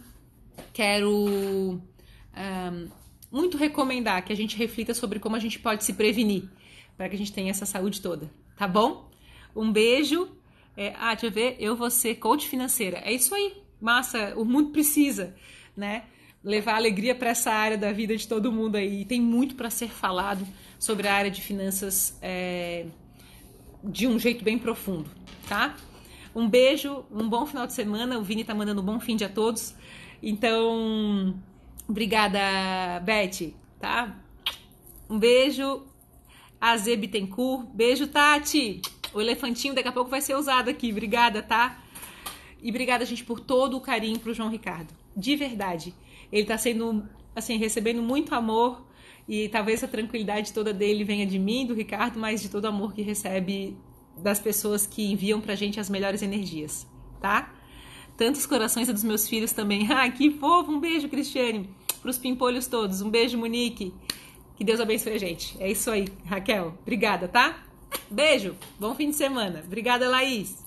Quero 0.73 1.11
um, 1.13 2.89
muito 3.29 3.57
recomendar 3.57 4.25
que 4.25 4.33
a 4.33 4.37
gente 4.37 4.57
reflita 4.57 4.95
sobre 4.95 5.19
como 5.19 5.35
a 5.35 5.41
gente 5.41 5.59
pode 5.59 5.83
se 5.83 5.93
prevenir 5.95 6.45
para 6.97 7.09
que 7.09 7.17
a 7.17 7.19
gente 7.19 7.33
tenha 7.33 7.51
essa 7.51 7.67
saúde 7.67 8.01
toda, 8.01 8.31
tá 8.57 8.69
bom? 8.69 9.11
Um 9.55 9.73
beijo. 9.73 10.31
É, 10.77 10.95
ah, 10.97 11.13
deixa 11.13 11.27
eu 11.27 11.31
ver, 11.33 11.57
eu 11.59 11.75
vou 11.75 11.91
ser 11.91 12.15
coach 12.17 12.47
financeira. 12.47 12.99
É 12.99 13.13
isso 13.13 13.35
aí, 13.35 13.55
massa, 13.81 14.33
o 14.37 14.45
mundo 14.45 14.71
precisa, 14.71 15.35
né? 15.77 16.05
Levar 16.45 16.77
alegria 16.77 17.15
para 17.17 17.31
essa 17.31 17.51
área 17.51 17.77
da 17.77 17.91
vida 17.91 18.17
de 18.17 18.29
todo 18.29 18.53
mundo 18.53 18.77
aí. 18.77 19.01
E 19.01 19.05
tem 19.05 19.21
muito 19.21 19.57
para 19.57 19.71
ser 19.71 19.89
falado 19.89 20.47
sobre 20.79 21.09
a 21.09 21.15
área 21.15 21.31
de 21.31 21.43
finanças 21.43 22.17
é, 22.23 22.87
de 23.83 24.07
um 24.07 24.19
jeito 24.19 24.45
bem 24.45 24.57
profundo, 24.57 25.11
tá? 25.49 25.75
Um 26.37 26.51
beijo, 26.51 27.03
um 27.11 27.27
bom 27.27 27.47
final 27.47 27.67
de 27.67 27.73
semana. 27.73 28.19
O 28.19 28.23
Vini 28.23 28.45
tá 28.45 28.55
mandando 28.55 28.83
um 28.83 28.85
bom 28.85 29.01
fim 29.01 29.17
de 29.17 29.25
a 29.25 29.29
todos. 29.29 29.75
Então, 30.23 31.35
obrigada, 31.89 33.01
Beth, 33.01 33.55
tá? 33.81 34.15
Um 35.09 35.19
beijo, 35.19 35.87
Aze 36.61 36.95
Bittencourt. 36.95 37.67
Beijo, 37.73 38.07
Tati. 38.09 38.83
O 39.15 39.21
elefantinho 39.23 39.75
daqui 39.75 39.89
a 39.89 39.93
pouco 39.93 40.11
vai 40.11 40.21
ser 40.21 40.37
usado 40.37 40.69
aqui. 40.69 40.91
Obrigada, 40.93 41.43
tá? 41.43 41.83
E 42.63 42.69
obrigada, 42.69 43.07
gente, 43.07 43.25
por 43.25 43.41
todo 43.41 43.79
o 43.79 43.81
carinho 43.81 44.19
pro 44.19 44.35
João 44.35 44.51
Ricardo. 44.51 44.93
De 45.17 45.37
verdade. 45.37 45.95
Ele 46.31 46.45
tá 46.45 46.59
sendo, 46.59 47.09
assim, 47.35 47.57
recebendo 47.57 48.03
muito 48.03 48.35
amor. 48.35 48.87
E 49.27 49.49
talvez 49.49 49.83
a 49.83 49.89
tranquilidade 49.89 50.53
toda 50.53 50.75
dele 50.75 51.03
venha 51.03 51.25
de 51.27 51.39
mim, 51.39 51.65
do 51.65 51.73
Ricardo, 51.73 52.21
mas 52.21 52.43
de 52.43 52.51
todo 52.51 52.67
o 52.67 52.69
amor 52.69 52.93
que 52.93 53.01
recebe 53.01 53.75
das 54.17 54.41
pessoas 54.41 54.87
que 54.87 55.11
enviam 55.13 55.41
pra 55.41 55.55
gente 55.55 55.79
as 55.79 55.91
melhores 55.91 56.23
energias, 56.23 56.87
tá? 57.21 57.53
Tantos 58.17 58.47
corações 58.47 58.89
dos 58.89 59.05
meus 59.05 59.29
filhos 59.29 59.53
também. 59.53 59.87
Ah, 59.93 60.11
que 60.11 60.31
fofo! 60.31 60.73
Um 60.73 60.81
beijo, 60.81 61.09
Cristiane. 61.09 61.69
Pros 62.01 62.19
pimpolhos 62.19 62.67
todos. 62.67 63.01
Um 63.03 63.11
beijo, 63.11 63.37
Monique. 63.37 63.93
Que 64.57 64.65
Deus 64.65 64.81
abençoe 64.81 65.13
a 65.13 65.19
gente. 65.19 65.57
É 65.61 65.71
isso 65.71 65.91
aí, 65.91 66.09
Raquel. 66.25 66.75
Obrigada, 66.83 67.29
tá? 67.29 67.63
Beijo. 68.11 68.57
Bom 68.81 68.95
fim 68.95 69.11
de 69.11 69.17
semana. 69.17 69.63
Obrigada, 69.67 70.09
Laís. 70.09 70.66